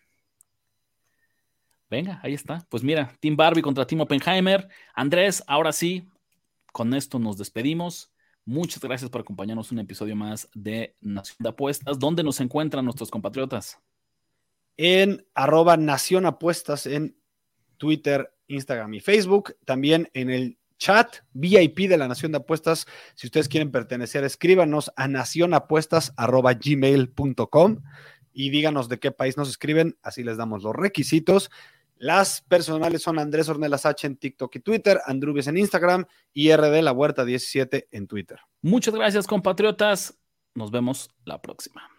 Venga, 1.90 2.20
ahí 2.24 2.34
está. 2.34 2.66
Pues 2.70 2.84
mira, 2.84 3.14
Team 3.22 3.38
Barbie 3.38 3.62
contra 3.62 3.88
Team 3.88 4.02
Oppenheimer. 4.02 4.68
Andrés, 4.94 5.42
ahora 5.48 5.72
sí, 5.72 6.10
con 6.74 6.94
esto 6.94 7.18
nos 7.18 7.38
despedimos. 7.38 8.12
Muchas 8.48 8.82
gracias 8.82 9.12
por 9.12 9.20
acompañarnos 9.20 9.74
un 9.74 9.80
episodio 9.80 10.16
más 10.16 10.48
de 10.54 10.96
Nación 11.02 11.36
de 11.40 11.50
Apuestas. 11.50 12.00
¿Dónde 12.00 12.24
nos 12.24 12.40
encuentran 12.40 12.86
nuestros 12.86 13.12
compatriotas? 13.12 13.78
En 14.78 15.28
arroba 15.34 15.76
Nación 15.76 16.26
Apuestas 16.26 16.86
en 16.86 17.18
Twitter, 17.76 18.34
Instagram 18.48 18.94
y 18.94 19.02
Facebook. 19.02 19.58
También 19.66 20.10
en 20.14 20.30
el 20.30 20.58
chat 20.78 21.18
VIP 21.34 21.90
de 21.90 21.98
la 21.98 22.08
Nación 22.08 22.32
de 22.32 22.38
Apuestas. 22.38 22.88
Si 23.16 23.28
ustedes 23.28 23.50
quieren 23.50 23.70
pertenecer, 23.70 24.24
escríbanos 24.24 24.94
a 24.96 25.10
nacionapuestas.gmail.com 25.10 27.82
y 28.32 28.50
díganos 28.50 28.88
de 28.88 28.98
qué 28.98 29.12
país 29.12 29.36
nos 29.36 29.50
escriben. 29.50 29.98
Así 30.02 30.24
les 30.24 30.38
damos 30.38 30.64
los 30.64 30.74
requisitos. 30.74 31.52
Las 32.00 32.42
personales 32.42 33.02
son 33.02 33.20
Andrés 33.20 33.50
Ornelas 33.50 33.86
H 33.86 34.06
en 34.06 34.18
TikTok 34.18 34.56
y 34.56 34.60
Twitter, 34.60 35.02
Andrubies 35.06 35.48
en 35.48 35.58
Instagram 35.58 36.06
y 36.34 36.56
RD 36.56 36.82
La 36.82 36.92
Huerta 36.92 37.26
17 37.26 37.88
en 37.92 38.08
Twitter. 38.08 38.40
Muchas 38.62 38.94
gracias, 38.94 39.26
compatriotas. 39.26 40.18
Nos 40.54 40.72
vemos 40.72 41.10
la 41.26 41.42
próxima. 41.42 41.90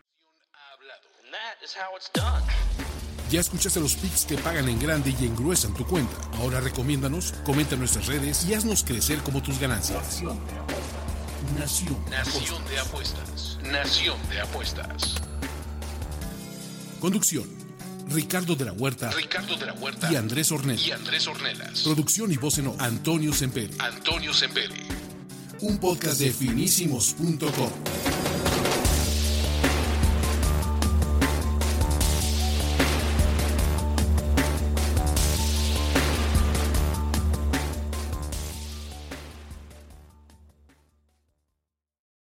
Ya 3.30 3.40
escuchaste 3.40 3.80
los 3.80 3.94
picks 3.96 4.24
que 4.24 4.38
pagan 4.38 4.68
en 4.68 4.78
grande 4.78 5.14
y 5.20 5.26
engruesan 5.26 5.74
tu 5.74 5.84
cuenta. 5.86 6.16
Ahora 6.38 6.60
recomiéndanos, 6.60 7.32
comenta 7.44 7.74
en 7.74 7.80
nuestras 7.80 8.06
redes 8.06 8.48
y 8.48 8.54
haznos 8.54 8.84
crecer 8.84 9.18
como 9.18 9.42
tus 9.42 9.60
ganancias. 9.60 10.22
Nación. 11.58 12.04
Nación 12.10 12.64
de 12.68 12.78
apuestas. 12.78 13.58
Nación 13.64 14.16
de 14.30 14.40
apuestas. 14.40 15.16
Conducción. 17.00 17.57
Ricardo 18.10 18.54
de 18.54 18.64
la 18.64 18.72
Huerta 18.72 19.10
Ricardo 19.10 19.56
de 19.56 19.66
la 19.66 19.74
Huerta 19.74 20.12
y 20.12 20.16
Andrés 20.16 20.50
y 20.50 20.54
Ornella. 20.54 20.94
Andrés 20.94 21.26
Ornelas. 21.26 21.82
Producción 21.82 22.32
y 22.32 22.36
voz 22.36 22.58
en 22.58 22.68
off, 22.68 22.80
Antonio 22.80 23.32
Semperi. 23.32 23.74
Antonio 23.78 24.32
Semperi. 24.32 24.86
Un 25.60 25.78
podcast 25.78 26.20
de 26.20 26.32
finísimos.com. 26.32 28.37